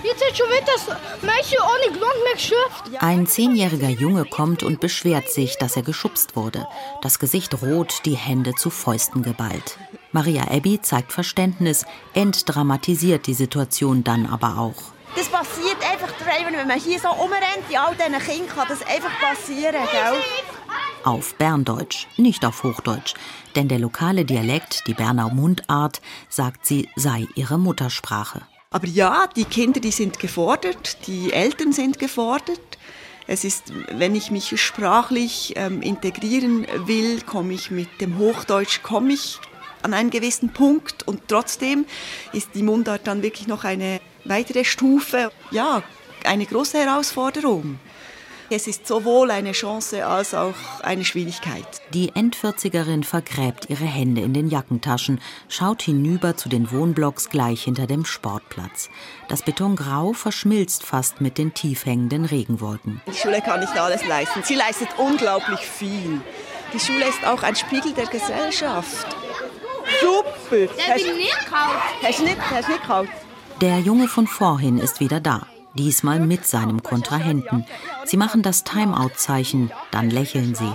Jetzt 0.04 0.24
hat 0.26 0.38
schon 0.38 0.48
wieder 0.48 0.66
das 0.66 0.88
ohne 0.88 1.98
Grund 1.98 2.24
mehr 2.24 2.34
geschafft. 2.34 2.92
Ein 3.00 3.26
zehnjähriger 3.26 3.90
Junge 3.90 4.26
kommt 4.26 4.64
und 4.64 4.80
beschwert 4.80 5.30
sich, 5.30 5.58
dass 5.58 5.76
er 5.76 5.84
geschubst 5.84 6.36
wurde. 6.36 6.68
Das 7.02 7.20
Gesicht 7.20 7.62
rot, 7.62 8.02
die 8.06 8.16
Hände 8.16 8.54
zu 8.56 8.70
Fäusten 8.70 9.24
geballt. 9.24 9.78
Maria 10.12 10.44
Abby 10.50 10.82
zeigt 10.82 11.14
Verständnis, 11.14 11.86
entdramatisiert 12.14 13.28
die 13.28 13.34
Situation 13.34 14.04
dann 14.04 14.26
aber 14.26 14.58
auch. 14.58 14.94
Das 15.16 15.28
passiert 15.28 15.78
einfach, 15.90 16.14
wenn 16.26 16.68
man 16.68 16.80
hier 16.80 17.00
so 17.00 17.10
umrennt, 17.10 17.70
in 17.70 17.78
all 17.78 17.96
diesen 17.96 18.20
Kindern 18.20 18.56
kann 18.56 18.68
das 18.68 18.82
einfach 18.86 19.12
passieren, 19.20 19.74
gell? 19.92 20.22
Auf 21.04 21.36
Berndeutsch, 21.36 22.08
nicht 22.18 22.46
auf 22.46 22.64
Hochdeutsch. 22.64 23.14
Denn 23.56 23.68
der 23.68 23.80
lokale 23.80 24.26
Dialekt, 24.26 24.88
die 24.88 24.94
Bernau 24.94 25.30
Mundart, 25.30 26.02
sagt 26.30 26.66
sie, 26.66 26.90
sei 26.96 27.28
ihre 27.36 27.58
Muttersprache. 27.58 28.42
Aber 28.74 28.88
ja, 28.88 29.28
die 29.36 29.46
Kinder, 29.46 29.80
die 29.80 29.92
sind 29.92 30.18
gefordert, 30.18 30.98
die 31.06 31.32
Eltern 31.32 31.72
sind 31.74 32.00
gefordert. 32.00 32.60
Es 33.28 33.44
ist, 33.44 33.72
wenn 33.92 34.16
ich 34.16 34.32
mich 34.32 34.60
sprachlich 34.60 35.54
ähm, 35.56 35.84
integrieren 35.84 36.66
will, 36.88 37.22
komme 37.22 37.54
ich 37.54 37.70
mit 37.70 38.02
dem 38.02 38.18
Hochdeutsch, 38.18 38.82
komme 38.82 39.14
ich 39.14 39.40
an 39.84 39.94
einen 39.94 40.10
gewissen 40.10 40.50
Punkt 40.50 41.08
und 41.08 41.28
trotzdem 41.28 41.86
ist 42.34 42.50
die 42.56 42.64
Mundart 42.64 43.06
dann 43.06 43.22
wirklich 43.22 43.48
noch 43.48 43.64
eine 43.64 44.02
weitere 44.26 44.66
Stufe, 44.66 45.32
ja, 45.52 45.84
eine 46.26 46.46
große 46.48 46.80
Herausforderung. 46.80 47.80
Es 48.50 48.68
ist 48.68 48.88
sowohl 48.88 49.32
eine 49.32 49.54
Chance 49.54 50.06
als 50.06 50.34
auch 50.34 50.54
eine 50.82 51.06
Schwierigkeit. 51.06 51.66
Die 51.94 52.12
Endvierzigerin 52.14 53.04
vergräbt 53.04 53.70
ihre 53.70 53.86
Hände 53.86 54.22
in 54.22 54.34
den 54.34 54.50
Jackentaschen, 54.50 55.22
schaut 55.48 55.82
hinüber 55.82 56.36
zu 56.36 56.50
den 56.50 56.72
Wohnblocks 56.72 57.30
gleich 57.30 57.64
hinter 57.64 57.88
dem 57.88 58.06
Sportplatz. 58.06 58.90
Das 59.30 59.44
Betongrau 59.44 60.14
verschmilzt 60.14 60.84
fast 60.84 61.22
mit 61.22 61.38
den 61.38 61.54
tief 61.54 61.86
hängenden 61.86 62.26
Regenwolken. 62.26 63.02
Die 63.08 63.18
Schule 63.18 63.42
kann 63.42 63.60
nicht 63.60 63.78
alles 63.78 64.06
leisten. 64.06 64.42
Sie 64.44 64.56
leistet 64.56 64.90
unglaublich 64.98 65.60
viel. 65.60 66.22
Die 66.74 66.80
Schule 66.80 67.08
ist 67.08 67.26
auch 67.26 67.44
ein 67.44 67.56
Spiegel 67.56 67.94
der 67.94 68.08
Gesellschaft. 68.08 69.08
Super! 70.02 70.28
Der 70.52 70.96
will 70.96 71.16
nicht 71.16 72.20
nicht 72.20 72.84
kalt? 72.84 73.10
Der 73.62 73.80
Junge 73.80 74.08
von 74.08 74.28
vorhin 74.28 74.78
ist 74.78 75.00
wieder 75.00 75.20
da 75.20 75.48
diesmal 75.74 76.20
mit 76.20 76.46
seinem 76.46 76.84
Kontrahenten. 76.84 77.66
Sie 78.06 78.18
machen 78.18 78.42
das 78.42 78.64
Timeout-Zeichen, 78.64 79.72
dann 79.92 80.10
lächeln 80.10 80.56
sie. 80.56 80.74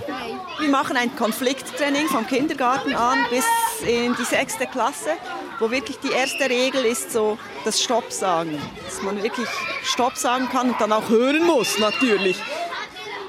Wir 0.59 0.69
machen 0.69 0.97
ein 0.97 1.15
Konflikttraining 1.15 2.07
vom 2.07 2.27
Kindergarten 2.27 2.93
an 2.93 3.17
bis 3.29 3.45
in 3.87 4.13
die 4.15 4.25
sechste 4.25 4.67
Klasse, 4.67 5.11
wo 5.59 5.71
wirklich 5.71 5.99
die 5.99 6.11
erste 6.11 6.49
Regel 6.49 6.83
ist 6.83 7.11
so 7.11 7.37
das 7.63 7.81
Stopp 7.81 8.11
sagen. 8.11 8.59
Dass 8.85 9.01
man 9.01 9.23
wirklich 9.23 9.47
Stopp 9.83 10.17
sagen 10.17 10.49
kann 10.49 10.71
und 10.71 10.81
dann 10.81 10.91
auch 10.91 11.07
hören 11.09 11.45
muss, 11.45 11.79
natürlich. 11.79 12.37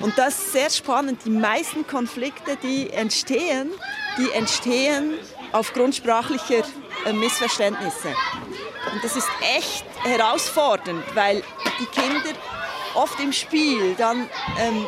Und 0.01 0.17
das 0.19 0.39
ist 0.39 0.53
sehr 0.53 0.71
spannend. 0.71 1.21
Die 1.25 1.31
meisten 1.31 1.87
Konflikte, 1.87 2.57
die 2.57 2.91
entstehen, 2.91 3.71
die 4.19 4.31
entstehen 4.33 5.15
aufgrund 5.53 5.95
sprachlicher 5.95 6.65
äh, 7.05 7.13
Missverständnisse. 7.13 8.09
Und 8.93 9.05
das 9.05 9.17
ist 9.17 9.29
echt 9.57 9.85
herausfordernd, 10.03 11.05
weil 11.15 11.43
die 11.79 11.87
Kinder 11.87 12.39
oft 12.95 13.21
im 13.21 13.33
Spiel 13.33 13.95
dann 13.97 14.29
ähm, 14.59 14.87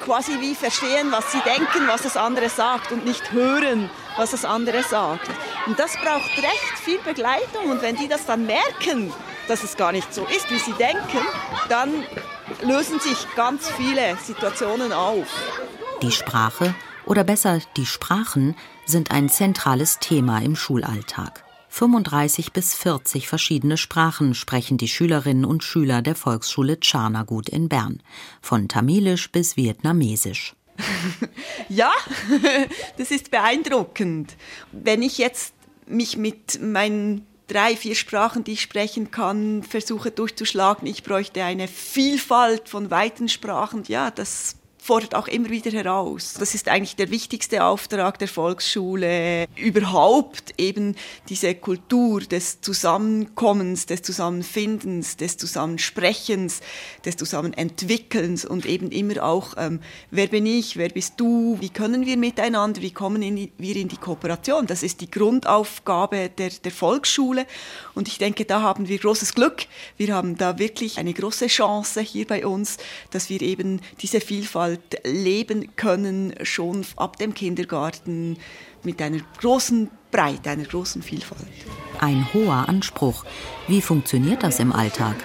quasi 0.00 0.40
wie 0.40 0.54
verstehen, 0.54 1.10
was 1.10 1.32
sie 1.32 1.40
denken, 1.40 1.86
was 1.88 2.02
das 2.02 2.16
andere 2.16 2.48
sagt 2.48 2.92
und 2.92 3.04
nicht 3.04 3.32
hören, 3.32 3.90
was 4.16 4.30
das 4.30 4.44
andere 4.44 4.82
sagt. 4.82 5.28
Und 5.66 5.78
das 5.78 5.96
braucht 5.96 6.36
recht 6.38 6.78
viel 6.82 6.98
Begleitung 6.98 7.70
und 7.70 7.82
wenn 7.82 7.96
die 7.96 8.08
das 8.08 8.24
dann 8.26 8.46
merken, 8.46 9.12
dass 9.48 9.62
es 9.62 9.76
gar 9.76 9.92
nicht 9.92 10.12
so 10.14 10.24
ist, 10.24 10.50
wie 10.50 10.58
sie 10.58 10.72
denken, 10.72 11.26
dann 11.68 12.04
lösen 12.62 13.00
sich 13.00 13.26
ganz 13.34 13.68
viele 13.70 14.16
Situationen 14.22 14.92
auf. 14.92 15.26
Die 16.02 16.12
Sprache 16.12 16.74
oder 17.04 17.24
besser 17.24 17.60
die 17.76 17.86
Sprachen 17.86 18.56
sind 18.84 19.10
ein 19.10 19.28
zentrales 19.28 19.98
Thema 19.98 20.38
im 20.38 20.56
Schulalltag. 20.56 21.45
35 21.76 22.54
bis 22.54 22.74
40 22.74 23.28
verschiedene 23.28 23.76
Sprachen 23.76 24.32
sprechen 24.32 24.78
die 24.78 24.88
Schülerinnen 24.88 25.44
und 25.44 25.62
Schüler 25.62 26.00
der 26.00 26.14
Volksschule 26.14 26.80
Tscharnagut 26.80 27.50
in 27.50 27.68
Bern, 27.68 28.02
von 28.40 28.66
Tamilisch 28.66 29.30
bis 29.30 29.58
Vietnamesisch. 29.58 30.54
Ja, 31.68 31.92
das 32.96 33.10
ist 33.10 33.30
beeindruckend. 33.30 34.36
Wenn 34.72 35.02
ich 35.02 35.18
jetzt 35.18 35.52
mich 35.86 36.16
mit 36.16 36.62
meinen 36.62 37.26
drei, 37.48 37.76
vier 37.76 37.94
Sprachen, 37.96 38.44
die 38.44 38.52
ich 38.52 38.62
sprechen 38.62 39.10
kann, 39.10 39.62
versuche 39.64 40.10
durchzuschlagen, 40.12 40.86
ich 40.86 41.02
bräuchte 41.02 41.42
eine 41.42 41.66
Vielfalt 41.66 42.68
von 42.68 42.90
weiten 42.90 43.28
Sprachen. 43.28 43.82
Ja, 43.88 44.10
das 44.10 44.56
fordert 44.86 45.16
auch 45.16 45.26
immer 45.26 45.50
wieder 45.50 45.72
heraus. 45.72 46.34
Das 46.38 46.54
ist 46.54 46.68
eigentlich 46.68 46.94
der 46.94 47.10
wichtigste 47.10 47.64
Auftrag 47.64 48.20
der 48.20 48.28
Volksschule, 48.28 49.46
überhaupt 49.56 50.54
eben 50.58 50.94
diese 51.28 51.56
Kultur 51.56 52.20
des 52.20 52.60
Zusammenkommens, 52.60 53.86
des 53.86 54.02
Zusammenfindens, 54.02 55.16
des 55.16 55.38
Zusammensprechens, 55.38 56.60
des 57.04 57.16
Zusammenentwickelns 57.16 58.44
und 58.44 58.64
eben 58.64 58.92
immer 58.92 59.24
auch, 59.24 59.54
ähm, 59.58 59.80
wer 60.12 60.28
bin 60.28 60.46
ich, 60.46 60.76
wer 60.76 60.88
bist 60.88 61.14
du, 61.16 61.56
wie 61.60 61.70
können 61.70 62.06
wir 62.06 62.16
miteinander, 62.16 62.80
wie 62.80 62.92
kommen 62.92 63.22
in, 63.22 63.50
wir 63.58 63.76
in 63.76 63.88
die 63.88 63.96
Kooperation. 63.96 64.68
Das 64.68 64.84
ist 64.84 65.00
die 65.00 65.10
Grundaufgabe 65.10 66.30
der, 66.30 66.50
der 66.50 66.72
Volksschule 66.72 67.46
und 67.94 68.06
ich 68.06 68.18
denke, 68.18 68.44
da 68.44 68.62
haben 68.62 68.86
wir 68.86 68.98
großes 68.98 69.34
Glück. 69.34 69.66
Wir 69.96 70.14
haben 70.14 70.36
da 70.36 70.60
wirklich 70.60 70.98
eine 70.98 71.12
große 71.12 71.48
Chance 71.48 72.02
hier 72.02 72.26
bei 72.26 72.46
uns, 72.46 72.76
dass 73.10 73.30
wir 73.30 73.42
eben 73.42 73.80
diese 74.00 74.20
Vielfalt 74.20 74.75
leben 75.04 75.76
können, 75.76 76.34
schon 76.42 76.84
ab 76.96 77.16
dem 77.16 77.34
Kindergarten 77.34 78.38
mit 78.82 79.00
einer 79.02 79.20
großen 79.40 79.90
Breite, 80.10 80.50
einer 80.50 80.64
großen 80.64 81.02
Vielfalt. 81.02 81.46
Ein 82.00 82.26
hoher 82.32 82.68
Anspruch. 82.68 83.24
Wie 83.68 83.82
funktioniert 83.82 84.42
das 84.42 84.60
im 84.60 84.72
Alltag? 84.72 85.16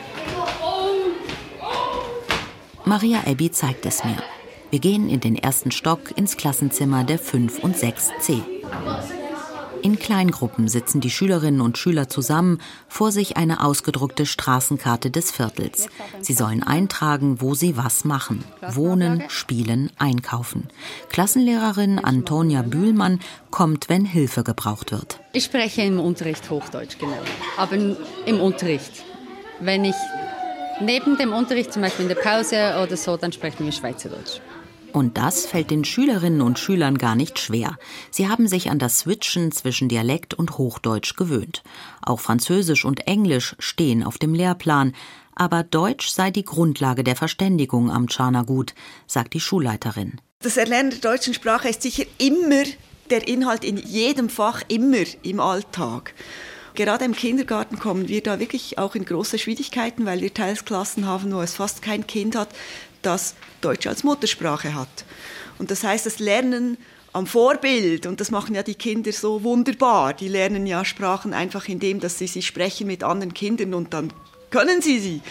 Maria 2.85 3.21
Abby 3.25 3.51
zeigt 3.51 3.85
es 3.85 4.03
mir. 4.03 4.17
Wir 4.71 4.79
gehen 4.79 5.09
in 5.09 5.19
den 5.19 5.35
ersten 5.35 5.71
Stock 5.71 6.17
ins 6.17 6.37
Klassenzimmer 6.37 7.03
der 7.03 7.19
5 7.19 7.59
und 7.59 7.75
6c. 7.75 8.41
In 9.81 9.97
Kleingruppen 9.97 10.67
sitzen 10.67 11.01
die 11.01 11.09
Schülerinnen 11.09 11.59
und 11.59 11.77
Schüler 11.77 12.07
zusammen, 12.07 12.59
vor 12.87 13.11
sich 13.11 13.37
eine 13.37 13.65
ausgedruckte 13.65 14.27
Straßenkarte 14.27 15.09
des 15.09 15.31
Viertels. 15.31 15.87
Sie 16.21 16.33
sollen 16.33 16.61
eintragen, 16.61 17.41
wo 17.41 17.55
sie 17.55 17.77
was 17.77 18.05
machen. 18.05 18.43
Wohnen, 18.61 19.23
spielen, 19.29 19.91
einkaufen. 19.97 20.67
Klassenlehrerin 21.09 21.97
Antonia 21.97 22.61
Bühlmann 22.61 23.19
kommt, 23.49 23.89
wenn 23.89 24.05
Hilfe 24.05 24.43
gebraucht 24.43 24.91
wird. 24.91 25.19
Ich 25.33 25.45
spreche 25.45 25.81
im 25.81 25.99
Unterricht 25.99 26.49
Hochdeutsch, 26.49 26.99
genau. 26.99 27.17
Aber 27.57 27.75
im 27.75 28.39
Unterricht. 28.39 29.03
Wenn 29.59 29.83
ich 29.85 29.95
neben 30.79 31.17
dem 31.17 31.33
Unterricht, 31.33 31.73
zum 31.73 31.81
Beispiel 31.81 32.03
in 32.03 32.09
der 32.09 32.21
Pause 32.21 32.75
oder 32.83 32.97
so, 32.97 33.17
dann 33.17 33.31
sprechen 33.31 33.65
wir 33.65 33.71
Schweizerdeutsch. 33.71 34.41
Und 34.93 35.17
das 35.17 35.45
fällt 35.45 35.71
den 35.71 35.85
Schülerinnen 35.85 36.41
und 36.41 36.59
Schülern 36.59 36.97
gar 36.97 37.15
nicht 37.15 37.39
schwer. 37.39 37.77
Sie 38.09 38.27
haben 38.27 38.47
sich 38.47 38.69
an 38.69 38.79
das 38.79 38.99
Switchen 38.99 39.51
zwischen 39.51 39.87
Dialekt 39.87 40.33
und 40.33 40.57
Hochdeutsch 40.57 41.15
gewöhnt. 41.15 41.63
Auch 42.01 42.19
Französisch 42.19 42.83
und 42.83 43.07
Englisch 43.07 43.55
stehen 43.59 44.03
auf 44.03 44.17
dem 44.17 44.33
Lehrplan. 44.33 44.93
Aber 45.33 45.63
Deutsch 45.63 46.09
sei 46.09 46.29
die 46.29 46.43
Grundlage 46.43 47.03
der 47.03 47.15
Verständigung 47.15 47.89
am 47.89 48.07
Tscharnagut, 48.07 48.73
sagt 49.07 49.33
die 49.33 49.39
Schulleiterin. 49.39 50.19
Das 50.39 50.57
Erlernen 50.57 50.89
der 50.89 50.99
deutschen 50.99 51.33
Sprache 51.33 51.69
ist 51.69 51.83
sicher 51.83 52.03
immer 52.17 52.63
der 53.09 53.27
Inhalt 53.27 53.63
in 53.63 53.77
jedem 53.77 54.29
Fach, 54.29 54.61
immer 54.67 55.03
im 55.23 55.39
Alltag. 55.39 56.13
Gerade 56.73 57.03
im 57.05 57.13
Kindergarten 57.13 57.79
kommen 57.79 58.07
wir 58.07 58.23
da 58.23 58.39
wirklich 58.39 58.77
auch 58.77 58.95
in 58.95 59.03
große 59.03 59.37
Schwierigkeiten, 59.37 60.05
weil 60.05 60.21
wir 60.21 60.33
teils 60.33 60.63
Klassen 60.63 61.05
haben, 61.05 61.33
wo 61.33 61.41
es 61.41 61.55
fast 61.55 61.81
kein 61.81 62.07
Kind 62.07 62.35
hat, 62.35 62.49
das 63.01 63.35
Deutsch 63.61 63.87
als 63.87 64.03
Muttersprache 64.03 64.73
hat. 64.73 65.05
Und 65.57 65.71
das 65.71 65.83
heißt, 65.83 66.05
das 66.05 66.19
Lernen 66.19 66.77
am 67.13 67.27
Vorbild, 67.27 68.05
und 68.05 68.21
das 68.21 68.31
machen 68.31 68.55
ja 68.55 68.63
die 68.63 68.75
Kinder 68.75 69.11
so 69.11 69.43
wunderbar, 69.43 70.13
die 70.13 70.27
lernen 70.29 70.65
ja 70.65 70.85
Sprachen 70.85 71.33
einfach 71.33 71.67
indem, 71.67 71.99
dass 71.99 72.17
sie 72.17 72.27
sie 72.27 72.41
sprechen 72.41 72.87
mit 72.87 73.03
anderen 73.03 73.33
Kindern 73.33 73.73
und 73.73 73.93
dann 73.93 74.13
können 74.49 74.81
sie 74.81 74.99
sie. 74.99 75.21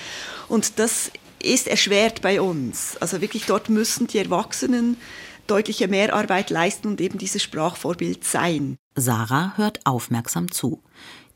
Und 0.49 0.79
das 0.79 1.11
ist 1.43 1.68
erschwert 1.68 2.21
bei 2.21 2.41
uns. 2.41 2.97
Also 3.01 3.21
wirklich 3.21 3.47
dort 3.47 3.68
müssen 3.68 4.07
die 4.07 4.18
Erwachsenen 4.18 4.97
deutliche 5.47 5.89
Mehrarbeit 5.89 6.51
leisten 6.51 6.87
und 6.87 7.01
eben 7.01 7.18
dieses 7.18 7.43
Sprachvorbild 7.43 8.25
sein. 8.25 8.77
Sarah 8.95 9.55
hört 9.57 9.81
aufmerksam 9.85 10.51
zu. 10.51 10.83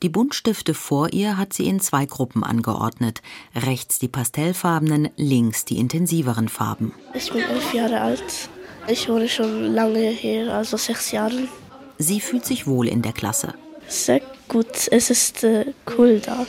Die 0.03 0.09
Buntstifte 0.09 0.75
vor 0.75 1.13
ihr 1.13 1.39
hat 1.39 1.53
sie 1.53 1.67
in 1.67 1.81
zwei 1.81 2.05
Gruppen 2.05 2.45
angeordnet. 2.45 3.23
Rechts 3.55 3.99
die 3.99 4.09
pastellfarbenen, 4.09 5.09
links 5.17 5.65
die 5.65 5.79
intensiveren 5.79 6.49
Farben. 6.49 6.93
Ich 7.15 7.33
bin 7.33 7.43
elf 7.43 7.73
Jahre 7.73 8.01
alt. 8.01 8.49
Ich 8.87 9.09
wohne 9.09 9.29
schon 9.29 9.73
lange 9.73 10.11
hier, 10.11 10.53
also 10.53 10.77
sechs 10.77 11.11
Jahre. 11.11 11.49
Sie 11.97 12.21
fühlt 12.21 12.45
sich 12.45 12.67
wohl 12.67 12.89
in 12.89 13.01
der 13.01 13.13
Klasse. 13.13 13.55
Sehr 13.89 14.21
gut, 14.49 14.89
es 14.91 15.11
ist 15.11 15.45
äh, 15.45 15.73
cool 15.97 16.21
da. 16.21 16.47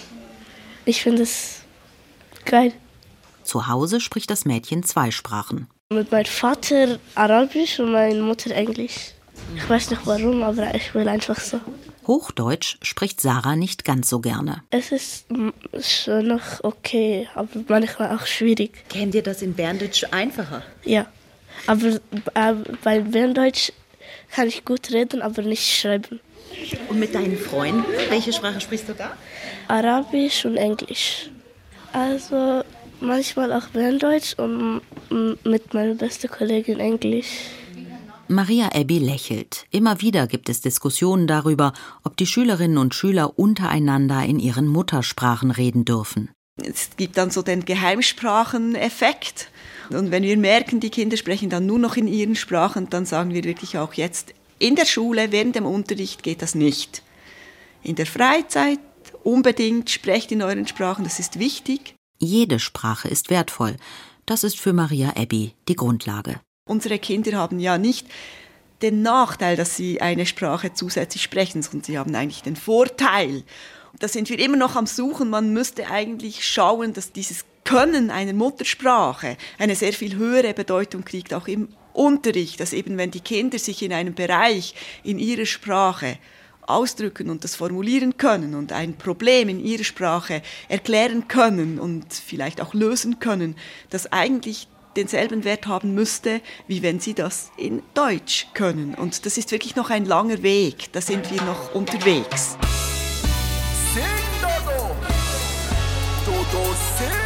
Ich 0.86 1.02
finde 1.02 1.24
es 1.24 1.62
geil. 2.44 2.74
Zu 3.44 3.68
Hause 3.68 4.02
spricht 4.02 4.30
das 4.30 4.46
Mädchen 4.46 4.84
zwei 4.84 5.12
Sprachen. 5.12 5.68
Mit 5.94 6.12
meinem 6.12 6.26
Vater 6.26 7.00
Arabisch 7.14 7.80
und 7.80 7.92
meiner 7.92 8.24
Mutter 8.24 8.52
Englisch. 8.52 9.12
Ich 9.56 9.70
weiß 9.70 9.92
nicht 9.92 10.06
warum, 10.06 10.44
aber 10.44 10.74
ich 10.74 10.94
will 10.96 11.08
einfach 11.08 11.40
so. 11.40 11.60
Hochdeutsch 12.08 12.78
spricht 12.82 13.22
Sarah 13.22 13.56
nicht 13.56 13.86
ganz 13.86 14.10
so 14.10 14.20
gerne. 14.20 14.64
Es 14.70 14.92
ist 14.92 15.26
schon 15.82 16.28
noch 16.28 16.64
okay, 16.64 17.28
aber 17.36 17.50
manchmal 17.68 18.16
auch 18.16 18.26
schwierig. 18.26 18.72
Käme 18.90 19.12
dir 19.12 19.24
das 19.24 19.42
in 19.42 19.54
Berndeutsch 19.54 20.06
einfacher? 20.12 20.64
Ja, 20.84 21.08
aber 21.68 22.00
äh, 22.34 22.54
bei 22.84 23.00
Berndeutsch 23.00 23.72
kann 24.32 24.48
ich 24.48 24.66
gut 24.66 24.92
reden, 24.92 25.22
aber 25.22 25.42
nicht 25.42 25.66
schreiben. 25.66 26.20
Und 26.90 27.00
mit 27.00 27.16
deinen 27.16 27.38
Freunden, 27.38 27.84
welche 28.10 28.32
Sprache 28.32 28.62
sprichst 28.62 28.88
du 28.90 28.94
da? 28.94 29.12
Arabisch 29.68 30.46
und 30.46 30.58
Englisch. 30.58 31.30
Also 31.92 32.64
manchmal 33.00 33.52
auch 33.52 33.68
Berndeutsch 33.68 34.36
und 34.38 34.82
mit 35.44 35.74
meiner 35.74 35.96
besten 35.96 36.30
Kollegin 36.30 36.80
Englisch. 36.80 37.50
Maria 38.28 38.70
Ebbi 38.74 38.98
lächelt. 38.98 39.66
Immer 39.70 40.02
wieder 40.02 40.26
gibt 40.26 40.50
es 40.50 40.62
Diskussionen 40.62 41.28
darüber, 41.28 41.74
ob 42.04 42.18
die 42.18 42.26
Schülerinnen 42.26 42.80
und 42.80 42.96
Schüler 42.96 43.38
untereinander 43.38 44.24
in 44.24 44.40
ihren 44.40 44.68
Muttersprachen 44.68 45.52
reden 45.52 45.86
dürfen. 45.86 46.32
Es 46.58 46.90
gibt 46.98 47.18
dann 47.18 47.30
so 47.30 47.42
den 47.42 47.66
Geheimspracheneffekt. 47.66 49.52
Und 49.90 50.10
wenn 50.10 50.24
wir 50.24 50.38
merken, 50.38 50.80
die 50.80 50.90
Kinder 50.90 51.18
sprechen 51.18 51.50
dann 51.50 51.68
nur 51.68 51.78
noch 51.78 51.98
in 51.98 52.08
ihren 52.08 52.36
Sprachen, 52.36 52.90
dann 52.90 53.06
sagen 53.06 53.34
wir 53.34 53.44
wirklich 53.44 53.78
auch 53.78 53.94
jetzt, 53.94 54.34
in 54.58 54.76
der 54.76 54.86
Schule, 54.86 55.32
während 55.32 55.56
dem 55.56 55.66
Unterricht 55.66 56.24
geht 56.24 56.42
das 56.42 56.56
nicht. 56.56 57.04
In 57.84 57.96
der 57.96 58.06
Freizeit 58.06 58.80
unbedingt 59.24 59.90
sprecht 59.92 60.32
in 60.32 60.42
euren 60.42 60.66
Sprachen, 60.66 61.04
das 61.04 61.20
ist 61.20 61.38
wichtig. 61.40 61.94
Jede 62.18 62.60
Sprache 62.60 63.08
ist 63.08 63.30
wertvoll. 63.30 63.76
Das 64.26 64.44
ist 64.44 64.60
für 64.60 64.74
Maria 64.74 65.14
Ebbi 65.16 65.54
die 65.68 65.76
Grundlage. 65.76 66.40
Unsere 66.68 66.98
Kinder 66.98 67.38
haben 67.38 67.60
ja 67.60 67.78
nicht 67.78 68.08
den 68.82 69.04
Nachteil, 69.04 69.56
dass 69.56 69.78
sie 69.78 70.02
eine 70.02 70.26
Sprache 70.26 70.74
zusätzlich 70.74 71.22
sprechen, 71.22 71.62
sondern 71.62 71.84
sie 71.84 72.00
haben 72.00 72.16
eigentlich 72.16 72.42
den 72.42 72.56
Vorteil. 72.56 73.44
Da 74.00 74.08
sind 74.08 74.30
wir 74.30 74.40
immer 74.40 74.58
noch 74.58 74.76
am 74.76 74.88
Suchen. 74.88 75.30
Man 75.30 75.54
müsste 75.54 75.86
eigentlich 75.92 76.44
schauen, 76.44 76.94
dass 76.94 77.12
dieses 77.12 77.46
Können 77.66 78.10
einer 78.10 78.34
Muttersprache 78.34 79.38
eine 79.60 79.76
sehr 79.76 79.94
viel 79.94 80.16
höhere 80.16 80.56
Bedeutung 80.56 81.06
kriegt, 81.06 81.36
auch 81.36 81.48
im 81.48 81.68
Unterricht, 81.94 82.60
dass 82.60 82.74
eben 82.74 82.98
wenn 82.98 83.12
die 83.12 83.20
Kinder 83.20 83.60
sich 83.60 83.84
in 83.84 83.94
einem 83.94 84.16
Bereich 84.16 84.74
in 85.04 85.20
ihrer 85.20 85.46
Sprache 85.46 86.18
ausdrücken 86.64 87.30
und 87.30 87.44
das 87.44 87.56
formulieren 87.56 88.18
können 88.18 88.56
und 88.56 88.72
ein 88.72 88.98
Problem 88.98 89.50
in 89.50 89.64
ihrer 89.64 89.84
Sprache 89.84 90.42
erklären 90.68 91.28
können 91.28 91.78
und 91.78 92.12
vielleicht 92.12 92.60
auch 92.60 92.74
lösen 92.74 93.20
können, 93.20 93.56
das 93.92 94.12
eigentlich 94.12 94.68
denselben 94.96 95.44
Wert 95.44 95.68
haben 95.68 95.94
müsste, 95.94 96.42
wie 96.68 96.82
wenn 96.82 97.00
sie 97.00 97.14
das 97.14 97.52
in 97.58 97.84
Deutsch 97.94 98.48
können. 98.54 98.96
Und 98.96 99.26
das 99.26 99.38
ist 99.38 99.52
wirklich 99.52 99.76
noch 99.76 99.90
ein 99.90 100.06
langer 100.06 100.44
Weg, 100.44 100.92
da 100.94 101.02
sind 101.02 101.32
wir 101.32 101.42
noch 101.44 101.74
unterwegs. 101.76 102.58
Sing, 103.94 104.04
Dodo! 104.42 104.96
Dodo, 106.26 106.74
sing! 106.98 107.26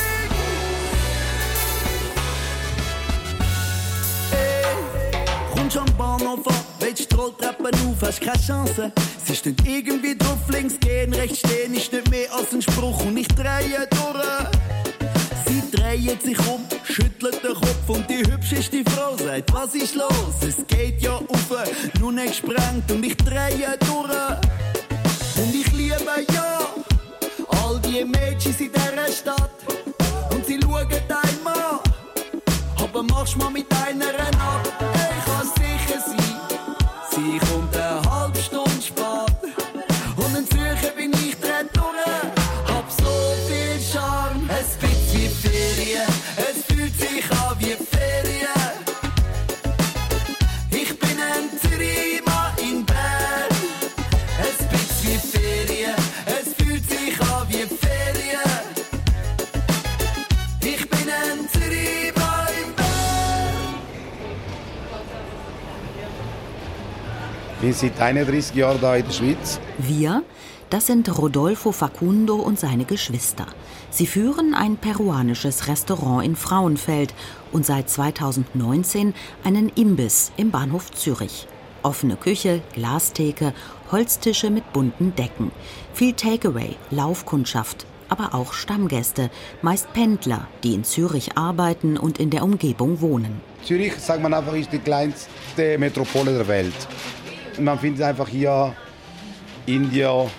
Am 5.77 5.97
Bahnhof 5.97 6.47
an, 6.47 6.55
willst 6.79 7.11
die 7.11 7.15
Rolltreppen 7.15 7.67
auf, 7.67 8.01
hast 8.01 8.21
keine 8.21 8.41
Chance. 8.41 8.91
Sie 9.23 9.35
steht 9.35 9.67
irgendwie 9.67 10.17
drauf, 10.17 10.39
links 10.49 10.79
gehen, 10.79 11.13
rechts 11.13 11.39
stehen, 11.39 11.75
ist 11.75 11.93
nicht 11.93 12.09
mehr 12.09 12.33
als 12.33 12.51
ein 12.53 12.61
Spruch 12.63 13.05
und 13.05 13.15
ich 13.15 13.27
drehe 13.27 13.87
durch. 13.91 14.88
Dreht 15.89 16.21
sich 16.21 16.37
um, 16.47 16.63
schüttelt 16.83 17.43
den 17.43 17.55
Kopf 17.55 17.89
und 17.89 18.07
die 18.07 18.19
hübscheste 18.19 18.83
Frau 18.91 19.17
sagt, 19.17 19.51
was 19.51 19.73
ist 19.73 19.95
los? 19.95 20.35
Es 20.47 20.57
geht 20.67 21.01
ja 21.01 21.13
auf, 21.13 21.49
nicht 22.11 22.27
gesprengt 22.27 22.91
und 22.91 23.03
ich 23.03 23.17
drehe 23.17 23.75
durch. 23.79 25.43
Und 25.43 25.55
ich 25.55 25.71
liebe 25.71 26.25
ja 26.31 26.59
all 27.47 27.79
die 27.79 28.05
Mädchen 28.05 28.55
in 28.59 28.71
dieser 28.71 29.11
Stadt 29.11 29.49
und 30.29 30.45
sie 30.45 30.59
schauen 30.61 30.85
einem 30.91 31.47
an. 31.47 31.79
Aber 32.83 33.01
machst 33.01 33.35
mal 33.37 33.49
mit 33.49 33.65
einer 33.87 34.13
ab, 34.39 34.69
ich 34.79 35.25
kann 35.25 35.47
sicher 35.57 35.99
sein, 36.05 36.19
sie 37.09 37.39
kommt 37.39 37.58
bin 67.69 67.75
seit 67.75 68.01
31 68.01 68.55
Jahren 68.55 68.81
da 68.81 68.95
in 68.95 69.05
der 69.05 69.11
Schweiz. 69.11 69.59
Wir, 69.77 70.23
das 70.71 70.87
sind 70.87 71.07
Rodolfo 71.15 71.71
Facundo 71.71 72.35
und 72.35 72.59
seine 72.59 72.83
Geschwister. 72.83 73.45
Sie 73.91 74.07
führen 74.07 74.55
ein 74.55 74.77
peruanisches 74.77 75.67
Restaurant 75.67 76.25
in 76.25 76.35
Frauenfeld 76.35 77.13
und 77.51 77.67
seit 77.67 77.87
2019 77.87 79.13
einen 79.43 79.69
Imbiss 79.69 80.31
im 80.35 80.49
Bahnhof 80.49 80.89
Zürich. 80.91 81.47
Offene 81.83 82.15
Küche, 82.15 82.61
Glastheke, 82.73 83.53
Holztische 83.91 84.49
mit 84.49 84.73
bunten 84.73 85.15
Decken. 85.15 85.51
Viel 85.93 86.13
Takeaway, 86.13 86.75
Laufkundschaft, 86.89 87.85
aber 88.09 88.33
auch 88.33 88.53
Stammgäste, 88.53 89.29
meist 89.61 89.93
Pendler, 89.93 90.47
die 90.63 90.73
in 90.73 90.83
Zürich 90.83 91.37
arbeiten 91.37 91.97
und 91.97 92.17
in 92.17 92.31
der 92.31 92.43
Umgebung 92.43 92.99
wohnen. 92.99 93.41
Zürich, 93.63 93.93
sagt 93.95 94.23
man 94.23 94.33
einfach, 94.33 94.55
ist 94.55 94.73
die 94.73 94.79
kleinste 94.79 95.77
Metropole 95.77 96.33
der 96.35 96.47
Welt. 96.47 96.87
Man 97.59 97.77
findet 97.77 98.03
einfach 98.03 98.27
hier 98.27 98.73
Indier, 99.65 100.29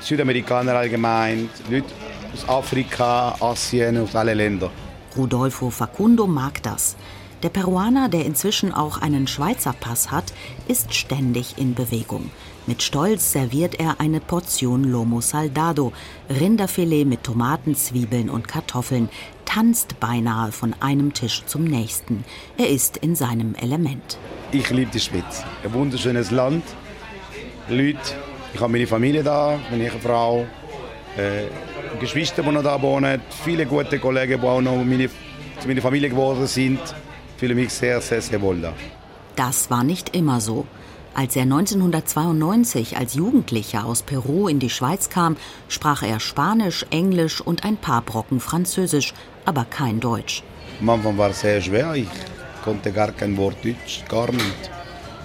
Südamerikaner 0.00 0.74
allgemein, 0.74 1.48
Leute 1.70 1.86
aus 2.34 2.48
Afrika, 2.48 3.36
Asien, 3.40 3.98
aus 3.98 4.14
allen 4.16 4.36
Ländern. 4.36 4.70
Rodolfo 5.16 5.70
Facundo 5.70 6.26
mag 6.26 6.62
das. 6.62 6.96
Der 7.42 7.48
Peruaner, 7.48 8.08
der 8.08 8.26
inzwischen 8.26 8.72
auch 8.72 9.00
einen 9.00 9.26
Schweizer 9.26 9.72
Pass 9.72 10.10
hat, 10.10 10.32
ist 10.68 10.92
ständig 10.92 11.56
in 11.56 11.74
Bewegung. 11.74 12.30
Mit 12.66 12.82
Stolz 12.82 13.32
serviert 13.32 13.80
er 13.80 13.98
eine 13.98 14.20
Portion 14.20 14.84
Lomo 14.84 15.22
Saldado, 15.22 15.92
Rinderfilet 16.28 17.06
mit 17.06 17.24
Tomaten, 17.24 17.74
Zwiebeln 17.74 18.28
und 18.28 18.46
Kartoffeln, 18.46 19.08
tanzt 19.52 19.98
beinahe 19.98 20.52
von 20.52 20.76
einem 20.78 21.12
Tisch 21.12 21.42
zum 21.44 21.64
nächsten. 21.64 22.24
Er 22.56 22.68
ist 22.68 22.98
in 22.98 23.16
seinem 23.16 23.56
Element. 23.56 24.16
Ich 24.52 24.70
liebe 24.70 24.92
die 24.92 25.00
Schweiz. 25.00 25.42
Ein 25.64 25.72
wunderschönes 25.72 26.30
Land. 26.30 26.62
Leute, 27.68 27.98
ich 28.54 28.60
habe 28.60 28.70
meine 28.70 28.86
Familie 28.86 29.24
da, 29.24 29.58
meine 29.68 29.90
Frau, 29.90 30.46
äh, 31.16 31.98
Geschwister, 31.98 32.44
die 32.44 32.50
noch 32.52 32.62
da 32.62 32.80
wohnen, 32.80 33.20
viele 33.44 33.66
gute 33.66 33.98
Kollegen, 33.98 34.40
die 34.40 34.46
auch 34.46 34.60
noch 34.60 34.84
meine, 34.84 35.08
zu 35.58 35.66
meiner 35.66 35.82
Familie 35.82 36.10
geworden 36.10 36.46
sind. 36.46 36.80
Ich 37.34 37.40
fühle 37.40 37.56
mich 37.56 37.72
sehr, 37.72 38.00
sehr, 38.00 38.22
sehr 38.22 38.40
wohl 38.40 38.60
da. 38.60 38.72
Das 39.34 39.68
war 39.68 39.82
nicht 39.82 40.14
immer 40.14 40.40
so. 40.40 40.64
Als 41.12 41.34
er 41.34 41.42
1992 41.42 42.96
als 42.96 43.14
Jugendlicher 43.14 43.84
aus 43.84 44.02
Peru 44.02 44.46
in 44.46 44.60
die 44.60 44.70
Schweiz 44.70 45.10
kam, 45.10 45.36
sprach 45.68 46.02
er 46.02 46.20
Spanisch, 46.20 46.86
Englisch 46.90 47.40
und 47.40 47.64
ein 47.64 47.76
paar 47.76 48.02
Brocken 48.02 48.38
Französisch, 48.38 49.12
aber 49.50 49.64
kein 49.64 49.98
Deutsch. 49.98 50.44
Am 50.80 50.90
Anfang 50.90 51.18
war 51.18 51.30
es 51.30 51.40
sehr 51.40 51.60
schwer. 51.60 51.92
Ich 51.96 52.06
konnte 52.62 52.92
gar 52.92 53.10
kein 53.10 53.36
Wort 53.36 53.56
Deutsch, 53.64 54.04
gar 54.08 54.30
nicht. 54.30 54.62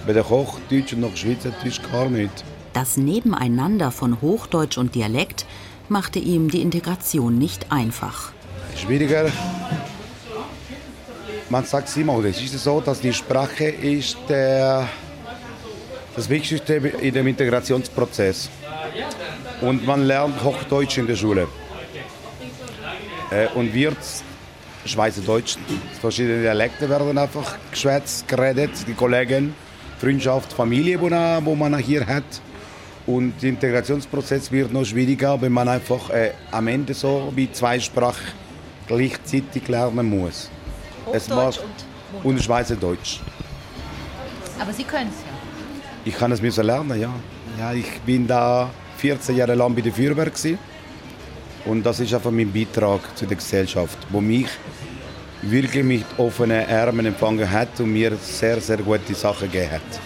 Bei 0.04 0.12
der 0.12 0.28
Hochdeutsch 0.28 0.94
noch 0.94 1.16
Schweizerdeutsch 1.16 1.80
gar 1.92 2.08
nicht. 2.10 2.44
Das 2.72 2.96
Nebeneinander 2.96 3.92
von 3.92 4.20
Hochdeutsch 4.20 4.78
und 4.78 4.96
Dialekt 4.96 5.46
machte 5.88 6.18
ihm 6.18 6.50
die 6.50 6.60
Integration 6.60 7.38
nicht 7.38 7.70
einfach. 7.70 8.32
Schwieriger. 8.76 9.30
Man 11.48 11.64
sagt 11.64 11.96
immer, 11.96 12.14
oder 12.14 12.28
es 12.30 12.42
ist 12.42 12.58
so, 12.64 12.80
dass 12.80 13.00
die 13.00 13.12
Sprache 13.12 13.68
ist 13.68 14.18
der, 14.28 14.88
das 16.16 16.28
Wichtigste 16.28 16.74
in 16.74 17.14
dem 17.14 17.28
Integrationsprozess. 17.28 18.50
Und 19.60 19.86
man 19.86 20.02
lernt 20.02 20.42
Hochdeutsch 20.42 20.98
in 20.98 21.06
der 21.06 21.14
Schule. 21.14 21.46
Äh, 23.30 23.48
und 23.54 23.72
wird 23.74 23.96
Schweizerdeutsch, 24.84 25.56
verschiedene 26.00 26.42
Dialekte 26.42 26.88
werden 26.88 27.18
einfach 27.18 27.56
geschwätzt, 27.70 28.28
geredet, 28.28 28.70
die 28.86 28.94
Kollegen, 28.94 29.54
Freundschaft, 29.98 30.52
Familie, 30.52 31.00
wo 31.00 31.54
man 31.54 31.76
hier 31.78 32.06
hat. 32.06 32.24
Und 33.06 33.34
der 33.40 33.50
Integrationsprozess 33.50 34.50
wird 34.50 34.72
noch 34.72 34.84
schwieriger, 34.84 35.40
wenn 35.40 35.52
man 35.52 35.68
einfach 35.68 36.10
äh, 36.10 36.32
am 36.50 36.66
Ende 36.66 36.92
so 36.92 37.32
wie 37.34 37.50
zwei 37.50 37.78
Sprachen 37.78 38.32
gleichzeitig 38.88 39.68
lernen 39.68 40.08
muss. 40.08 40.50
Es 41.12 41.28
Hochdeutsch 41.28 41.58
und, 42.22 42.32
und 42.32 42.42
Schweizerdeutsch. 42.42 43.20
Aber 44.58 44.72
Sie 44.72 44.84
können 44.84 45.10
es 45.10 45.22
ja. 45.22 45.32
Ich 46.04 46.16
kann 46.16 46.32
es 46.32 46.42
müssen 46.42 46.64
lernen, 46.64 47.00
ja. 47.00 47.12
ja. 47.58 47.72
Ich 47.72 48.00
bin 48.00 48.26
da 48.26 48.70
14 48.98 49.36
Jahre 49.36 49.54
lang 49.54 49.74
bei 49.74 49.82
der 49.82 49.92
Feuerwehr 49.92 50.26
gewesen. 50.26 50.58
Und 51.66 51.84
das 51.84 52.00
ist 52.00 52.14
einfach 52.14 52.30
mein 52.30 52.52
Beitrag 52.52 53.00
zu 53.16 53.26
der 53.26 53.36
Gesellschaft, 53.36 53.98
wo 54.10 54.20
mich 54.20 54.46
wirklich 55.42 55.84
mit 55.84 56.04
offenen 56.16 56.68
Armen 56.68 57.06
empfangen 57.06 57.50
hat 57.50 57.78
und 57.80 57.92
mir 57.92 58.16
sehr, 58.16 58.60
sehr 58.60 58.78
gute 58.78 59.14
Sachen 59.14 59.50
gegeben 59.50 59.72
hat. 59.72 60.00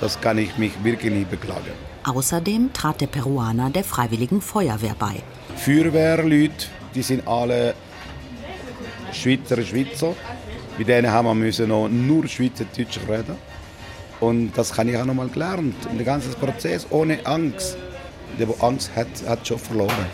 Das 0.00 0.20
kann 0.20 0.38
ich 0.38 0.56
mich 0.58 0.72
wirklich 0.82 1.12
nicht 1.12 1.30
beklagen. 1.30 1.72
Außerdem 2.04 2.72
trat 2.72 3.00
der 3.00 3.06
Peruaner 3.06 3.70
der 3.70 3.84
Freiwilligen 3.84 4.40
Feuerwehr 4.40 4.96
bei. 4.98 5.22
Feuerwehrleute, 5.54 6.66
die 6.94 7.02
sind 7.02 7.26
alle 7.28 7.74
Schweizer 9.12 9.62
Schweizer. 9.62 10.14
Mit 10.78 10.88
denen 10.88 11.10
haben 11.10 11.26
wir 11.26 11.34
müssen 11.34 11.68
noch 11.68 11.88
nur 11.88 12.26
Schweizerdeutsch 12.26 12.98
reden. 13.08 13.36
Und 14.18 14.52
das 14.56 14.72
kann 14.72 14.88
ich 14.88 14.96
auch 14.96 15.04
noch 15.04 15.14
mal 15.14 15.28
gelernt. 15.28 15.74
Und 15.88 15.98
der 15.98 16.06
ganze 16.06 16.30
Prozess 16.30 16.86
ohne 16.90 17.24
Angst. 17.24 17.76
Der, 18.38 18.46
der 18.46 18.62
Angst 18.64 18.90
hat, 18.96 19.08
hat 19.28 19.46
schon 19.46 19.58
verloren. 19.58 20.06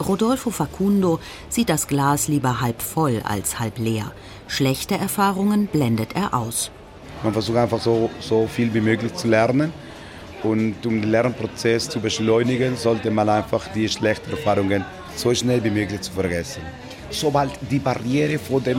Rodolfo 0.00 0.50
Facundo 0.50 1.20
sieht 1.48 1.68
das 1.68 1.86
Glas 1.86 2.28
lieber 2.28 2.60
halb 2.60 2.82
voll 2.82 3.22
als 3.24 3.58
halb 3.58 3.78
leer. 3.78 4.12
Schlechte 4.46 4.96
Erfahrungen 4.96 5.66
blendet 5.66 6.14
er 6.14 6.34
aus. 6.34 6.70
Man 7.22 7.32
versucht 7.32 7.56
einfach 7.56 7.80
so, 7.80 8.10
so 8.20 8.46
viel 8.46 8.72
wie 8.74 8.80
möglich 8.80 9.14
zu 9.14 9.28
lernen. 9.28 9.72
Und 10.42 10.84
um 10.84 11.00
den 11.00 11.10
Lernprozess 11.10 11.88
zu 11.88 11.98
beschleunigen, 11.98 12.76
sollte 12.76 13.10
man 13.10 13.28
einfach 13.28 13.66
die 13.74 13.88
schlechten 13.88 14.30
Erfahrungen 14.30 14.84
so 15.16 15.34
schnell 15.34 15.64
wie 15.64 15.70
möglich 15.70 16.02
zu 16.02 16.12
vergessen. 16.12 16.62
Sobald 17.10 17.52
die 17.70 17.78
Barriere 17.78 18.38
von 18.38 18.62
der 18.62 18.76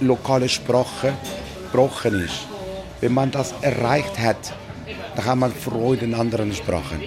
lokalen 0.00 0.48
Sprache 0.48 1.14
gebrochen 1.70 2.24
ist, 2.24 2.46
wenn 3.00 3.14
man 3.14 3.30
das 3.30 3.54
erreicht 3.62 4.18
hat, 4.18 4.54
dann 5.14 5.24
hat 5.24 5.36
man 5.36 5.52
Freude 5.52 6.04
in 6.04 6.14
anderen 6.14 6.52
Sprachen. 6.52 7.00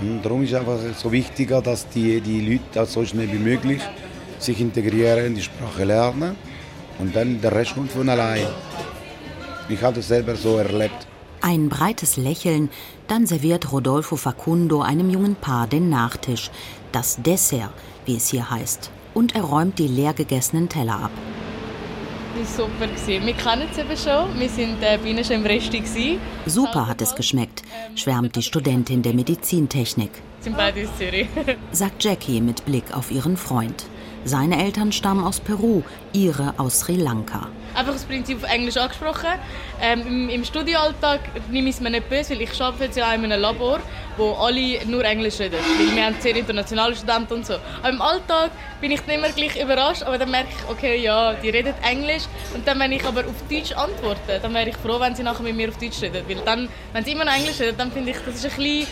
Und 0.00 0.22
darum 0.22 0.42
ist 0.42 0.52
es 0.52 0.58
einfach 0.58 0.78
so 0.96 1.10
wichtiger, 1.10 1.62
dass 1.62 1.88
die, 1.88 2.20
die 2.20 2.40
Leute 2.40 2.86
so 2.86 3.04
schnell 3.04 3.32
wie 3.32 3.38
möglich 3.38 3.80
sich 4.38 4.60
integrieren, 4.60 5.34
die 5.34 5.42
Sprache 5.42 5.84
lernen 5.84 6.36
und 6.98 7.16
dann 7.16 7.40
der 7.40 7.52
Rest 7.52 7.74
kommt 7.74 7.90
von 7.90 8.08
allein. 8.08 8.46
Ich 9.68 9.82
habe 9.82 9.96
das 9.96 10.08
selber 10.08 10.36
so 10.36 10.58
erlebt. 10.58 11.06
Ein 11.40 11.68
breites 11.68 12.16
Lächeln, 12.16 12.70
dann 13.08 13.26
serviert 13.26 13.72
Rodolfo 13.72 14.16
Facundo 14.16 14.82
einem 14.82 15.10
jungen 15.10 15.36
Paar 15.36 15.66
den 15.66 15.88
Nachtisch, 15.88 16.50
das 16.92 17.22
Dessert, 17.22 17.72
wie 18.04 18.16
es 18.16 18.28
hier 18.28 18.50
heißt, 18.50 18.90
und 19.14 19.34
er 19.34 19.42
räumt 19.42 19.78
die 19.78 19.88
leer 19.88 20.12
gegessenen 20.12 20.68
Teller 20.68 21.04
ab. 21.04 21.10
Super. 22.46 22.88
Wir 23.06 23.34
kennen 23.34 23.68
es 23.70 23.78
eben 23.78 23.96
schon. 23.96 24.38
Wir 24.38 24.50
waren 24.50 24.82
äh, 24.82 24.98
bei 25.02 25.08
ihnen 25.08 25.24
schon 25.24 25.36
im 25.36 25.46
Resti. 25.46 26.18
Super 26.46 26.86
hat 26.86 27.02
es 27.02 27.14
geschmeckt, 27.14 27.62
schwärmt 27.94 28.36
die 28.36 28.42
Studentin 28.42 29.02
der 29.02 29.14
Medizintechnik. 29.14 30.10
Sind 30.40 30.56
beide 30.56 30.84
aus 30.84 30.96
Zürich. 30.96 31.28
sagt 31.72 32.04
Jackie 32.04 32.40
mit 32.40 32.64
Blick 32.64 32.96
auf 32.96 33.10
ihren 33.10 33.36
Freund. 33.36 33.86
Seine 34.26 34.60
Eltern 34.60 34.90
stammen 34.90 35.22
aus 35.22 35.38
Peru, 35.38 35.84
ihre 36.12 36.54
aus 36.56 36.80
Sri 36.80 36.96
Lanka. 36.96 37.46
Einfach 37.76 37.92
das 37.92 38.02
Prinzip 38.02 38.42
auf 38.42 38.50
Englisch 38.50 38.76
angesprochen. 38.76 39.28
Ähm, 39.80 40.00
im, 40.04 40.28
Im 40.30 40.44
Studioalltag 40.44 41.20
nehme 41.48 41.68
ich 41.68 41.76
es 41.76 41.80
mir 41.80 41.90
nicht 41.90 42.08
böse, 42.08 42.34
weil 42.34 42.42
ich 42.42 42.60
arbeite 42.60 42.86
jetzt 42.86 42.96
ja 42.96 43.12
in 43.14 43.24
einem 43.24 43.40
Labor, 43.40 43.78
wo 44.16 44.32
alle 44.32 44.84
nur 44.86 45.04
Englisch 45.04 45.38
reden. 45.38 45.60
Weil 45.78 45.94
wir 45.94 46.06
haben 46.06 46.16
sehr 46.18 46.34
internationale 46.34 46.96
Studenten 46.96 47.34
und 47.34 47.46
so. 47.46 47.54
Aber 47.78 47.88
im 47.88 48.02
Alltag 48.02 48.50
bin 48.80 48.90
ich 48.90 49.06
nicht 49.06 49.16
immer 49.16 49.28
gleich 49.28 49.62
überrascht, 49.62 50.02
aber 50.02 50.18
dann 50.18 50.32
merke 50.32 50.48
ich, 50.50 50.70
okay, 50.70 51.00
ja, 51.00 51.34
die 51.34 51.50
reden 51.50 51.74
Englisch. 51.88 52.24
Und 52.52 52.66
dann, 52.66 52.80
wenn 52.80 52.90
ich 52.90 53.04
aber 53.04 53.20
auf 53.20 53.48
Deutsch 53.48 53.70
antworte, 53.76 54.40
dann 54.42 54.52
wäre 54.54 54.70
ich 54.70 54.76
froh, 54.78 54.98
wenn 54.98 55.14
sie 55.14 55.22
nachher 55.22 55.44
mit 55.44 55.54
mir 55.54 55.68
auf 55.68 55.78
Deutsch 55.78 56.02
reden. 56.02 56.24
Weil 56.26 56.38
dann, 56.44 56.68
wenn 56.92 57.04
sie 57.04 57.12
immer 57.12 57.26
noch 57.26 57.36
Englisch 57.36 57.60
reden, 57.60 57.76
dann 57.78 57.92
finde 57.92 58.10
ich, 58.10 58.16
das 58.26 58.34
ist 58.34 58.44
ein 58.44 58.56
bisschen 58.56 58.88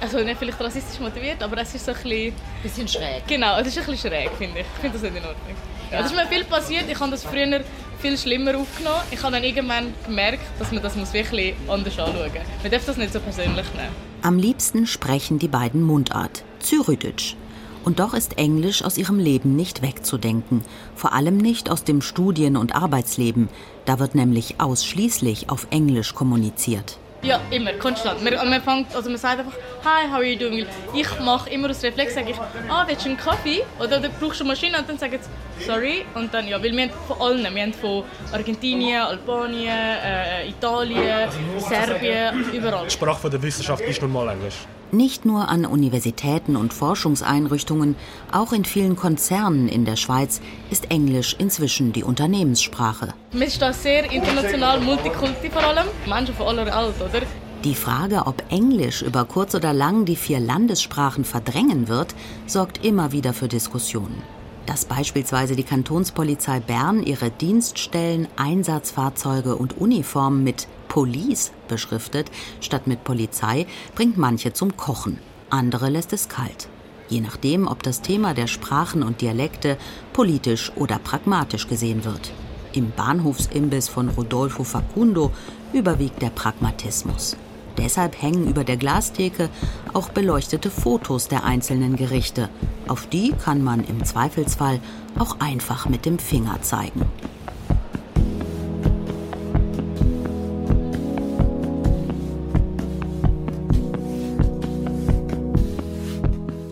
also 0.00 0.18
nicht 0.18 0.38
vielleicht 0.38 0.60
rassistisch 0.60 1.00
motiviert, 1.00 1.42
aber 1.42 1.58
es 1.58 1.74
ist 1.74 1.84
so 1.84 1.92
ein 1.92 1.96
bisschen... 2.02 2.34
Bisschen 2.62 2.88
schräg. 2.88 3.26
Genau, 3.26 3.58
es 3.58 3.68
ist 3.68 3.78
ein 3.78 3.86
bisschen 3.86 4.10
schräg, 4.10 4.30
finde 4.38 4.60
ich. 4.60 4.66
Ich 4.74 4.80
finde 4.80 4.98
das 4.98 5.02
nicht 5.02 5.16
in 5.16 5.28
Ordnung. 5.28 5.56
Ja. 5.90 6.00
Es 6.00 6.06
ist 6.06 6.14
mir 6.14 6.26
viel 6.26 6.44
passiert, 6.44 6.84
ich 6.88 6.98
habe 6.98 7.10
das 7.10 7.24
früher 7.24 7.62
viel 8.00 8.18
schlimmer 8.18 8.58
aufgenommen. 8.58 9.00
Ich 9.10 9.22
habe 9.22 9.32
dann 9.32 9.44
irgendwann 9.44 9.94
gemerkt, 10.04 10.42
dass 10.58 10.72
man 10.72 10.82
das 10.82 10.94
wirklich 11.12 11.54
anders 11.68 11.98
anschauen 11.98 12.14
muss. 12.14 12.42
Man 12.62 12.70
darf 12.70 12.84
das 12.84 12.96
nicht 12.96 13.12
so 13.12 13.20
persönlich 13.20 13.66
nehmen. 13.74 13.94
Am 14.22 14.38
liebsten 14.38 14.86
sprechen 14.86 15.38
die 15.38 15.48
beiden 15.48 15.82
Mundart, 15.82 16.44
Zürichdeutsch. 16.58 17.36
Und 17.84 18.00
doch 18.00 18.14
ist 18.14 18.38
Englisch 18.38 18.82
aus 18.82 18.96
ihrem 18.96 19.18
Leben 19.18 19.56
nicht 19.56 19.82
wegzudenken. 19.82 20.62
Vor 20.94 21.12
allem 21.12 21.36
nicht 21.36 21.70
aus 21.70 21.84
dem 21.84 22.00
Studien- 22.00 22.56
und 22.56 22.74
Arbeitsleben. 22.74 23.50
Da 23.84 23.98
wird 23.98 24.14
nämlich 24.14 24.58
ausschließlich 24.58 25.50
auf 25.50 25.66
Englisch 25.70 26.14
kommuniziert. 26.14 26.98
Ja, 27.24 27.40
immer, 27.50 27.72
konstant. 27.72 28.22
Man, 28.22 28.34
man, 28.34 28.60
fängt, 28.60 28.94
also 28.94 29.08
man 29.08 29.18
sagt 29.18 29.38
einfach, 29.38 29.54
hi, 29.82 30.06
how 30.08 30.16
are 30.16 30.24
you 30.24 30.38
doing? 30.38 30.66
Ich 30.94 31.08
mache 31.20 31.48
immer 31.48 31.70
aus 31.70 31.82
Reflex, 31.82 32.14
sage 32.14 32.32
ich, 32.32 32.36
ah, 32.68 32.84
willst 32.86 33.06
du 33.06 33.08
einen 33.08 33.18
Kaffee? 33.18 33.64
Oder, 33.78 33.98
oder 33.98 34.10
brauchst 34.20 34.40
du 34.40 34.44
eine 34.44 34.52
Maschine? 34.52 34.78
Und 34.78 34.86
dann 34.86 34.98
sagen 34.98 35.18
sie, 35.18 35.64
sorry. 35.64 36.04
Und 36.14 36.34
dann, 36.34 36.46
ja, 36.46 36.62
weil 36.62 36.72
wir 36.76 36.82
haben 36.82 36.90
von 37.08 37.20
allen, 37.22 37.54
wir 37.54 37.62
haben 37.62 37.72
von 37.72 38.04
Argentinien, 38.30 39.00
Albanien, 39.00 39.68
äh, 39.70 40.48
Italien, 40.50 41.30
Serbien, 41.58 42.44
überall. 42.52 42.84
Die 42.84 42.90
Sprache 42.90 43.30
der 43.30 43.42
Wissenschaft 43.42 43.82
ist 43.84 44.02
nun 44.02 44.12
mal 44.12 44.28
Englisch. 44.28 44.56
Nicht 44.92 45.24
nur 45.24 45.48
an 45.48 45.66
Universitäten 45.66 46.56
und 46.56 46.72
Forschungseinrichtungen, 46.72 47.96
auch 48.30 48.52
in 48.52 48.64
vielen 48.64 48.96
Konzernen 48.96 49.68
in 49.68 49.84
der 49.84 49.96
Schweiz 49.96 50.40
ist 50.70 50.90
Englisch 50.90 51.34
inzwischen 51.38 51.92
die 51.92 52.04
Unternehmenssprache. 52.04 53.14
Ist 53.32 53.60
da 53.60 53.72
sehr 53.72 54.10
international, 54.10 54.80
multikulti 54.80 55.50
vor 55.50 55.62
allem. 55.62 55.86
Menschen 56.06 56.34
von 56.34 56.46
aller 56.46 56.66
Welt, 56.66 56.94
oder? 57.00 57.26
Die 57.64 57.74
Frage, 57.74 58.26
ob 58.26 58.42
Englisch 58.50 59.00
über 59.00 59.24
kurz 59.24 59.54
oder 59.54 59.72
lang 59.72 60.04
die 60.04 60.16
vier 60.16 60.38
Landessprachen 60.38 61.24
verdrängen 61.24 61.88
wird, 61.88 62.14
sorgt 62.46 62.84
immer 62.84 63.12
wieder 63.12 63.32
für 63.32 63.48
Diskussionen. 63.48 64.22
Dass 64.66 64.86
beispielsweise 64.86 65.56
die 65.56 65.62
Kantonspolizei 65.62 66.60
Bern 66.60 67.02
ihre 67.02 67.30
Dienststellen, 67.30 68.28
Einsatzfahrzeuge 68.36 69.56
und 69.56 69.76
Uniformen 69.76 70.42
mit 70.42 70.68
Police 70.88 71.52
beschriftet, 71.68 72.30
statt 72.60 72.86
mit 72.86 73.04
Polizei, 73.04 73.66
bringt 73.94 74.16
manche 74.16 74.52
zum 74.52 74.76
Kochen. 74.76 75.18
Andere 75.50 75.90
lässt 75.90 76.12
es 76.12 76.28
kalt. 76.28 76.68
Je 77.08 77.20
nachdem, 77.20 77.68
ob 77.68 77.82
das 77.82 78.00
Thema 78.00 78.32
der 78.32 78.46
Sprachen 78.46 79.02
und 79.02 79.20
Dialekte 79.20 79.76
politisch 80.12 80.72
oder 80.76 80.98
pragmatisch 80.98 81.68
gesehen 81.68 82.04
wird. 82.04 82.32
Im 82.72 82.90
Bahnhofsimbiss 82.90 83.88
von 83.88 84.08
Rodolfo 84.08 84.64
Facundo 84.64 85.30
überwiegt 85.72 86.22
der 86.22 86.30
Pragmatismus. 86.30 87.36
Deshalb 87.78 88.20
hängen 88.20 88.48
über 88.48 88.64
der 88.64 88.76
Glastheke 88.76 89.48
auch 89.92 90.08
beleuchtete 90.08 90.70
Fotos 90.70 91.28
der 91.28 91.44
einzelnen 91.44 91.96
Gerichte. 91.96 92.48
Auf 92.88 93.06
die 93.06 93.32
kann 93.32 93.62
man 93.62 93.84
im 93.84 94.04
Zweifelsfall 94.04 94.80
auch 95.18 95.40
einfach 95.40 95.88
mit 95.88 96.06
dem 96.06 96.18
Finger 96.18 96.60
zeigen. 96.62 97.02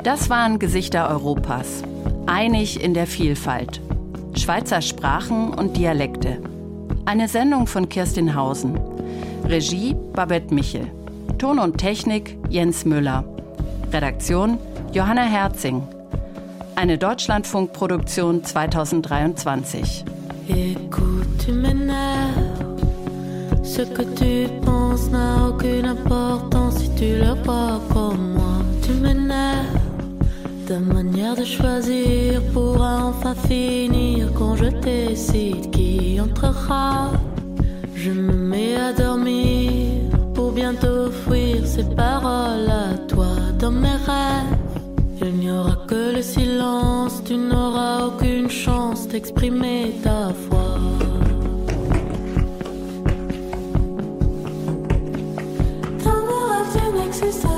Das 0.02 0.28
waren 0.28 0.58
Gesichter 0.58 1.08
Europas. 1.08 1.84
Einig 2.26 2.82
in 2.82 2.92
der 2.92 3.06
Vielfalt. 3.06 3.80
Schweizer 4.34 4.82
Sprachen 4.82 5.54
und 5.54 5.76
Dialekte. 5.76 6.42
Eine 7.04 7.28
Sendung 7.28 7.68
von 7.68 7.88
Kirstin 7.88 8.34
Hausen. 8.34 8.80
Regie 9.48 9.94
Babette 10.14 10.50
Michel. 10.52 10.86
Ton 11.38 11.58
und 11.58 11.76
Technik 11.78 12.38
Jens 12.50 12.84
Müller. 12.84 13.24
Redaktion 13.92 14.58
Johanna 14.92 15.22
Herzing. 15.22 15.82
Eine 16.76 16.96
Deutschlandfunkproduktion 16.96 18.42
2023. 18.42 20.04
Écoute, 20.48 21.46
Ce 23.62 23.82
que 23.82 24.02
tu 24.14 24.48
penses 24.64 25.10
n'a 25.10 25.48
aucune 25.48 25.86
importance 25.86 26.78
si 26.78 26.90
tu 26.94 27.16
le 27.16 27.34
crois 27.42 27.80
comme 27.92 28.34
moi. 28.34 28.62
Tu 28.82 28.92
m'énerves. 28.92 29.82
ta 30.66 30.78
manière 30.78 31.36
de 31.36 31.44
choisir 31.44 32.40
pourra 32.52 33.06
enfin 33.06 33.34
finir 33.34 34.32
quand 34.34 34.56
je 34.56 34.66
décide 34.80 35.70
qui 35.70 36.20
entrera. 36.20 37.10
Je 38.04 38.10
me 38.10 38.32
mets 38.32 38.74
à 38.74 38.92
dormir 38.92 40.10
pour 40.34 40.50
bientôt 40.50 41.08
fuir 41.24 41.64
ces 41.64 41.84
paroles 41.84 42.68
à 42.68 42.98
toi 43.06 43.32
dans 43.60 43.70
mes 43.70 43.96
rêves. 44.08 44.58
Il 45.20 45.34
n'y 45.34 45.48
aura 45.52 45.76
que 45.86 46.16
le 46.16 46.20
silence, 46.20 47.22
tu 47.24 47.36
n'auras 47.36 48.06
aucune 48.06 48.50
chance 48.50 49.06
d'exprimer 49.06 49.94
ta 50.02 50.32
foi. 50.34 50.66
Dans 56.04 56.22
mon 56.28 56.42
rêve, 56.50 56.70
tu 56.74 56.98
n'existes 56.98 57.51